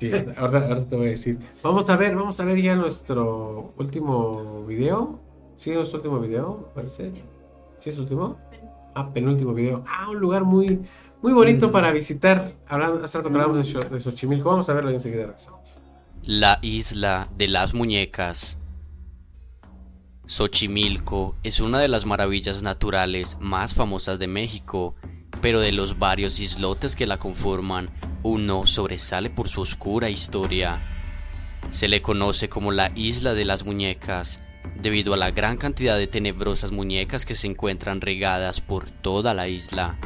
Sí, 0.00 0.10
ahorita, 0.36 0.84
te 0.88 0.96
voy 0.96 1.06
a 1.06 1.10
decir. 1.10 1.38
Vamos 1.62 1.88
a 1.90 1.96
ver, 1.96 2.16
vamos 2.16 2.38
a 2.40 2.44
ver 2.44 2.60
ya 2.60 2.74
nuestro 2.74 3.72
último 3.76 4.64
video. 4.66 5.20
¿Sí, 5.56 5.70
nuestro 5.72 5.98
último 5.98 6.18
video? 6.20 6.70
Parece. 6.74 7.12
¿Sí 7.80 7.90
es 7.90 7.96
el 7.96 8.02
último? 8.02 8.38
Ah, 8.94 9.12
penúltimo 9.12 9.54
video. 9.54 9.84
Ah, 9.86 10.08
un 10.10 10.18
lugar 10.18 10.44
muy, 10.44 10.80
muy 11.22 11.32
bonito 11.32 11.68
mm. 11.68 11.72
para 11.72 11.92
visitar. 11.92 12.52
Hablando, 12.66 13.04
hace 13.04 13.18
rato 13.18 13.30
que 13.30 13.36
hablamos 13.36 13.72
de, 13.72 13.88
de 13.88 14.00
Xochimilco. 14.00 14.50
Vamos 14.50 14.68
a 14.68 14.74
verlo 14.74 14.90
y 14.90 14.94
enseguida 14.94 15.22
regresamos. 15.22 15.80
La 16.22 16.58
isla 16.62 17.28
de 17.36 17.48
las 17.48 17.74
muñecas. 17.74 18.58
Xochimilco 20.26 21.36
es 21.42 21.60
una 21.60 21.78
de 21.78 21.88
las 21.88 22.04
maravillas 22.04 22.62
naturales 22.62 23.38
más 23.40 23.74
famosas 23.74 24.18
de 24.18 24.26
México, 24.26 24.94
pero 25.40 25.60
de 25.60 25.72
los 25.72 25.98
varios 25.98 26.38
islotes 26.40 26.96
que 26.96 27.06
la 27.06 27.18
conforman, 27.18 27.88
uno 28.22 28.66
sobresale 28.66 29.30
por 29.30 29.48
su 29.48 29.62
oscura 29.62 30.10
historia. 30.10 30.80
Se 31.70 31.88
le 31.88 32.02
conoce 32.02 32.48
como 32.48 32.72
la 32.72 32.92
Isla 32.94 33.32
de 33.32 33.44
las 33.44 33.64
Muñecas, 33.64 34.40
debido 34.80 35.14
a 35.14 35.16
la 35.16 35.30
gran 35.30 35.56
cantidad 35.56 35.96
de 35.96 36.06
tenebrosas 36.06 36.72
muñecas 36.72 37.26
que 37.26 37.34
se 37.34 37.46
encuentran 37.46 38.00
regadas 38.00 38.60
por 38.60 38.90
toda 38.90 39.34
la 39.34 39.48
isla. 39.48 39.98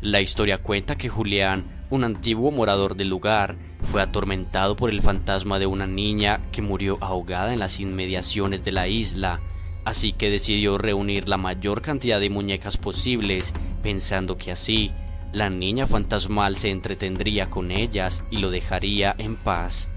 La 0.00 0.20
historia 0.20 0.58
cuenta 0.58 0.96
que 0.96 1.08
Julián, 1.08 1.86
un 1.90 2.04
antiguo 2.04 2.50
morador 2.50 2.96
del 2.96 3.08
lugar, 3.08 3.56
fue 3.82 4.00
atormentado 4.00 4.76
por 4.76 4.90
el 4.90 5.02
fantasma 5.02 5.58
de 5.58 5.66
una 5.66 5.86
niña 5.86 6.40
que 6.52 6.62
murió 6.62 6.98
ahogada 7.00 7.52
en 7.52 7.58
las 7.58 7.80
inmediaciones 7.80 8.64
de 8.64 8.72
la 8.72 8.88
isla, 8.88 9.40
así 9.84 10.12
que 10.12 10.30
decidió 10.30 10.78
reunir 10.78 11.28
la 11.28 11.36
mayor 11.36 11.82
cantidad 11.82 12.20
de 12.20 12.30
muñecas 12.30 12.76
posibles, 12.76 13.52
pensando 13.82 14.36
que 14.36 14.52
así 14.52 14.92
la 15.32 15.50
niña 15.50 15.86
fantasmal 15.86 16.56
se 16.56 16.70
entretendría 16.70 17.50
con 17.50 17.70
ellas 17.70 18.24
y 18.30 18.38
lo 18.38 18.50
dejaría 18.50 19.14
en 19.18 19.36
paz. 19.36 19.88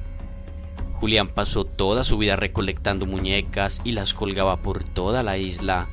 Julián 1.04 1.28
pasó 1.28 1.66
toda 1.66 2.06
su 2.06 2.18
vida 2.18 2.38
recolectando 2.38 3.06
muñecas 3.06 3.82
y 3.84 3.92
las 3.92 4.14
colgaba 4.14 4.62
por 4.62 4.86
toda 4.86 5.22
la 5.22 5.38
isla. 5.38 5.90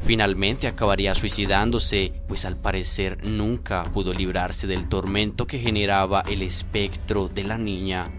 Finalmente 0.00 0.66
acabaría 0.66 1.14
suicidándose, 1.14 2.12
pues 2.26 2.44
al 2.44 2.56
parecer 2.56 3.24
nunca 3.24 3.84
pudo 3.92 4.12
librarse 4.12 4.66
del 4.66 4.88
tormento 4.88 5.46
que 5.46 5.60
generaba 5.60 6.22
el 6.22 6.42
espectro 6.42 7.28
de 7.28 7.44
la 7.44 7.58
niña. 7.58 8.10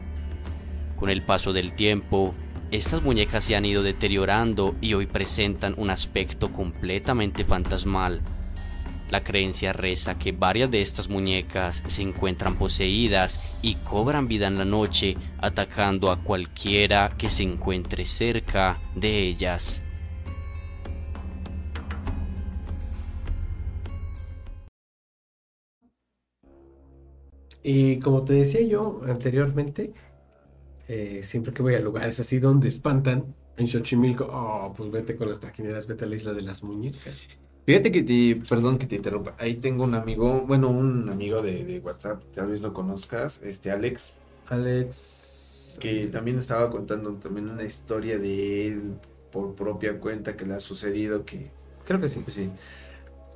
Con 0.96 1.10
el 1.10 1.22
paso 1.22 1.52
del 1.52 1.74
tiempo, 1.74 2.34
estas 2.72 3.04
muñecas 3.04 3.44
se 3.44 3.58
han 3.58 3.66
ido 3.66 3.84
deteriorando 3.84 4.74
y 4.80 4.94
hoy 4.94 5.08
presentan 5.08 5.74
un 5.76 5.90
aspecto 5.90 6.50
completamente 6.50 7.44
fantasmal. 7.44 8.22
La 9.12 9.26
creencia 9.26 9.74
reza 9.74 10.18
que 10.18 10.32
varias 10.32 10.72
de 10.72 10.82
estas 10.82 11.10
muñecas 11.10 11.84
se 11.86 12.02
encuentran 12.02 12.56
poseídas 12.56 13.42
y 13.62 13.76
cobran 13.76 14.30
vida 14.30 14.48
en 14.48 14.58
la 14.58 14.64
noche 14.64 15.18
atacando 15.40 16.12
a 16.12 16.24
cualquiera 16.24 17.14
que 17.18 17.30
se 17.30 17.44
encuentre 17.44 18.06
cerca 18.06 18.80
de 18.96 19.28
ellas. 19.28 19.84
Y 27.64 28.00
como 28.00 28.24
te 28.24 28.34
decía 28.34 28.62
yo 28.62 29.02
anteriormente, 29.06 29.94
eh, 30.88 31.20
siempre 31.22 31.54
que 31.54 31.62
voy 31.62 31.76
a 31.76 31.80
lugares 31.80 32.20
así 32.22 32.40
donde 32.40 32.70
espantan, 32.70 33.36
en 33.58 33.68
Xochimilco, 33.68 34.28
oh, 34.32 34.74
pues 34.76 34.90
vete 34.90 35.18
con 35.18 35.28
las 35.28 35.42
trajineras, 35.42 35.86
vete 35.86 36.06
a 36.06 36.08
la 36.08 36.16
isla 36.16 36.34
de 36.34 36.42
las 36.42 36.64
muñecas. 36.64 37.28
Fíjate 37.66 37.92
que 37.92 38.02
te, 38.02 38.42
perdón 38.50 38.78
que 38.78 38.88
te 38.88 38.96
interrumpa, 38.96 39.36
ahí 39.38 39.56
tengo 39.56 39.84
un 39.84 39.94
amigo, 39.94 40.42
bueno, 40.48 40.70
un 40.70 41.10
amigo 41.10 41.42
de, 41.42 41.80
WhatsApp, 41.84 42.24
tal 42.34 42.48
vez 42.48 42.62
lo 42.62 42.74
conozcas, 42.74 43.42
este 43.44 43.72
Alex. 43.72 44.14
Alex. 44.48 45.78
Que 45.80 46.08
también 46.08 46.38
estaba 46.38 46.70
contando 46.70 47.14
también 47.14 47.50
una 47.50 47.64
historia 47.64 48.18
de 48.18 48.68
él 48.68 48.82
por 49.32 49.56
propia 49.56 50.00
cuenta 50.00 50.36
que 50.36 50.46
le 50.46 50.56
ha 50.56 50.60
sucedido 50.60 51.24
que... 51.24 51.52
Creo 51.86 52.02
que 52.02 52.10
sí. 52.10 52.20
Pues 52.20 52.36
sí. 52.36 52.50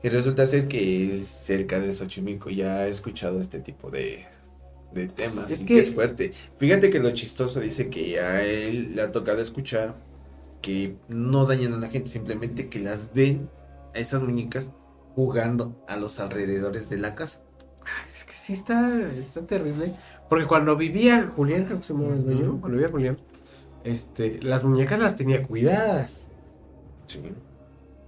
Y 0.03 0.09
resulta 0.09 0.45
ser 0.45 0.67
que 0.67 1.21
cerca 1.23 1.79
de 1.79 1.93
Xochimilco 1.93 2.49
ya 2.49 2.79
ha 2.79 2.87
escuchado 2.87 3.39
este 3.39 3.59
tipo 3.59 3.89
de, 3.89 4.25
de 4.93 5.07
temas. 5.07 5.51
Es 5.51 5.63
que... 5.63 5.79
es 5.79 5.93
fuerte. 5.93 6.31
Fíjate 6.59 6.89
que 6.89 6.99
lo 6.99 7.11
chistoso 7.11 7.59
dice 7.59 7.89
que 7.89 8.19
a 8.19 8.43
él 8.43 8.95
le 8.95 9.01
ha 9.01 9.11
tocado 9.11 9.41
escuchar 9.41 9.95
que 10.61 10.95
no 11.07 11.45
dañan 11.45 11.73
a 11.73 11.77
la 11.77 11.89
gente, 11.89 12.09
simplemente 12.09 12.69
que 12.69 12.79
las 12.79 13.13
ven 13.13 13.49
esas 13.95 14.21
muñecas 14.21 14.71
jugando 15.15 15.83
a 15.87 15.95
los 15.95 16.19
alrededores 16.19 16.89
de 16.89 16.97
la 16.97 17.15
casa. 17.15 17.43
es 18.13 18.23
que 18.23 18.33
sí 18.33 18.53
está, 18.53 19.01
está 19.11 19.41
terrible. 19.41 19.95
Porque 20.29 20.45
cuando 20.45 20.75
vivía 20.75 21.31
Julián, 21.35 21.65
creo 21.65 21.79
que 21.79 21.85
se 21.85 21.93
me 21.93 22.07
el 22.07 22.25
dueño, 22.25 22.59
cuando 22.59 22.77
vivía 22.77 22.89
Julián, 22.89 23.17
este, 23.83 24.41
las 24.41 24.63
muñecas 24.63 24.99
las 24.99 25.15
tenía 25.15 25.43
cuidadas. 25.43 26.27
Sí. 27.07 27.21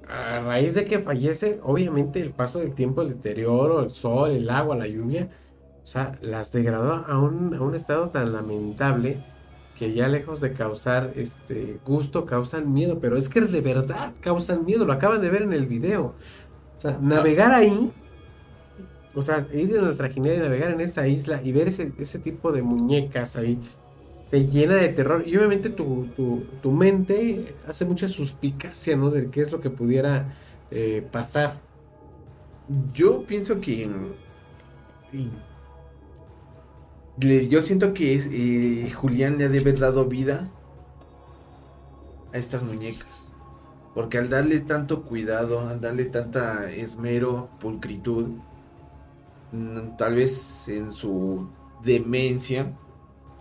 A 0.10 0.40
raíz 0.40 0.74
de 0.74 0.86
que 0.86 1.00
fallece, 1.00 1.60
obviamente 1.64 2.22
el 2.22 2.32
paso 2.32 2.60
del 2.60 2.74
tiempo, 2.74 3.02
el 3.02 3.10
deterioro, 3.10 3.82
el 3.82 3.92
sol, 3.92 4.32
el 4.32 4.50
agua, 4.50 4.76
la 4.76 4.88
lluvia, 4.88 5.30
o 5.84 5.86
sea, 5.86 6.18
las 6.22 6.52
degradó 6.52 7.06
a 7.08 7.20
un, 7.20 7.54
a 7.54 7.62
un 7.62 7.76
estado 7.76 8.10
tan 8.10 8.34
lamentable 8.34 9.18
que 9.78 9.94
ya 9.94 10.08
lejos 10.08 10.42
de 10.42 10.54
causar 10.54 11.12
este 11.16 11.80
gusto 11.86 12.26
causan 12.26 12.74
miedo, 12.74 13.00
pero 13.00 13.16
es 13.16 13.30
que 13.30 13.42
de 13.42 13.62
verdad 13.62 14.14
causan 14.22 14.66
miedo, 14.66 14.86
lo 14.86 14.94
acaban 14.94 15.22
de 15.22 15.30
ver 15.30 15.44
en 15.44 15.54
el 15.54 15.68
video. 15.68 16.16
O 16.78 16.82
sea, 16.82 16.98
navegar 17.00 17.54
ahí, 17.54 17.92
o 19.14 19.22
sea, 19.22 19.48
ir 19.54 19.76
en 19.76 19.88
la 19.88 19.94
trajinera 19.94 20.36
y 20.36 20.40
navegar 20.40 20.72
en 20.72 20.82
esa 20.82 21.08
isla 21.08 21.42
y 21.44 21.52
ver 21.52 21.68
ese, 21.68 21.92
ese 22.00 22.18
tipo 22.18 22.52
de 22.52 22.64
muñecas 22.64 23.36
ahí, 23.36 23.60
te 24.32 24.48
llena 24.48 24.76
de 24.76 24.90
terror. 24.90 25.24
Y 25.28 25.38
obviamente 25.38 25.70
tu, 25.70 26.08
tu, 26.62 26.72
mente 26.72 27.56
hace 27.68 27.86
mucha 27.86 28.08
suspicacia, 28.08 28.98
¿no? 28.98 29.12
De 29.12 29.30
qué 29.30 29.42
es 29.42 29.52
lo 29.52 29.62
que 29.62 29.70
pudiera 29.70 30.34
eh, 30.72 31.08
pasar. 31.12 31.60
Yo 32.94 33.24
pienso 33.24 33.62
que 33.62 33.88
yo 37.20 37.62
siento 37.62 37.94
que 37.94 38.16
eh, 38.16 38.92
Julián 38.92 39.38
le 39.38 39.46
ha 39.46 39.50
de 39.50 39.60
haber 39.60 39.80
dado 39.80 40.06
vida 40.06 40.50
a 42.34 42.38
estas 42.38 42.64
muñecas. 42.64 43.28
Porque 43.94 44.20
al 44.20 44.30
darle 44.30 44.60
tanto 44.60 45.04
cuidado, 45.04 45.68
al 45.68 45.82
darle 45.82 46.06
tanta 46.06 46.72
esmero, 46.72 47.50
pulcritud, 47.60 48.30
mm, 49.52 49.98
tal 49.98 50.16
vez 50.16 50.68
en 50.68 50.94
su 50.94 51.50
demencia, 51.84 52.78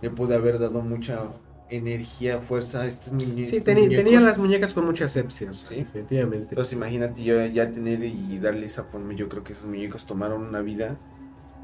le 0.01 0.09
puede 0.09 0.35
haber 0.35 0.57
dado 0.57 0.81
mucha 0.81 1.29
energía, 1.69 2.39
fuerza 2.39 2.81
a 2.81 2.85
estos 2.87 3.13
niños. 3.13 3.49
Sí, 3.49 3.61
tenía 3.61 4.19
las 4.19 4.37
muñecas 4.37 4.73
con 4.73 4.85
mucha 4.85 5.05
asepsia, 5.05 5.53
sí, 5.53 5.79
efectivamente. 5.79 6.47
Entonces 6.49 6.73
imagínate 6.73 7.23
yo 7.23 7.45
ya 7.45 7.71
tener 7.71 8.03
y 8.03 8.39
darle 8.39 8.65
esa 8.65 8.85
forma, 8.85 9.13
yo 9.13 9.29
creo 9.29 9.43
que 9.43 9.53
esos 9.53 9.65
muñecos 9.65 10.07
tomaron 10.07 10.43
una 10.43 10.61
vida 10.61 10.97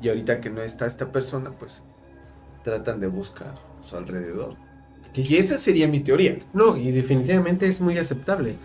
y 0.02 0.10
ahorita 0.10 0.42
que 0.42 0.50
no 0.50 0.62
está 0.62 0.86
esta 0.86 1.12
persona, 1.12 1.52
pues 1.58 1.84
tratan 2.64 3.00
de 3.00 3.08
buscar 3.08 3.56
a 3.80 3.84
su 3.84 3.98
alrededor. 3.98 4.56
Y 5.16 5.36
esa 5.36 5.58
sería 5.58 5.88
mi 5.88 6.00
teoría. 6.00 6.38
No, 6.54 6.76
y 6.76 6.92
definitivamente 6.92 7.68
es 7.68 7.80
muy 7.80 7.98
aceptable. 7.98 8.56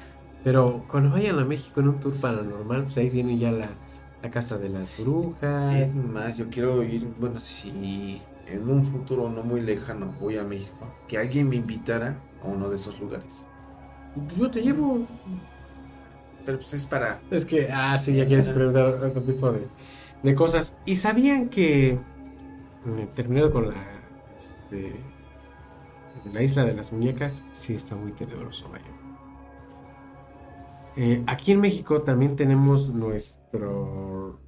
Pero 0.44 0.84
cuando 0.88 1.10
vayan 1.10 1.38
a 1.38 1.44
México 1.44 1.80
en 1.80 1.88
un 1.88 2.00
tour 2.00 2.14
paranormal, 2.14 2.84
pues 2.84 2.96
ahí 2.96 3.10
tienen 3.10 3.38
ya 3.38 3.52
la, 3.52 3.68
casa 4.30 4.56
de 4.58 4.68
las 4.68 4.98
brujas. 4.98 5.74
Es 5.74 5.94
más, 5.94 6.36
yo 6.36 6.48
quiero 6.48 6.82
ir, 6.82 7.06
bueno, 7.18 7.40
si 7.40 8.22
en 8.46 8.68
un 8.68 8.84
futuro 8.84 9.28
no 9.28 9.42
muy 9.42 9.60
lejano 9.60 10.14
voy 10.20 10.36
a 10.36 10.42
México, 10.42 10.86
que 11.06 11.18
alguien 11.18 11.48
me 11.48 11.56
invitara 11.56 12.18
a 12.42 12.46
uno 12.46 12.70
de 12.70 12.76
esos 12.76 12.98
lugares. 13.00 13.46
Yo 14.38 14.50
te 14.50 14.62
llevo. 14.62 15.06
pero 16.46 16.58
pues 16.58 16.72
es 16.72 16.86
para... 16.86 17.20
Es 17.30 17.44
que, 17.44 17.70
ah, 17.70 17.96
sí, 17.98 18.14
ya 18.14 18.26
quieres 18.26 18.48
preguntar 18.48 18.86
otro 18.86 19.20
tipo 19.22 19.52
de, 19.52 19.66
de 20.22 20.34
cosas. 20.34 20.74
¿Y 20.86 20.96
sabían 20.96 21.48
que, 21.48 21.98
terminado 23.14 23.52
con 23.52 23.68
la, 23.68 23.74
este, 24.38 24.92
la 26.32 26.42
isla 26.42 26.64
de 26.64 26.74
las 26.74 26.92
muñecas, 26.92 27.44
sí 27.52 27.74
está 27.74 27.94
muy 27.94 28.12
tenebroso, 28.12 28.68
vaya. 28.70 28.84
Eh, 30.96 31.22
aquí 31.26 31.52
en 31.52 31.60
México 31.60 32.02
también 32.02 32.34
tenemos 32.34 32.88
nuestro 32.92 34.40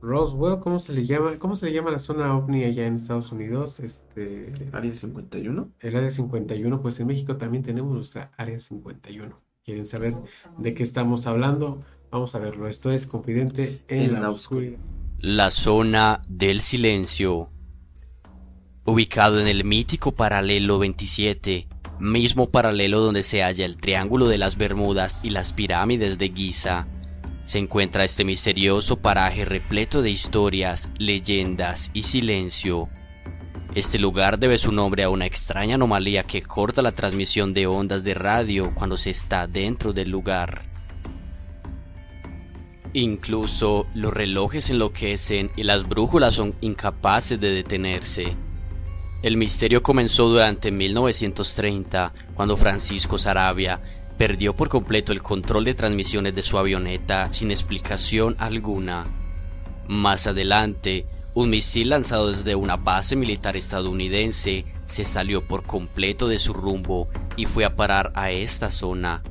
Roswell, 0.00 0.58
¿cómo 0.60 0.78
se 0.78 0.94
le 0.94 1.04
llama? 1.04 1.36
¿Cómo 1.36 1.54
se 1.56 1.66
le 1.66 1.72
llama 1.72 1.90
la 1.90 1.98
zona 1.98 2.34
ovni 2.36 2.64
allá 2.64 2.86
en 2.86 2.96
Estados 2.96 3.32
Unidos? 3.32 3.80
Este, 3.80 4.52
Área 4.72 4.94
51. 4.94 5.70
el 5.78 5.96
área 5.96 6.10
51, 6.10 6.80
pues 6.80 7.00
en 7.00 7.06
México 7.06 7.36
también 7.36 7.62
tenemos 7.62 7.92
nuestra 7.92 8.32
área 8.36 8.58
51. 8.58 9.38
¿Quieren 9.62 9.84
saber 9.84 10.14
de 10.56 10.72
qué 10.74 10.82
estamos 10.82 11.26
hablando? 11.26 11.80
Vamos 12.10 12.34
a 12.34 12.38
verlo. 12.38 12.66
Esto 12.66 12.90
es 12.90 13.06
Confidente 13.06 13.82
en, 13.88 14.02
En 14.04 14.12
la, 14.14 14.20
la 14.20 14.30
oscuridad. 14.30 14.78
La 15.18 15.50
zona 15.50 16.22
del 16.28 16.60
silencio. 16.60 17.50
Ubicado 18.90 19.38
en 19.40 19.46
el 19.46 19.62
mítico 19.62 20.10
paralelo 20.10 20.80
27, 20.80 21.68
mismo 22.00 22.50
paralelo 22.50 22.98
donde 22.98 23.22
se 23.22 23.40
halla 23.40 23.64
el 23.64 23.76
Triángulo 23.76 24.26
de 24.26 24.36
las 24.36 24.56
Bermudas 24.56 25.20
y 25.22 25.30
las 25.30 25.52
pirámides 25.52 26.18
de 26.18 26.32
Giza, 26.34 26.88
se 27.46 27.60
encuentra 27.60 28.02
este 28.02 28.24
misterioso 28.24 28.96
paraje 28.96 29.44
repleto 29.44 30.02
de 30.02 30.10
historias, 30.10 30.88
leyendas 30.98 31.92
y 31.94 32.02
silencio. 32.02 32.88
Este 33.76 34.00
lugar 34.00 34.40
debe 34.40 34.58
su 34.58 34.72
nombre 34.72 35.04
a 35.04 35.10
una 35.10 35.26
extraña 35.26 35.76
anomalía 35.76 36.24
que 36.24 36.42
corta 36.42 36.82
la 36.82 36.90
transmisión 36.90 37.54
de 37.54 37.68
ondas 37.68 38.02
de 38.02 38.14
radio 38.14 38.74
cuando 38.74 38.96
se 38.96 39.10
está 39.10 39.46
dentro 39.46 39.92
del 39.92 40.10
lugar. 40.10 40.62
Incluso 42.92 43.86
los 43.94 44.12
relojes 44.12 44.68
enloquecen 44.68 45.52
y 45.54 45.62
las 45.62 45.88
brújulas 45.88 46.34
son 46.34 46.56
incapaces 46.60 47.40
de 47.40 47.52
detenerse. 47.52 48.34
El 49.22 49.36
misterio 49.36 49.82
comenzó 49.82 50.30
durante 50.30 50.70
1930, 50.70 52.14
cuando 52.34 52.56
Francisco 52.56 53.18
Sarabia 53.18 53.78
perdió 54.16 54.56
por 54.56 54.70
completo 54.70 55.12
el 55.12 55.22
control 55.22 55.64
de 55.64 55.74
transmisiones 55.74 56.34
de 56.34 56.42
su 56.42 56.56
avioneta 56.56 57.30
sin 57.30 57.50
explicación 57.50 58.34
alguna. 58.38 59.06
Más 59.88 60.26
adelante, 60.26 61.04
un 61.34 61.50
misil 61.50 61.90
lanzado 61.90 62.28
desde 62.28 62.54
una 62.54 62.76
base 62.76 63.14
militar 63.14 63.56
estadounidense 63.56 64.64
se 64.86 65.04
salió 65.04 65.46
por 65.46 65.64
completo 65.64 66.26
de 66.26 66.38
su 66.38 66.54
rumbo 66.54 67.08
y 67.36 67.44
fue 67.44 67.66
a 67.66 67.76
parar 67.76 68.12
a 68.14 68.30
esta 68.30 68.70
zona. 68.70 69.22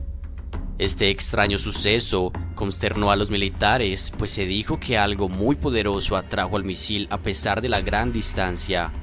Este 0.77 1.09
extraño 1.09 1.57
suceso 1.57 2.31
consternó 2.53 3.09
a 3.09 3.15
los 3.15 3.31
militares, 3.31 4.13
pues 4.17 4.31
se 4.31 4.45
dijo 4.45 4.79
que 4.79 4.99
algo 4.99 5.29
muy 5.29 5.55
poderoso 5.55 6.15
atrajo 6.15 6.57
al 6.57 6.63
misil 6.63 7.07
a 7.09 7.17
pesar 7.17 7.61
de 7.61 7.69
la 7.69 7.81
gran 7.81 8.13
distancia. 8.13 8.93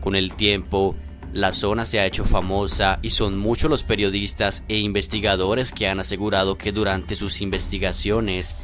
Con 0.00 0.14
el 0.14 0.32
tiempo, 0.34 0.94
la 1.32 1.52
zona 1.52 1.84
se 1.84 2.00
ha 2.00 2.06
hecho 2.06 2.24
famosa 2.24 2.98
y 3.02 3.10
son 3.10 3.38
muchos 3.38 3.70
los 3.70 3.82
periodistas 3.82 4.62
e 4.68 4.78
investigadores 4.78 5.72
que 5.72 5.88
han 5.88 6.00
asegurado 6.00 6.56
que 6.56 6.72
durante 6.72 7.16
sus 7.16 7.42
investigaciones 7.42 8.56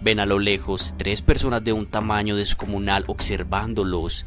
ven 0.00 0.20
a 0.20 0.26
lo 0.26 0.38
lejos 0.38 0.94
tres 0.96 1.20
personas 1.20 1.62
de 1.64 1.72
un 1.72 1.86
tamaño 1.86 2.36
descomunal 2.36 3.04
observándolos. 3.06 4.24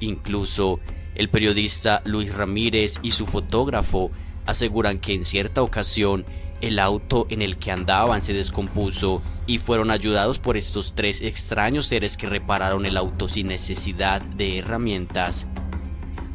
Incluso 0.00 0.80
el 1.14 1.28
periodista 1.28 2.02
Luis 2.04 2.34
Ramírez 2.34 2.94
y 3.02 3.10
su 3.10 3.26
fotógrafo 3.26 4.10
aseguran 4.46 4.98
que 4.98 5.14
en 5.14 5.24
cierta 5.24 5.62
ocasión 5.62 6.24
el 6.60 6.78
auto 6.78 7.26
en 7.28 7.42
el 7.42 7.56
que 7.56 7.72
andaban 7.72 8.22
se 8.22 8.32
descompuso 8.32 9.20
y 9.46 9.58
fueron 9.58 9.90
ayudados 9.90 10.38
por 10.38 10.56
estos 10.56 10.94
tres 10.94 11.20
extraños 11.20 11.86
seres 11.86 12.16
que 12.16 12.28
repararon 12.28 12.86
el 12.86 12.96
auto 12.96 13.28
sin 13.28 13.48
necesidad 13.48 14.22
de 14.22 14.58
herramientas. 14.58 15.48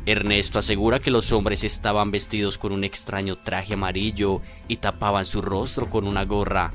Ernesto 0.07 0.57
asegura 0.57 0.99
que 0.99 1.11
los 1.11 1.33
hombres 1.33 1.65
estaban 1.65 2.11
vestidos 2.11 2.57
con 2.57 2.71
un 2.71 2.85
extraño 2.85 3.35
traje 3.35 3.73
amarillo 3.73 4.41
y 4.69 4.77
tapaban 4.77 5.25
su 5.25 5.41
rostro 5.41 5.89
con 5.89 6.07
una 6.07 6.23
gorra. 6.23 6.71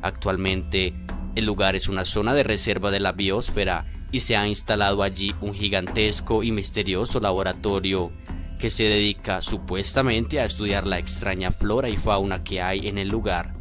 Actualmente, 0.00 0.94
el 1.34 1.44
lugar 1.44 1.76
es 1.76 1.90
una 1.90 2.06
zona 2.06 2.32
de 2.32 2.42
reserva 2.42 2.90
de 2.90 3.00
la 3.00 3.12
biosfera 3.12 3.84
y 4.10 4.20
se 4.20 4.34
ha 4.38 4.48
instalado 4.48 5.02
allí 5.02 5.34
un 5.42 5.52
gigantesco 5.52 6.42
y 6.42 6.52
misterioso 6.52 7.20
laboratorio 7.20 8.10
que 8.58 8.70
se 8.70 8.84
dedica 8.84 9.42
supuestamente 9.42 10.40
a 10.40 10.46
estudiar 10.46 10.86
la 10.86 10.98
extraña 10.98 11.50
flora 11.50 11.90
y 11.90 11.98
fauna 11.98 12.44
que 12.44 12.62
hay 12.62 12.88
en 12.88 12.96
el 12.96 13.08
lugar. 13.08 13.52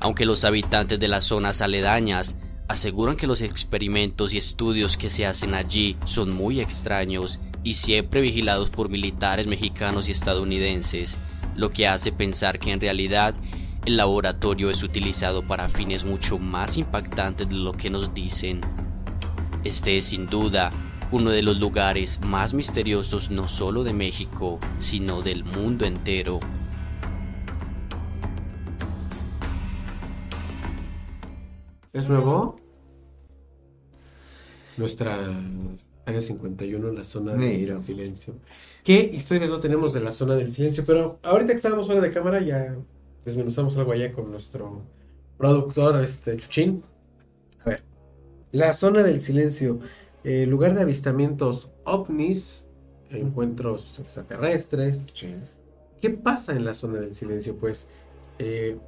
Aunque 0.00 0.26
los 0.26 0.44
habitantes 0.44 0.98
de 0.98 1.06
las 1.06 1.26
zonas 1.26 1.60
aledañas 1.60 2.34
aseguran 2.66 3.16
que 3.16 3.28
los 3.28 3.40
experimentos 3.40 4.34
y 4.34 4.38
estudios 4.38 4.96
que 4.96 5.10
se 5.10 5.26
hacen 5.26 5.54
allí 5.54 5.96
son 6.04 6.32
muy 6.32 6.60
extraños 6.60 7.38
y 7.64 7.74
siempre 7.74 8.20
vigilados 8.20 8.70
por 8.70 8.88
militares 8.88 9.46
mexicanos 9.46 10.08
y 10.08 10.12
estadounidenses, 10.12 11.18
lo 11.56 11.70
que 11.70 11.88
hace 11.88 12.12
pensar 12.12 12.58
que 12.58 12.72
en 12.72 12.80
realidad 12.80 13.34
el 13.84 13.96
laboratorio 13.96 14.70
es 14.70 14.82
utilizado 14.82 15.42
para 15.42 15.68
fines 15.68 16.04
mucho 16.04 16.38
más 16.38 16.76
impactantes 16.76 17.48
de 17.48 17.54
lo 17.54 17.72
que 17.72 17.90
nos 17.90 18.14
dicen. 18.14 18.60
Este 19.64 19.98
es 19.98 20.06
sin 20.06 20.26
duda 20.28 20.70
uno 21.10 21.30
de 21.30 21.42
los 21.42 21.58
lugares 21.58 22.20
más 22.20 22.52
misteriosos 22.52 23.30
no 23.30 23.48
solo 23.48 23.82
de 23.82 23.94
México, 23.94 24.60
sino 24.78 25.22
del 25.22 25.44
mundo 25.44 25.86
entero. 25.86 26.40
¿Es 31.92 32.08
nuevo? 32.08 32.60
Nuestra 34.76 35.18
área 36.08 36.20
51, 36.20 36.92
la 36.92 37.04
zona 37.04 37.34
Mira. 37.34 37.74
del 37.74 37.82
silencio. 37.82 38.34
¿Qué 38.82 39.10
historias 39.12 39.50
no 39.50 39.60
tenemos 39.60 39.92
de 39.92 40.00
la 40.00 40.10
zona 40.10 40.34
del 40.34 40.50
silencio? 40.50 40.84
Pero 40.86 41.18
ahorita 41.22 41.52
que 41.52 41.56
estábamos 41.56 41.86
fuera 41.86 42.00
de 42.00 42.10
cámara 42.10 42.40
ya 42.40 42.76
desmenuzamos 43.24 43.76
algo 43.76 43.92
allá 43.92 44.12
con 44.12 44.30
nuestro 44.30 44.82
productor, 45.36 46.02
este 46.02 46.36
Chuchín. 46.38 46.82
A 47.64 47.70
ver, 47.70 47.82
la 48.52 48.72
zona 48.72 49.02
del 49.02 49.20
silencio, 49.20 49.80
eh, 50.24 50.46
lugar 50.46 50.74
de 50.74 50.82
avistamientos 50.82 51.70
ovnis, 51.84 52.64
encuentros 53.10 53.98
extraterrestres. 53.98 55.12
¿Qué 56.00 56.10
pasa 56.10 56.52
en 56.52 56.64
la 56.64 56.74
zona 56.74 57.00
del 57.00 57.14
silencio? 57.14 57.56
Pues 57.56 57.86
eh, 58.38 58.78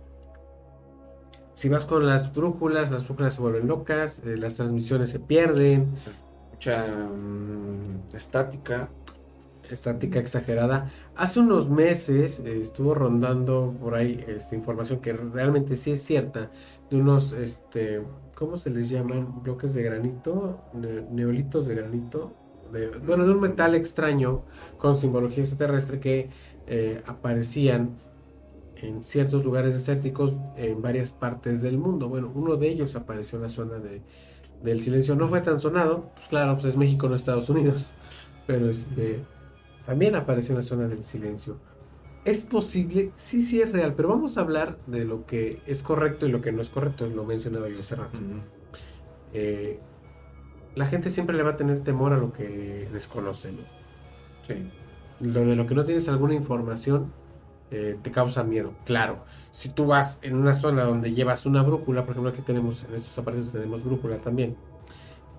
si 1.54 1.68
vas 1.68 1.84
con 1.84 2.06
las 2.06 2.34
brújulas, 2.34 2.90
las 2.90 3.04
brújulas 3.04 3.34
se 3.34 3.42
vuelven 3.42 3.66
locas, 3.66 4.22
eh, 4.24 4.38
las 4.38 4.54
transmisiones 4.54 5.10
se 5.10 5.18
pierden, 5.20 5.92
Mucha 6.60 6.86
mm, 7.08 8.14
estática. 8.14 8.90
estática 9.70 10.18
exagerada. 10.20 10.90
Hace 11.16 11.40
unos 11.40 11.70
meses 11.70 12.40
eh, 12.40 12.60
estuvo 12.60 12.94
rondando 12.94 13.74
por 13.80 13.94
ahí 13.94 14.22
esta 14.28 14.54
información 14.56 15.00
que 15.00 15.14
realmente 15.14 15.76
sí 15.78 15.92
es 15.92 16.02
cierta, 16.04 16.50
de 16.90 16.96
unos, 16.98 17.32
este, 17.32 18.02
¿cómo 18.34 18.58
se 18.58 18.70
les 18.70 18.90
llaman? 18.90 19.42
Bloques 19.42 19.72
de 19.74 19.82
granito, 19.84 20.60
Ne- 20.74 21.02
neolitos 21.10 21.66
de 21.66 21.76
granito, 21.76 22.34
bueno, 23.06 23.26
de 23.26 23.32
un 23.32 23.40
metal 23.40 23.74
extraño 23.74 24.44
con 24.78 24.96
simbología 24.96 25.44
extraterrestre 25.44 25.98
que 26.00 26.30
eh, 26.66 27.02
aparecían 27.06 27.98
en 28.76 29.02
ciertos 29.02 29.44
lugares 29.44 29.74
desérticos 29.74 30.36
en 30.56 30.80
varias 30.82 31.12
partes 31.12 31.62
del 31.62 31.78
mundo. 31.78 32.08
Bueno, 32.08 32.30
uno 32.34 32.56
de 32.56 32.68
ellos 32.68 32.96
apareció 32.96 33.36
en 33.38 33.42
la 33.42 33.48
zona 33.50 33.78
de, 33.78 34.02
del 34.62 34.80
silencio. 34.82 35.14
No 35.14 35.28
fue 35.28 35.40
tan 35.40 35.60
sonado, 35.60 36.10
pues 36.14 36.28
claro, 36.28 36.54
pues 36.54 36.66
es 36.66 36.76
México, 36.76 37.08
no 37.08 37.14
Estados 37.14 37.48
Unidos, 37.48 37.92
pero 38.46 38.68
este 38.68 39.20
también 39.86 40.14
apareció 40.14 40.52
en 40.52 40.58
la 40.58 40.62
zona 40.62 40.88
del 40.88 41.04
silencio. 41.04 41.56
Es 42.24 42.42
posible, 42.42 43.12
sí, 43.16 43.42
sí 43.42 43.62
es 43.62 43.72
real, 43.72 43.94
pero 43.94 44.10
vamos 44.10 44.36
a 44.36 44.42
hablar 44.42 44.78
de 44.86 45.04
lo 45.04 45.24
que 45.24 45.60
es 45.66 45.82
correcto 45.82 46.26
y 46.26 46.30
lo 46.30 46.42
que 46.42 46.52
no 46.52 46.60
es 46.60 46.68
correcto, 46.68 47.06
lo 47.06 47.24
mencionaba 47.24 47.68
yo 47.68 47.78
hace 47.78 47.96
rato. 47.96 48.18
Eh, 49.32 49.80
la 50.74 50.86
gente 50.86 51.10
siempre 51.10 51.36
le 51.36 51.42
va 51.42 51.50
a 51.50 51.56
tener 51.56 51.82
temor 51.82 52.12
a 52.12 52.18
lo 52.18 52.32
que 52.32 52.88
desconoce, 52.92 53.52
¿no? 53.52 53.58
Sí. 54.46 54.70
Lo 55.20 55.40
de 55.40 55.56
lo 55.56 55.66
que 55.66 55.74
no 55.74 55.84
tienes 55.84 56.08
alguna 56.08 56.34
información 56.34 57.12
eh, 57.70 57.98
te 58.02 58.10
causa 58.12 58.44
miedo. 58.44 58.74
Claro, 58.84 59.24
si 59.50 59.70
tú 59.70 59.86
vas 59.86 60.18
en 60.22 60.36
una 60.36 60.54
zona 60.54 60.84
donde 60.84 61.12
llevas 61.12 61.46
una 61.46 61.62
brújula, 61.62 62.04
por 62.04 62.12
ejemplo, 62.12 62.30
aquí 62.30 62.42
tenemos, 62.42 62.84
en 62.84 62.94
estos 62.94 63.16
aparatos 63.18 63.52
tenemos 63.52 63.84
brújula 63.84 64.20
también, 64.20 64.56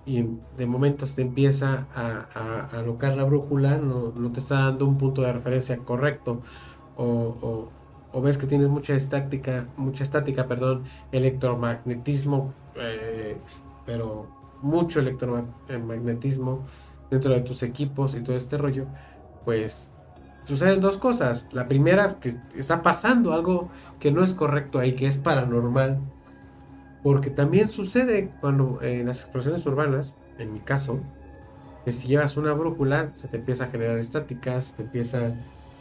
y 0.04 0.24
de 0.56 0.66
momento 0.66 1.06
te 1.06 1.22
empieza 1.22 1.88
a, 1.94 2.28
a, 2.34 2.60
a 2.76 2.80
alocar 2.80 3.16
la 3.16 3.24
brújula, 3.24 3.78
no, 3.78 4.12
no 4.12 4.32
te 4.32 4.40
está 4.40 4.56
dando 4.64 4.86
un 4.86 4.98
punto 4.98 5.22
de 5.22 5.32
referencia 5.32 5.84
correcto, 5.84 6.42
o, 6.96 7.04
o- 7.06 7.72
o 8.14 8.20
ves 8.22 8.36
que 8.38 8.46
tienes 8.46 8.68
mucha 8.68 8.94
estática, 8.94 9.72
mucha 9.76 10.04
estática, 10.04 10.46
perdón, 10.48 10.84
electromagnetismo, 11.12 12.54
eh, 12.74 13.42
pero 13.86 14.36
mucho 14.60 15.00
electromagnetismo 15.00 16.66
dentro 17.10 17.32
de 17.32 17.40
tus 17.42 17.62
equipos 17.62 18.14
y 18.14 18.22
todo 18.22 18.36
este 18.36 18.58
rollo, 18.58 18.86
pues 19.44 19.91
suceden 20.44 20.80
dos 20.80 20.96
cosas. 20.96 21.46
La 21.52 21.68
primera, 21.68 22.16
que 22.20 22.32
está 22.56 22.82
pasando 22.82 23.32
algo 23.32 23.70
que 24.00 24.10
no 24.10 24.22
es 24.22 24.34
correcto 24.34 24.78
ahí, 24.78 24.94
que 24.94 25.06
es 25.06 25.18
paranormal. 25.18 25.98
Porque 27.02 27.30
también 27.30 27.68
sucede 27.68 28.30
cuando 28.40 28.80
en 28.82 29.06
las 29.06 29.22
explosiones 29.22 29.66
urbanas, 29.66 30.14
en 30.38 30.52
mi 30.52 30.60
caso, 30.60 31.00
que 31.84 31.92
si 31.92 32.06
llevas 32.06 32.36
una 32.36 32.52
brújula, 32.52 33.10
se 33.16 33.28
te 33.28 33.38
empieza 33.38 33.64
a 33.64 33.66
generar 33.68 33.98
estáticas, 33.98 34.74
te 34.76 34.82
empieza 34.82 35.34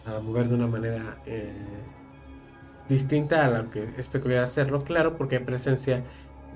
a 0.05 0.19
mover 0.19 0.47
de 0.47 0.55
una 0.55 0.65
manera 0.65 1.17
eh, 1.27 1.53
distinta 2.89 3.45
a 3.45 3.49
la 3.49 3.65
que 3.65 3.89
es 3.97 4.07
peculiar 4.07 4.43
hacerlo, 4.43 4.83
claro, 4.83 5.15
porque 5.15 5.37
hay 5.37 5.43
presencia 5.43 6.03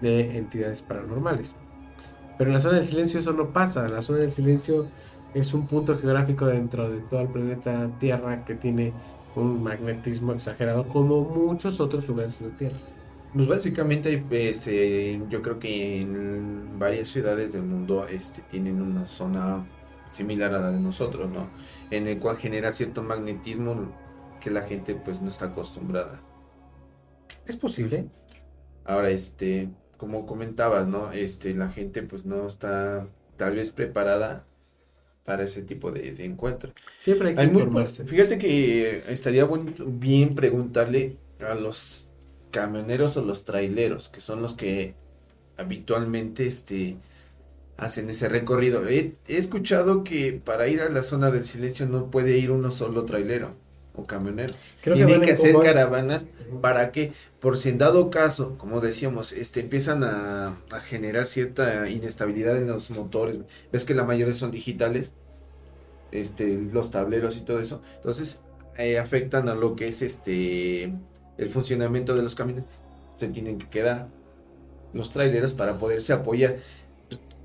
de 0.02 0.38
entidades 0.38 0.82
paranormales. 0.82 1.56
Pero 2.38 2.50
en 2.50 2.56
la 2.56 2.60
zona 2.60 2.78
del 2.78 2.86
silencio 2.86 3.20
eso 3.20 3.34
no 3.34 3.54
pasa. 3.54 3.88
La 3.88 4.02
zona 4.02 4.20
del 4.20 4.32
silencio 4.32 4.88
es 5.36 5.54
un 5.54 5.68
punto 5.68 5.98
geográfico 5.98 6.48
dentro 6.48 6.90
de 6.90 7.02
todo 7.02 7.20
el 7.20 7.28
planeta 7.28 7.90
Tierra 8.00 8.46
que 8.46 8.56
tiene 8.56 8.94
un 9.36 9.62
magnetismo 9.62 10.32
exagerado 10.32 10.88
como 10.88 11.22
muchos 11.22 11.80
otros 11.82 12.08
lugares 12.08 12.40
de 12.40 12.48
la 12.48 12.58
Tierra. 12.58 12.78
Pues 13.34 13.48
básicamente 13.50 14.24
este, 14.32 15.22
yo 15.30 15.42
creo 15.42 15.60
que 15.60 16.00
en 16.00 16.80
varias 16.80 17.10
ciudades 17.10 17.52
del 17.52 17.64
mundo 17.64 18.08
este, 18.08 18.42
tienen 18.44 18.82
una 18.82 19.06
zona 19.06 19.66
similar 20.10 20.54
a 20.54 20.60
la 20.60 20.72
de 20.72 20.80
nosotros, 20.80 21.30
¿no? 21.30 21.50
En 21.92 22.08
el 22.08 22.18
cual 22.20 22.38
genera 22.38 22.72
cierto 22.72 23.04
magnetismo 23.04 23.92
que 24.40 24.50
la 24.50 24.62
gente 24.62 24.96
pues 24.96 25.22
no 25.22 25.28
está 25.28 25.48
acostumbrada. 25.48 26.22
Es 27.46 27.58
posible. 27.58 28.08
Ahora, 28.86 29.10
este, 29.10 29.68
como 29.98 30.26
comentabas, 30.26 30.88
¿no? 30.88 31.12
Este, 31.12 31.54
la 31.54 31.68
gente 31.68 32.04
pues 32.04 32.26
no 32.26 32.48
está 32.48 33.06
tal 33.36 33.56
vez 33.56 33.72
preparada 33.72 34.46
para 35.26 35.44
ese 35.44 35.64
tipo 35.64 35.92
de, 35.92 36.12
de 36.12 36.26
encuentro. 36.26 36.72
Siempre 36.96 37.30
hay 37.30 37.36
que 37.36 37.44
informarse. 37.44 38.06
fíjate 38.06 38.38
que 38.38 38.98
estaría 39.10 39.48
bien 39.86 40.36
preguntarle 40.36 41.18
a 41.40 41.56
los 41.56 42.10
camioneros 42.52 43.18
o 43.18 43.24
los 43.24 43.44
traileros, 43.44 44.08
que 44.08 44.22
son 44.22 44.42
los 44.42 44.54
que 44.54 44.94
habitualmente 45.58 46.46
este, 46.46 46.98
hacen 47.78 48.10
ese 48.10 48.30
recorrido. 48.30 48.88
He, 48.88 49.16
he, 49.28 49.38
escuchado 49.38 50.04
que 50.04 50.40
para 50.46 50.68
ir 50.68 50.82
a 50.82 50.90
la 50.90 51.02
zona 51.02 51.32
del 51.32 51.44
silencio 51.44 51.88
no 51.88 52.12
puede 52.12 52.38
ir 52.38 52.52
uno 52.52 52.72
solo 52.72 53.04
trailero 53.06 53.65
o 53.98 54.06
camionero. 54.06 54.54
Creo 54.82 54.96
Tienen 54.96 55.22
que, 55.22 55.32
hacer 55.32 55.56
caravanas 55.56 56.26
para 56.62 56.92
que, 56.92 57.12
por 57.40 57.58
si 57.58 57.70
en 57.70 57.78
dado 57.78 58.10
caso, 58.10 58.56
como 58.58 58.82
decíamos, 58.82 59.34
este, 59.34 59.60
empiezan 59.60 60.04
a, 60.04 60.58
generar 60.86 61.26
cierta 61.26 61.90
inestabilidad 61.90 62.58
en 62.58 62.68
los 62.68 62.92
motores. 62.92 63.38
Ves 63.72 63.86
que 63.86 63.94
la 63.94 64.04
mayoría 64.04 64.34
son 64.34 64.52
digitales, 64.52 65.14
este, 66.12 66.58
los 66.72 66.92
tableros 66.92 67.38
y 67.38 67.42
todo 67.42 67.60
eso. 67.60 67.82
Entonces, 67.96 68.42
eh, 68.78 69.00
afectan 69.00 69.48
a 69.50 69.56
lo 69.56 69.76
que 69.76 69.88
es 69.88 70.02
este 70.02 70.92
el 71.38 71.50
funcionamiento 71.50 72.14
de 72.14 72.24
los 72.24 72.36
camiones. 72.36 72.66
Se 73.16 73.28
tienen 73.28 73.58
que 73.58 73.70
quedar 73.70 74.10
los 74.94 75.12
traileros 75.12 75.54
para 75.54 75.78
poderse 75.78 76.14
apoyar. 76.14 76.58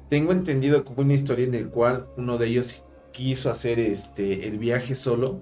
Tengo 0.09 0.33
entendido 0.33 0.85
como 0.85 1.03
una 1.03 1.15
historia 1.15 1.45
en 1.45 1.55
el 1.55 1.69
cual 1.69 2.07
uno 2.17 2.39
de 2.39 2.49
ellos 2.49 2.83
quiso 3.13 3.51
hacer 3.51 3.79
este 3.79 4.49
el 4.49 4.59
viaje 4.59 4.95
solo 4.95 5.41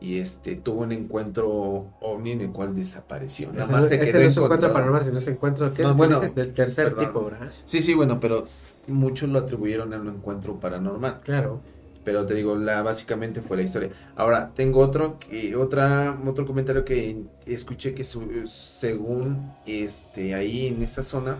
y 0.00 0.18
este 0.18 0.56
tuvo 0.56 0.80
un 0.82 0.92
encuentro 0.92 1.92
ovni 2.00 2.32
en 2.32 2.40
el 2.40 2.52
cual 2.52 2.74
desapareció. 2.74 3.52
Nada 3.52 3.70
más 3.70 3.88
te 3.88 3.98
quedó 3.98 4.24
no 4.24 4.30
se 4.30 4.40
encuentra 4.40 4.72
paranormal, 4.72 5.04
sino 5.04 5.20
se 5.20 5.30
encuentra 5.32 5.70
no, 5.78 5.94
bueno, 5.94 6.20
del 6.20 6.54
tercer 6.54 6.94
tipo, 6.94 7.24
¿verdad? 7.24 7.50
Sí, 7.66 7.80
sí, 7.80 7.94
bueno, 7.94 8.18
pero 8.18 8.44
muchos 8.88 9.28
lo 9.28 9.38
atribuyeron 9.38 9.92
a 9.92 9.98
un 9.98 10.08
encuentro 10.08 10.58
paranormal. 10.58 11.20
Claro. 11.20 11.60
Pero 12.02 12.24
te 12.24 12.32
digo, 12.34 12.56
la 12.56 12.80
básicamente 12.80 13.42
fue 13.42 13.58
la 13.58 13.62
historia. 13.62 13.90
Ahora, 14.16 14.52
tengo 14.54 14.80
otro 14.80 15.18
que 15.18 15.54
otra 15.54 16.18
otro 16.26 16.46
comentario 16.46 16.82
que 16.82 17.24
escuché 17.44 17.92
que 17.92 18.04
según 18.04 19.52
este 19.66 20.34
ahí 20.34 20.68
en 20.68 20.82
esa 20.82 21.02
zona 21.02 21.36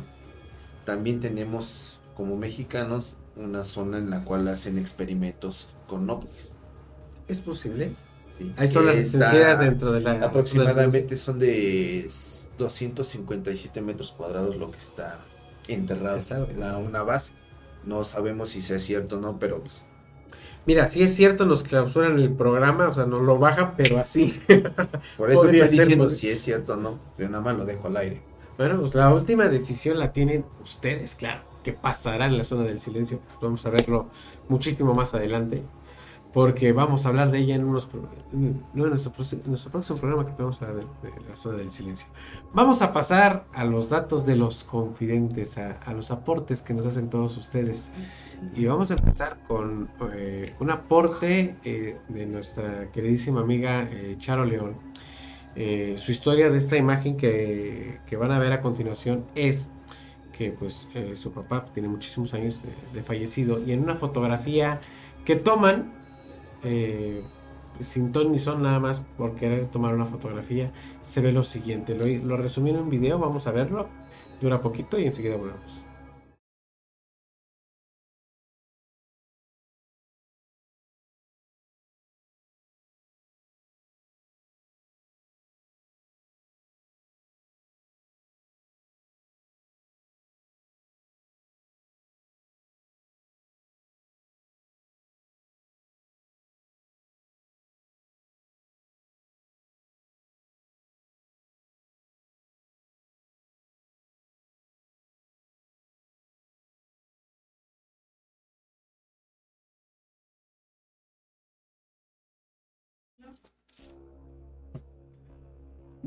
también 0.85 1.19
tenemos 1.19 1.99
como 2.15 2.37
mexicanos 2.37 3.17
una 3.37 3.63
zona 3.63 3.97
en 3.97 4.11
la 4.11 4.23
cual 4.23 4.47
hacen 4.49 4.77
experimentos 4.77 5.71
con 5.89 6.11
ovnis. 6.11 6.53
¿Es 7.27 7.41
posible? 7.41 7.93
Dentro 9.59 9.93
de 9.93 10.01
la... 10.01 10.12
Aproximadamente 10.24 11.16
son 11.16 11.38
de 11.38 12.07
257 12.59 13.80
metros 13.80 14.12
cuadrados 14.12 14.57
lo 14.57 14.70
que 14.70 14.78
está 14.78 15.18
enterrado 15.68 16.18
en 16.49 16.62
una 16.62 17.03
base. 17.03 17.34
No 17.84 18.05
sabemos 18.05 18.51
si 18.51 18.62
sea 18.62 18.78
cierto 18.78 19.16
o 19.16 19.20
no, 19.20 19.38
pero... 19.38 19.61
Pues, 19.61 19.82
Mira, 20.66 20.88
si 20.88 21.03
es 21.03 21.14
cierto, 21.14 21.47
nos 21.47 21.62
clausuran 21.62 22.18
el 22.18 22.32
programa, 22.32 22.88
o 22.88 22.95
sea, 22.95 23.07
nos 23.07 23.22
lo 23.22 23.38
bajan, 23.38 23.74
pero 23.76 23.99
así. 23.99 24.38
Por 25.16 25.30
eso 25.30 25.45
estoy 25.51 25.61
diciendo 25.61 26.11
si 26.11 26.28
es 26.28 26.41
cierto 26.41 26.74
o 26.74 26.76
no. 26.76 26.99
Yo 27.18 27.28
nada 27.28 27.43
más 27.43 27.57
lo 27.57 27.64
dejo 27.64 27.88
al 27.88 27.97
aire. 27.97 28.22
Bueno, 28.59 28.78
pues 28.78 28.95
la 28.95 29.12
última 29.12 29.49
decisión 29.49 29.99
la 29.99 30.12
tienen 30.12 30.45
ustedes, 30.62 31.14
claro. 31.14 31.43
¿Qué 31.64 31.72
pasará 31.72 32.26
en 32.26 32.36
la 32.36 32.45
zona 32.45 32.64
del 32.64 32.78
silencio? 32.78 33.20
Vamos 33.41 33.64
a 33.64 33.70
verlo 33.70 34.09
muchísimo 34.49 34.95
más 34.95 35.14
adelante 35.14 35.62
porque 36.33 36.72
vamos 36.72 37.05
a 37.05 37.09
hablar 37.09 37.31
de 37.31 37.39
ella 37.39 37.57
en 37.57 37.64
unos 37.64 37.89
no, 38.33 38.85
en 38.85 38.91
nuestro, 38.91 39.12
próximo 39.12 39.99
programa 39.99 40.24
que 40.24 40.33
vamos 40.41 40.62
a 40.62 40.66
hablar 40.66 40.85
de, 41.03 41.28
la 41.28 41.35
zona 41.35 41.59
del 41.59 41.70
silencio. 41.70 42.09
Vamos 42.53 42.83
a 42.83 42.93
pasar 42.93 43.47
a 43.53 43.64
los 43.64 43.91
datos 43.91 44.24
de 44.26 44.37
los 44.37 44.62
confidentes, 44.62 45.59
a, 45.59 45.93
los 45.93 46.11
aportes 46.11 46.62
que 46.62 46.72
nos 46.72 46.87
hacen 46.87 47.11
todos 47.11 47.37
ustedes. 47.37 47.91
Y 48.55 48.64
vamos 48.64 48.91
a 48.91 48.95
empezar 48.95 49.39
con 49.49 49.91
eh, 50.14 50.55
un 50.61 50.70
aporte 50.70 51.57
eh, 51.64 51.99
de 52.09 52.26
nuestra 52.26 52.91
queridísima 52.93 53.41
amiga 53.41 53.89
eh, 53.91 54.14
Charo 54.18 54.45
León. 54.45 54.76
su 55.97 56.12
historia 56.12 56.49
de 56.49 56.59
esta 56.59 56.76
imagen 56.76 57.16
que, 57.16 57.99
que, 58.07 58.16
van 58.16 58.31
a 58.31 58.39
ver 58.39 58.53
a 58.53 58.61
continuación 58.61 59.24
es 59.35 59.68
que 60.33 60.53
pues 60.53 60.89
su 61.16 61.33
papá 61.33 61.66
tiene 61.74 61.89
muchísimos 61.89 62.33
años 62.33 62.62
de 62.95 63.03
fallecido 63.03 63.61
y 63.62 63.72
en 63.72 63.83
una 63.83 63.97
fotografía 63.97 64.81
que 65.26 65.37
toman 65.37 66.00
eh, 66.63 67.23
sin 67.81 68.13
ton 68.13 68.33
ni 68.33 68.39
son 68.39 68.63
nada 68.63 68.79
más 68.79 69.03
por 69.17 69.35
querer 69.37 69.67
tomar 69.67 69.95
una 69.95 70.07
fotografía, 70.07 70.71
se 71.03 71.21
ve 71.21 71.33
lo 71.33 71.43
siguiente. 71.43 71.95
Lo, 71.95 72.07
lo 72.27 72.37
resumí 72.37 72.71
en 72.71 72.77
un 72.77 72.91
video, 72.91 73.19
vamos 73.19 73.47
a 73.47 73.53
verlo. 73.53 73.89
Dura 74.41 74.61
poquito 74.61 74.99
y 74.99 75.05
enseguida 75.05 75.37
volvemos. 75.37 75.89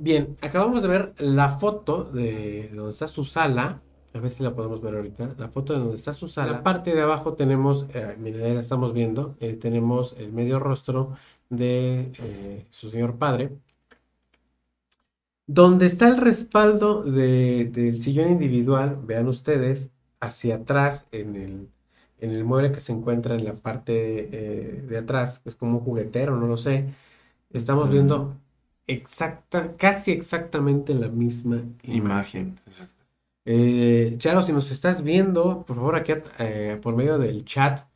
Bien, 0.04 0.36
acabamos 0.41 0.84
de 0.84 0.89
ver 0.89 1.14
la 1.18 1.58
foto 1.60 2.04
de 2.04 2.70
donde 2.74 2.91
está 2.91 3.08
su 3.08 3.24
sala. 3.24 3.82
A 4.14 4.20
ver 4.20 4.32
si 4.32 4.43
la 4.43 4.54
podemos 4.54 4.82
ver 4.82 4.95
ahorita. 4.95 5.34
La 5.38 5.47
foto 5.47 5.72
de 5.72 5.80
donde 5.80 5.95
está 5.95 6.12
su 6.12 6.28
sala. 6.28 6.51
la 6.51 6.62
parte 6.62 6.93
de 6.93 7.01
abajo 7.01 7.36
tenemos, 7.36 7.88
eh, 7.93 8.18
miren, 8.20 8.56
la 8.56 8.60
estamos 8.60 8.91
viendo, 8.91 9.38
eh, 9.39 9.54
tenemos 9.54 10.14
el 10.20 10.34
medio 10.34 10.60
rostro 10.60 11.14
de 11.49 12.12
eh, 12.20 12.68
su 12.70 12.89
señor 12.89 13.16
padre. 13.18 13.51
Donde 15.47 15.86
está 15.86 16.10
el 16.10 16.18
respaldo 16.18 17.04
del 17.04 18.04
sillón 18.04 18.30
individual, 18.30 18.99
vean 19.06 19.30
ustedes, 19.30 19.89
hacia 20.20 20.56
atrás 20.56 21.06
en 21.14 21.38
el, 21.38 21.70
en 22.20 22.32
el 22.32 22.43
mueble 22.43 22.74
que 22.74 22.82
se 22.82 22.91
encuentra 22.91 23.36
en 23.36 23.45
la 23.45 23.54
parte 23.54 23.93
de 24.86 24.97
atrás, 24.97 25.41
es 25.45 25.56
como 25.56 25.78
un 25.78 25.86
juguetero, 25.86 26.36
no 26.36 26.47
lo 26.47 26.58
sé. 26.58 26.93
Estamos 27.51 27.89
viendo 27.89 28.36
exacta, 28.88 29.75
casi 29.77 30.11
exactamente 30.11 30.93
la 30.93 31.09
misma 31.09 31.63
imagen. 31.84 32.59
Eh, 33.45 34.15
Charo, 34.17 34.41
si 34.41 34.53
nos 34.53 34.71
estás 34.71 35.03
viendo, 35.03 35.65
por 35.65 35.75
favor, 35.75 35.95
aquí 35.95 36.13
eh, 36.39 36.79
por 36.81 36.95
medio 36.95 37.17
del 37.17 37.43
chat 37.45 37.88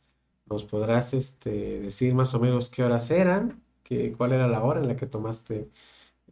nos 0.46 0.64
podrás 0.64 1.14
este, 1.14 1.80
decir 1.80 2.14
más 2.14 2.34
o 2.34 2.40
menos 2.40 2.68
qué 2.70 2.82
horas 2.84 3.10
eran, 3.10 3.62
qué, 3.82 4.12
cuál 4.12 4.32
era 4.32 4.48
la 4.48 4.62
hora 4.62 4.80
en 4.80 4.88
la 4.88 4.96
que 4.96 5.06
tomaste 5.06 5.70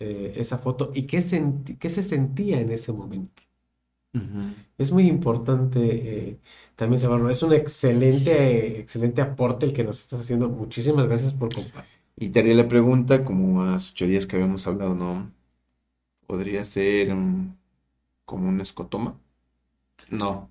eh, 0.01 0.35
esa 0.37 0.59
foto 0.59 0.93
y 0.95 1.07
qué, 1.07 1.19
qué 1.79 1.91
se 1.91 2.03
sentía 2.03 2.61
en 2.61 2.71
ese 2.71 2.93
momento. 2.93 3.43
Es 4.79 4.93
muy 4.93 5.09
importante 5.09 6.41
también 6.75 7.01
saberlo. 7.01 7.29
Es 7.29 7.43
un 7.43 7.53
excelente, 7.53 8.81
excelente 8.81 9.21
aporte 9.21 9.67
el 9.67 9.75
que 9.75 9.85
nos 9.85 10.01
estás 10.01 10.21
haciendo. 10.21 10.49
Muchísimas 10.49 11.07
gracias 11.07 11.35
por 11.35 11.55
compartir. 11.55 11.96
Y 12.17 12.31
te 12.31 12.41
haría 12.41 12.55
la 12.55 12.69
pregunta, 12.69 13.25
como 13.25 13.63
hace 13.63 13.91
ocho 13.93 14.07
días 14.07 14.27
que 14.27 14.37
habíamos 14.37 14.67
hablado, 14.67 14.95
¿no? 14.95 15.33
¿Podría 16.27 16.65
ser 16.65 17.15
mm, 17.15 17.57
como 18.27 18.49
un 18.51 18.61
escotoma? 18.63 19.21
No. 20.11 20.51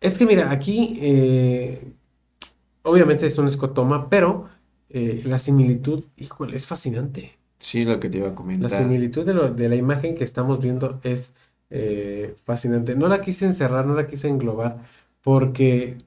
Es 0.00 0.18
que 0.18 0.26
mira, 0.26 0.50
aquí 0.50 0.98
eh, 1.00 1.92
obviamente 2.82 3.26
es 3.26 3.38
un 3.38 3.48
escotoma, 3.48 4.08
pero 4.10 4.48
eh, 4.90 5.22
la 5.26 5.38
similitud, 5.38 6.04
híjole, 6.16 6.56
es 6.56 6.66
fascinante. 6.66 7.38
Sí, 7.58 7.84
lo 7.84 8.00
que 8.00 8.08
te 8.08 8.16
iba 8.18 8.28
a 8.30 8.34
La 8.58 8.68
comentar. 8.68 8.70
similitud 8.70 9.24
de, 9.26 9.34
lo- 9.34 9.50
de 9.52 9.68
la 9.68 9.76
imagen 9.76 10.14
que 10.14 10.24
estamos 10.24 10.60
viendo 10.60 11.00
es 11.04 11.34
eh, 11.70 12.36
fascinante. 12.44 12.94
No 12.96 13.08
la 13.08 13.20
quise 13.22 13.44
encerrar, 13.46 13.86
no 13.86 13.94
la 13.94 14.06
quise 14.06 14.28
englobar, 14.28 14.78
porque 15.22 15.98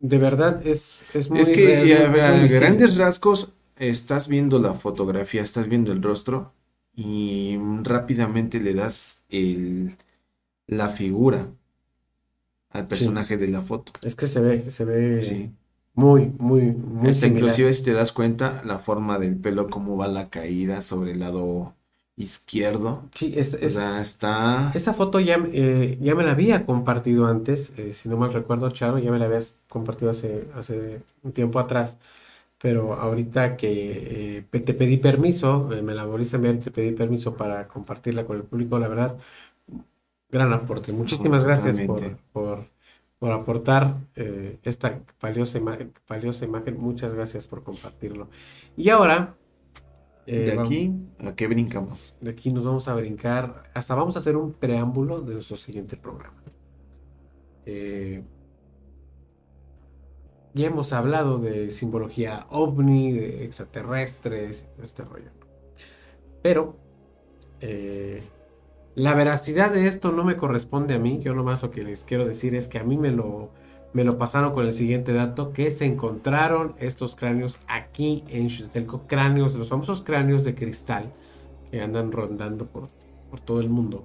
de 0.00 0.18
verdad 0.18 0.66
es, 0.66 1.04
es 1.12 1.30
muy 1.30 1.42
Es 1.42 1.48
que 1.48 1.56
real, 1.56 2.20
a, 2.20 2.46
grandes 2.46 2.96
rasgos 2.96 3.52
estás 3.76 4.28
viendo 4.28 4.58
la 4.58 4.74
fotografía, 4.74 5.42
estás 5.42 5.68
viendo 5.68 5.92
el 5.92 6.02
rostro 6.02 6.52
y 6.94 7.56
rápidamente 7.82 8.60
le 8.60 8.74
das 8.74 9.24
el, 9.28 9.96
la 10.68 10.90
figura 10.90 11.48
al 12.70 12.88
personaje 12.88 13.36
de 13.36 13.46
la 13.46 13.62
foto. 13.62 13.92
Es 14.02 14.14
que 14.16 14.26
se 14.26 14.40
ve, 14.40 14.70
se 14.70 14.84
ve 14.84 14.98
Sí. 15.18 15.50
muy, 15.94 16.26
muy, 16.38 16.62
muy 16.72 17.10
Hasta 17.10 17.26
similar. 17.26 17.54
inclusive 17.54 17.72
si 17.74 17.82
te 17.82 17.92
das 17.92 18.12
cuenta 18.12 18.62
la 18.64 18.78
forma 18.78 19.18
del 19.18 19.36
pelo, 19.36 19.68
cómo 19.70 19.96
va 19.96 20.08
la 20.08 20.30
caída 20.30 20.80
sobre 20.80 21.12
el 21.12 21.20
lado 21.20 21.74
izquierdo. 22.16 23.08
Sí, 23.14 23.34
es- 23.36 23.54
O 23.54 23.58
es- 23.62 23.74
sea, 23.74 24.00
está... 24.00 24.72
esa 24.72 24.94
foto 24.94 25.20
ya, 25.20 25.36
eh, 25.52 25.98
ya 26.00 26.14
me 26.14 26.24
la 26.24 26.32
había 26.32 26.66
compartido 26.66 27.26
antes, 27.26 27.72
eh, 27.78 27.92
si 27.92 28.08
no 28.08 28.16
mal 28.16 28.32
recuerdo, 28.32 28.70
Charo, 28.70 28.98
ya 28.98 29.10
me 29.10 29.18
la 29.18 29.26
habías 29.26 29.60
compartido 29.68 30.10
hace, 30.10 30.48
hace 30.54 31.02
un 31.22 31.32
tiempo 31.32 31.58
atrás, 31.58 31.98
pero 32.62 32.94
ahorita 32.94 33.56
que 33.56 34.38
eh, 34.52 34.60
te 34.60 34.74
pedí 34.74 34.96
permiso, 34.98 35.70
eh, 35.72 35.82
me 35.82 35.94
la 35.94 36.06
volviste 36.06 36.36
a 36.36 36.38
enviar 36.38 36.54
y 36.56 36.58
te 36.60 36.70
pedí 36.70 36.92
permiso 36.92 37.36
para 37.36 37.66
compartirla 37.68 38.24
con 38.24 38.36
el 38.36 38.44
público, 38.44 38.78
la 38.78 38.88
verdad, 38.88 39.18
gran 40.30 40.52
aporte. 40.52 40.92
Muchísimas 40.92 41.44
gracias 41.44 41.78
por, 41.80 42.16
por, 42.32 42.64
por 43.18 43.32
aportar 43.32 43.96
eh, 44.16 44.58
esta 44.62 45.00
valiosa, 45.20 45.58
ima- 45.58 45.90
valiosa 46.08 46.44
imagen, 46.44 46.78
muchas 46.78 47.14
gracias 47.14 47.46
por 47.46 47.62
compartirlo. 47.62 48.28
Y 48.76 48.88
ahora... 48.90 49.34
De 50.24 50.54
vamos- 50.54 50.68
aquí 50.68 50.92
a 51.18 51.34
qué 51.34 51.48
brincamos. 51.48 52.14
de 52.20 52.30
aquí 52.30 52.52
nos 52.52 52.64
vamos 52.64 52.86
a 52.86 52.94
brincar, 52.94 53.64
hasta 53.74 53.96
vamos 53.96 54.14
a 54.14 54.20
hacer 54.20 54.36
un 54.36 54.52
preámbulo 54.52 55.20
de 55.20 55.34
nuestro 55.34 55.56
siguiente 55.56 55.96
programa. 55.96 56.40
Eh, 57.66 58.22
ya 60.54 60.66
hemos 60.66 60.92
hablado 60.92 61.38
de 61.38 61.70
simbología 61.70 62.46
ovni, 62.50 63.12
de 63.12 63.44
extraterrestres, 63.44 64.66
este 64.82 65.04
rollo. 65.04 65.30
Pero 66.42 66.76
eh, 67.60 68.22
la 68.94 69.14
veracidad 69.14 69.72
de 69.72 69.86
esto 69.86 70.12
no 70.12 70.24
me 70.24 70.36
corresponde 70.36 70.94
a 70.94 70.98
mí. 70.98 71.20
Yo 71.22 71.34
nomás 71.34 71.62
lo 71.62 71.70
que 71.70 71.82
les 71.82 72.04
quiero 72.04 72.26
decir 72.26 72.54
es 72.54 72.68
que 72.68 72.78
a 72.78 72.84
mí 72.84 72.98
me 72.98 73.10
lo, 73.10 73.50
me 73.92 74.04
lo 74.04 74.18
pasaron 74.18 74.52
con 74.52 74.66
el 74.66 74.72
siguiente 74.72 75.12
dato, 75.12 75.52
que 75.52 75.70
se 75.70 75.86
encontraron 75.86 76.74
estos 76.78 77.16
cráneos 77.16 77.58
aquí 77.66 78.24
en 78.28 78.50
Xuchitelco, 78.50 79.06
cráneos, 79.06 79.54
los 79.54 79.68
famosos 79.68 80.02
cráneos 80.02 80.44
de 80.44 80.54
cristal 80.54 81.12
que 81.70 81.80
andan 81.80 82.12
rondando 82.12 82.66
por, 82.66 82.88
por 83.30 83.40
todo 83.40 83.60
el 83.60 83.70
mundo. 83.70 84.04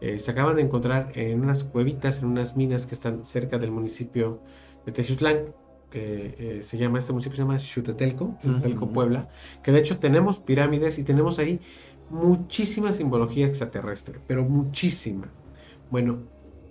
Eh, 0.00 0.18
se 0.18 0.30
acaban 0.30 0.56
de 0.56 0.62
encontrar 0.62 1.12
en 1.14 1.40
unas 1.40 1.62
cuevitas, 1.62 2.20
en 2.20 2.28
unas 2.28 2.56
minas 2.56 2.86
que 2.86 2.94
están 2.94 3.24
cerca 3.26 3.58
del 3.58 3.70
municipio 3.70 4.40
de 4.86 4.92
Teciutlán. 4.92 5.38
que 5.90 6.34
eh, 6.38 6.62
se 6.62 6.78
llama, 6.78 7.00
este 7.00 7.12
municipio 7.12 7.36
se 7.36 7.42
llama 7.42 7.58
Xutetelco, 7.58 8.38
Xutetelco. 8.42 8.88
Puebla, 8.90 9.26
que 9.62 9.72
de 9.72 9.80
hecho 9.80 9.98
tenemos 9.98 10.38
pirámides 10.38 10.98
y 10.98 11.02
tenemos 11.02 11.38
ahí 11.40 11.58
muchísima 12.10 12.92
simbología 12.92 13.46
extraterrestre, 13.46 14.20
pero 14.26 14.44
muchísima. 14.44 15.28
Bueno, 15.90 16.18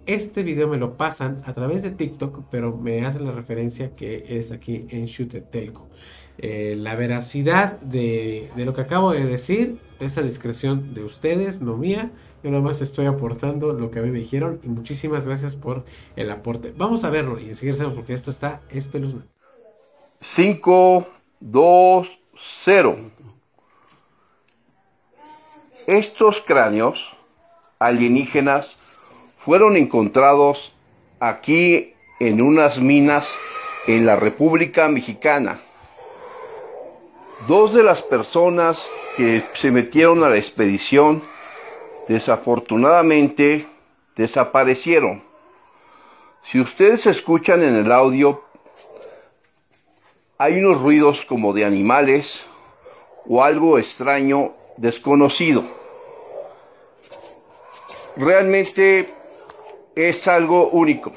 este 0.06 0.44
video 0.44 0.68
me 0.68 0.78
lo 0.78 0.98
pasan 0.98 1.42
a 1.46 1.54
través 1.54 1.84
de 1.84 1.92
TikTok, 1.92 2.46
pero 2.50 2.76
me 2.76 3.06
hacen 3.06 3.26
la 3.26 3.32
referencia 3.32 3.96
que 3.96 4.26
es 4.38 4.52
aquí 4.52 4.86
en 4.90 5.08
Xutetelco. 5.08 5.88
Eh, 6.38 6.76
la 6.78 6.96
veracidad 6.96 7.80
de, 7.82 8.50
de 8.56 8.66
lo 8.66 8.74
que 8.74 8.82
acabo 8.82 9.12
de 9.12 9.26
decir 9.26 9.78
es 10.00 10.18
a 10.18 10.22
discreción 10.22 10.94
de 10.94 11.04
ustedes, 11.04 11.60
no 11.62 11.76
mía. 11.76 12.12
Yo 12.44 12.52
nada 12.52 12.64
más 12.64 12.82
estoy 12.82 13.06
aportando 13.06 13.74
lo 13.74 13.92
que 13.92 14.00
a 14.00 14.02
mí 14.02 14.12
me 14.12 14.20
dijeron 14.20 14.62
y 14.64 14.68
muchísimas 14.70 15.26
gracias 15.26 15.56
por 15.56 15.84
el 16.16 16.30
aporte. 16.30 16.74
Vamos 16.76 17.04
a 17.04 17.10
verlo 17.10 17.40
y 17.40 17.50
enseguida 17.50 17.90
porque 17.94 18.14
esto 18.14 18.32
está 18.32 18.62
espeluznante. 18.70 19.28
5, 20.22 21.08
2, 21.42 22.08
0. 22.64 22.98
Estos 25.88 26.42
cráneos 26.46 27.00
alienígenas 27.80 28.76
fueron 29.44 29.76
encontrados 29.76 30.74
aquí 31.20 31.94
en 32.20 32.42
unas 32.42 32.80
minas 32.80 33.34
en 33.88 34.06
la 34.06 34.16
República 34.16 34.88
Mexicana. 34.88 35.62
Dos 37.48 37.74
de 37.74 37.84
las 37.84 38.02
personas 38.02 38.86
que 39.18 39.44
se 39.54 39.72
metieron 39.72 40.24
a 40.24 40.30
la 40.30 40.38
expedición 40.38 41.24
desafortunadamente 42.10 43.68
desaparecieron. 44.16 45.24
Si 46.52 46.60
ustedes 46.60 47.06
escuchan 47.06 47.62
en 47.62 47.76
el 47.76 47.92
audio 47.92 48.44
hay 50.40 50.58
unos 50.58 50.82
ruidos 50.82 51.24
como 51.26 51.54
de 51.54 51.66
animales 51.66 52.44
o 53.28 53.44
algo 53.44 53.78
extraño 53.78 54.54
desconocido. 54.78 55.64
Realmente 58.18 59.14
es 59.96 60.28
algo 60.28 60.70
único. 60.70 61.14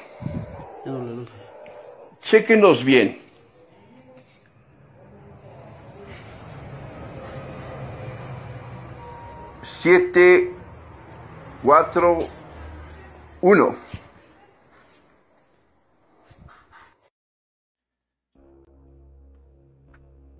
Chequenos 2.21 2.83
bien. 2.83 3.19
Siete, 9.81 10.52
cuatro, 11.63 12.19
uno. 13.41 13.75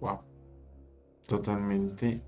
Wow. 0.01 0.19
Totalmente. 1.27 2.21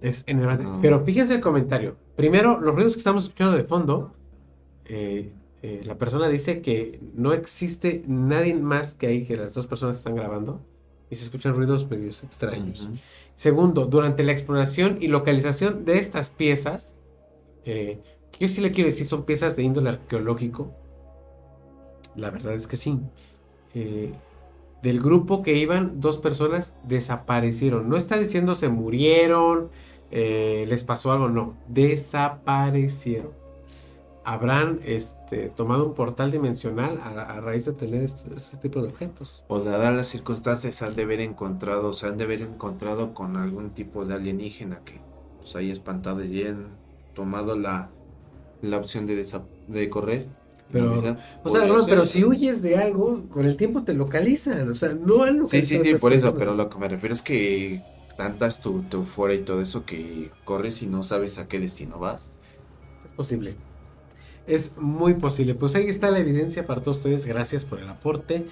Es 0.00 0.22
enervante. 0.26 0.62
No. 0.62 0.78
Pero 0.80 1.04
fíjense 1.04 1.34
el 1.34 1.40
comentario. 1.40 1.96
Primero, 2.16 2.60
los 2.60 2.74
ruidos 2.74 2.94
que 2.94 2.98
estamos 2.98 3.24
escuchando 3.24 3.56
de 3.56 3.64
fondo, 3.64 4.12
eh, 4.84 5.32
eh, 5.62 5.82
la 5.84 5.98
persona 5.98 6.28
dice 6.28 6.62
que 6.62 7.00
no 7.14 7.32
existe 7.32 8.04
nadie 8.06 8.54
más 8.54 8.94
que 8.94 9.08
ahí 9.08 9.24
que 9.24 9.36
las 9.36 9.54
dos 9.54 9.66
personas 9.66 9.96
están 9.96 10.14
grabando 10.14 10.64
y 11.10 11.16
se 11.16 11.24
escuchan 11.24 11.56
ruidos 11.56 11.88
medios 11.90 12.22
extraños. 12.22 12.88
Segundo, 13.34 13.86
durante 13.86 14.22
la 14.22 14.32
exploración 14.32 14.98
y 15.00 15.08
localización 15.08 15.84
de 15.84 15.98
estas 15.98 16.28
piezas, 16.28 16.94
eh, 17.68 18.00
yo 18.40 18.48
sí 18.48 18.62
le 18.62 18.72
quiero 18.72 18.88
decir, 18.88 19.06
son 19.06 19.24
piezas 19.24 19.54
de 19.54 19.62
índole 19.62 19.90
arqueológico. 19.90 20.72
La 22.16 22.30
verdad 22.30 22.54
es 22.54 22.66
que 22.66 22.78
sí. 22.78 22.98
Eh, 23.74 24.14
del 24.82 25.00
grupo 25.00 25.42
que 25.42 25.54
iban, 25.54 26.00
dos 26.00 26.16
personas 26.16 26.72
desaparecieron. 26.84 27.90
No 27.90 27.98
está 27.98 28.16
diciendo 28.16 28.54
se 28.54 28.70
murieron, 28.70 29.68
eh, 30.10 30.64
les 30.66 30.82
pasó 30.82 31.12
algo, 31.12 31.28
no. 31.28 31.56
Desaparecieron. 31.68 33.32
Habrán 34.24 34.80
este, 34.84 35.50
tomado 35.50 35.86
un 35.86 35.94
portal 35.94 36.30
dimensional 36.30 36.98
a, 37.02 37.40
raíz 37.40 37.66
de 37.66 37.72
tener 37.72 38.02
este, 38.02 38.34
este 38.34 38.56
tipo 38.56 38.80
de 38.80 38.88
objetos. 38.88 39.42
O 39.48 39.60
dadas 39.60 39.94
las 39.94 40.06
circunstancias 40.06 40.80
han 40.80 40.94
de 40.94 41.02
haber 41.02 41.20
encontrado, 41.20 41.92
se 41.92 42.06
han 42.06 42.16
de 42.16 42.24
haber 42.24 42.42
encontrado 42.42 43.12
con 43.12 43.36
algún 43.36 43.70
tipo 43.70 44.06
de 44.06 44.14
alienígena 44.14 44.80
que 44.84 45.00
pues 45.38 45.54
haya 45.56 45.72
espantado 45.72 46.24
y 46.24 46.42
hayan 46.42 46.87
tomado 47.18 47.58
la, 47.58 47.90
la 48.62 48.78
opción 48.78 49.06
de, 49.06 49.26
de 49.66 49.90
correr. 49.90 50.28
Pero. 50.70 50.94
O 51.42 51.50
sea, 51.50 51.66
no, 51.66 51.84
pero 51.84 52.04
si 52.04 52.22
huyes 52.24 52.62
de 52.62 52.76
algo, 52.76 53.24
con 53.28 53.44
el 53.44 53.56
tiempo 53.56 53.82
te 53.82 53.92
localizan. 53.92 54.70
O 54.70 54.74
sea, 54.76 54.90
no 54.90 55.24
han 55.24 55.46
Sí, 55.46 55.62
sí, 55.62 55.78
sí, 55.78 55.94
por 55.94 56.12
eso, 56.12 56.34
pero 56.36 56.54
lo 56.54 56.70
que 56.70 56.78
me 56.78 56.88
refiero 56.88 57.12
es 57.12 57.22
que 57.22 57.82
tantas 58.16 58.60
tu, 58.60 58.82
tu 58.82 58.98
euforia 58.98 59.36
y 59.36 59.42
todo 59.42 59.60
eso 59.60 59.84
que 59.84 60.30
corres 60.44 60.80
y 60.82 60.86
no 60.86 61.02
sabes 61.02 61.38
a 61.38 61.48
qué 61.48 61.58
destino 61.58 61.98
vas. 61.98 62.30
Es 63.04 63.12
posible. 63.12 63.56
Es 64.48 64.76
muy 64.78 65.14
posible. 65.14 65.54
Pues 65.54 65.76
ahí 65.76 65.88
está 65.88 66.10
la 66.10 66.18
evidencia 66.18 66.64
para 66.64 66.82
todos 66.82 66.96
ustedes. 66.96 67.26
Gracias 67.26 67.64
por 67.64 67.78
el 67.78 67.88
aporte. 67.88 68.46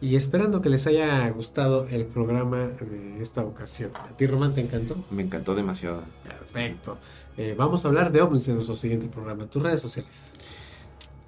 Y 0.00 0.14
esperando 0.14 0.60
que 0.60 0.68
les 0.68 0.86
haya 0.86 1.28
gustado 1.30 1.88
el 1.88 2.04
programa 2.04 2.68
de 2.68 3.20
esta 3.20 3.42
ocasión. 3.42 3.90
¿A 3.94 4.16
ti, 4.16 4.26
Román, 4.26 4.54
te 4.54 4.60
encantó? 4.60 4.96
Me 5.10 5.22
encantó 5.22 5.56
demasiado. 5.56 6.02
Perfecto. 6.22 6.98
Eh, 7.36 7.54
vamos 7.56 7.84
a 7.84 7.88
hablar 7.88 8.12
de 8.12 8.20
ovnis 8.20 8.46
en 8.46 8.54
nuestro 8.54 8.76
siguiente 8.76 9.08
programa. 9.08 9.46
Tus 9.46 9.62
redes 9.62 9.80
sociales. 9.80 10.32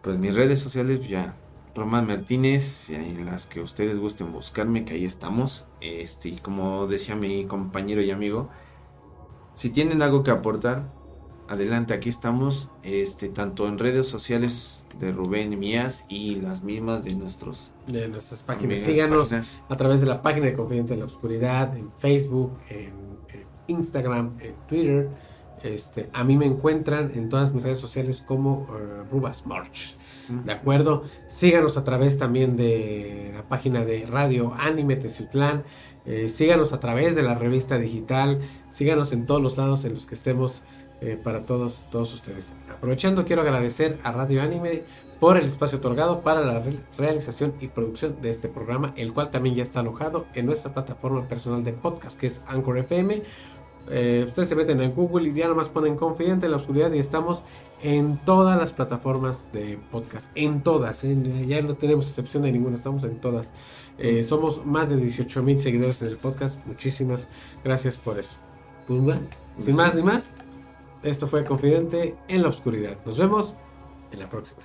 Pues 0.03 0.18
mis 0.18 0.35
redes 0.35 0.61
sociales 0.61 1.01
ya 1.09 1.35
Román 1.75 2.07
Martínez, 2.07 2.91
en 2.91 3.25
las 3.25 3.47
que 3.47 3.61
ustedes 3.61 3.99
gusten 3.99 4.33
buscarme, 4.33 4.85
que 4.85 4.95
ahí 4.95 5.05
estamos. 5.05 5.64
Este, 5.81 6.29
y 6.29 6.37
como 6.37 6.87
decía 6.87 7.16
mi 7.16 7.47
compañero 7.47 8.03
y 8.03 8.11
amigo, 8.11 8.51
si 9.55 9.71
tienen 9.71 10.03
algo 10.03 10.23
que 10.23 10.31
aportar, 10.31 10.93
adelante, 11.51 11.93
aquí 11.93 12.09
estamos, 12.09 12.69
este, 12.85 13.29
tanto 13.29 13.67
en 13.67 13.79
redes 13.79 14.07
sociales 14.07 14.85
de 15.01 15.11
Rubén 15.11 15.53
y 15.53 15.57
mías 15.57 16.07
y 16.09 16.37
las 16.37 16.63
mismas 16.63 17.03
de 17.03 17.15
nuestros 17.15 17.73
de 17.89 18.07
nuestras 18.07 18.45
páginas. 18.45 18.81
Síganos 18.81 19.31
páginas. 19.31 19.59
a 19.69 19.77
través 19.77 20.01
de 20.01 20.07
la 20.07 20.23
página 20.23 20.47
de 20.47 20.55
Confidente 20.55 20.95
en 20.95 21.01
la 21.01 21.07
Oscuridad, 21.07 21.77
en 21.77 21.91
Facebook, 21.99 22.57
en, 22.69 22.93
en 23.29 23.47
Instagram, 23.67 24.37
en 24.41 24.55
Twitter. 24.69 25.09
Este, 25.65 26.09
a 26.13 26.25
mí 26.25 26.37
me 26.37 26.47
encuentran 26.47 27.13
en 27.15 27.29
todas 27.29 27.53
mis 27.53 27.63
redes 27.63 27.79
sociales 27.79 28.23
como 28.27 28.69
eh, 28.71 29.03
Rubas 29.11 29.45
March. 29.47 29.97
¿De 30.45 30.53
acuerdo? 30.53 31.03
Síganos 31.27 31.77
a 31.77 31.83
través 31.83 32.17
también 32.17 32.57
de 32.57 33.33
la 33.35 33.43
página 33.49 33.85
de 33.85 34.07
Radio 34.07 34.55
Anime 34.57 34.95
Teciutlán. 34.95 35.65
Eh, 36.07 36.29
síganos 36.29 36.73
a 36.73 36.79
través 36.79 37.17
de 37.17 37.23
la 37.23 37.35
revista 37.35 37.79
digital. 37.79 38.41
Síganos 38.71 39.13
en 39.13 39.27
todos 39.27 39.43
los 39.43 39.57
lados 39.57 39.85
en 39.85 39.95
los 39.95 40.07
que 40.07 40.15
estemos 40.15 40.63
eh, 41.01 41.19
para 41.23 41.47
todos, 41.47 41.87
todos 41.91 42.13
ustedes. 42.15 42.53
Aprovechando, 42.75 43.25
quiero 43.25 43.43
agradecer 43.43 43.99
a 44.03 44.13
Radio 44.13 44.43
Anime 44.43 44.83
por 45.19 45.37
el 45.37 45.47
espacio 45.47 45.79
otorgado 45.79 46.21
para 46.21 46.41
la 46.41 46.61
re- 46.61 46.79
realización 46.97 47.53
y 47.61 47.69
producción 47.69 48.17
de 48.23 48.31
este 48.31 48.49
programa, 48.49 48.93
el 48.97 49.13
cual 49.13 49.31
también 49.31 49.55
ya 49.55 49.63
está 49.63 49.81
alojado 49.81 50.25
en 50.35 50.47
nuestra 50.47 50.73
plataforma 50.73 51.25
personal 51.25 51.63
de 51.63 51.73
podcast, 51.73 52.19
que 52.19 52.27
es 52.27 52.41
Anchor 52.47 52.79
FM. 52.79 53.23
Eh, 53.91 54.25
ustedes 54.27 54.49
se 54.49 54.55
meten 54.57 54.81
en 54.81 54.93
Google 54.95 55.29
y 55.29 55.35
ya 55.35 55.49
nomás 55.49 55.69
ponen 55.69 55.97
Confidente 55.97 56.47
en 56.47 56.53
la 56.53 56.59
Oscuridad 56.59 56.93
y 56.93 56.99
estamos 56.99 57.43
en 57.83 58.19
todas 58.19 58.59
las 58.59 58.73
plataformas 58.73 59.45
de 59.53 59.79
podcast, 59.91 60.31
en 60.35 60.61
todas, 60.63 61.03
¿eh? 61.03 61.17
ya 61.47 61.61
no 61.63 61.75
tenemos 61.75 62.07
excepción 62.07 62.43
de 62.43 62.53
ninguna, 62.53 62.77
estamos 62.77 63.05
en 63.05 63.17
todas. 63.17 63.53
Eh, 63.99 64.23
somos 64.23 64.65
más 64.65 64.89
de 64.91 64.97
18 64.97 65.43
mil 65.43 65.59
seguidores 65.59 66.01
en 66.03 66.09
el 66.09 66.17
podcast, 66.19 66.65
muchísimas 66.67 67.27
gracias 67.65 67.97
por 67.97 68.19
eso. 68.19 68.37
Pues 68.87 69.01
bueno, 69.01 69.23
sin 69.61 69.75
más 69.77 69.95
ni 69.95 70.03
más, 70.03 70.31
esto 71.03 71.27
fue 71.27 71.45
Confidente 71.45 72.17
en 72.29 72.43
la 72.43 72.49
Oscuridad. 72.49 72.99
Nos 73.05 73.19
vemos 73.19 73.55
en 74.13 74.19
la 74.19 74.29
próxima. 74.29 74.63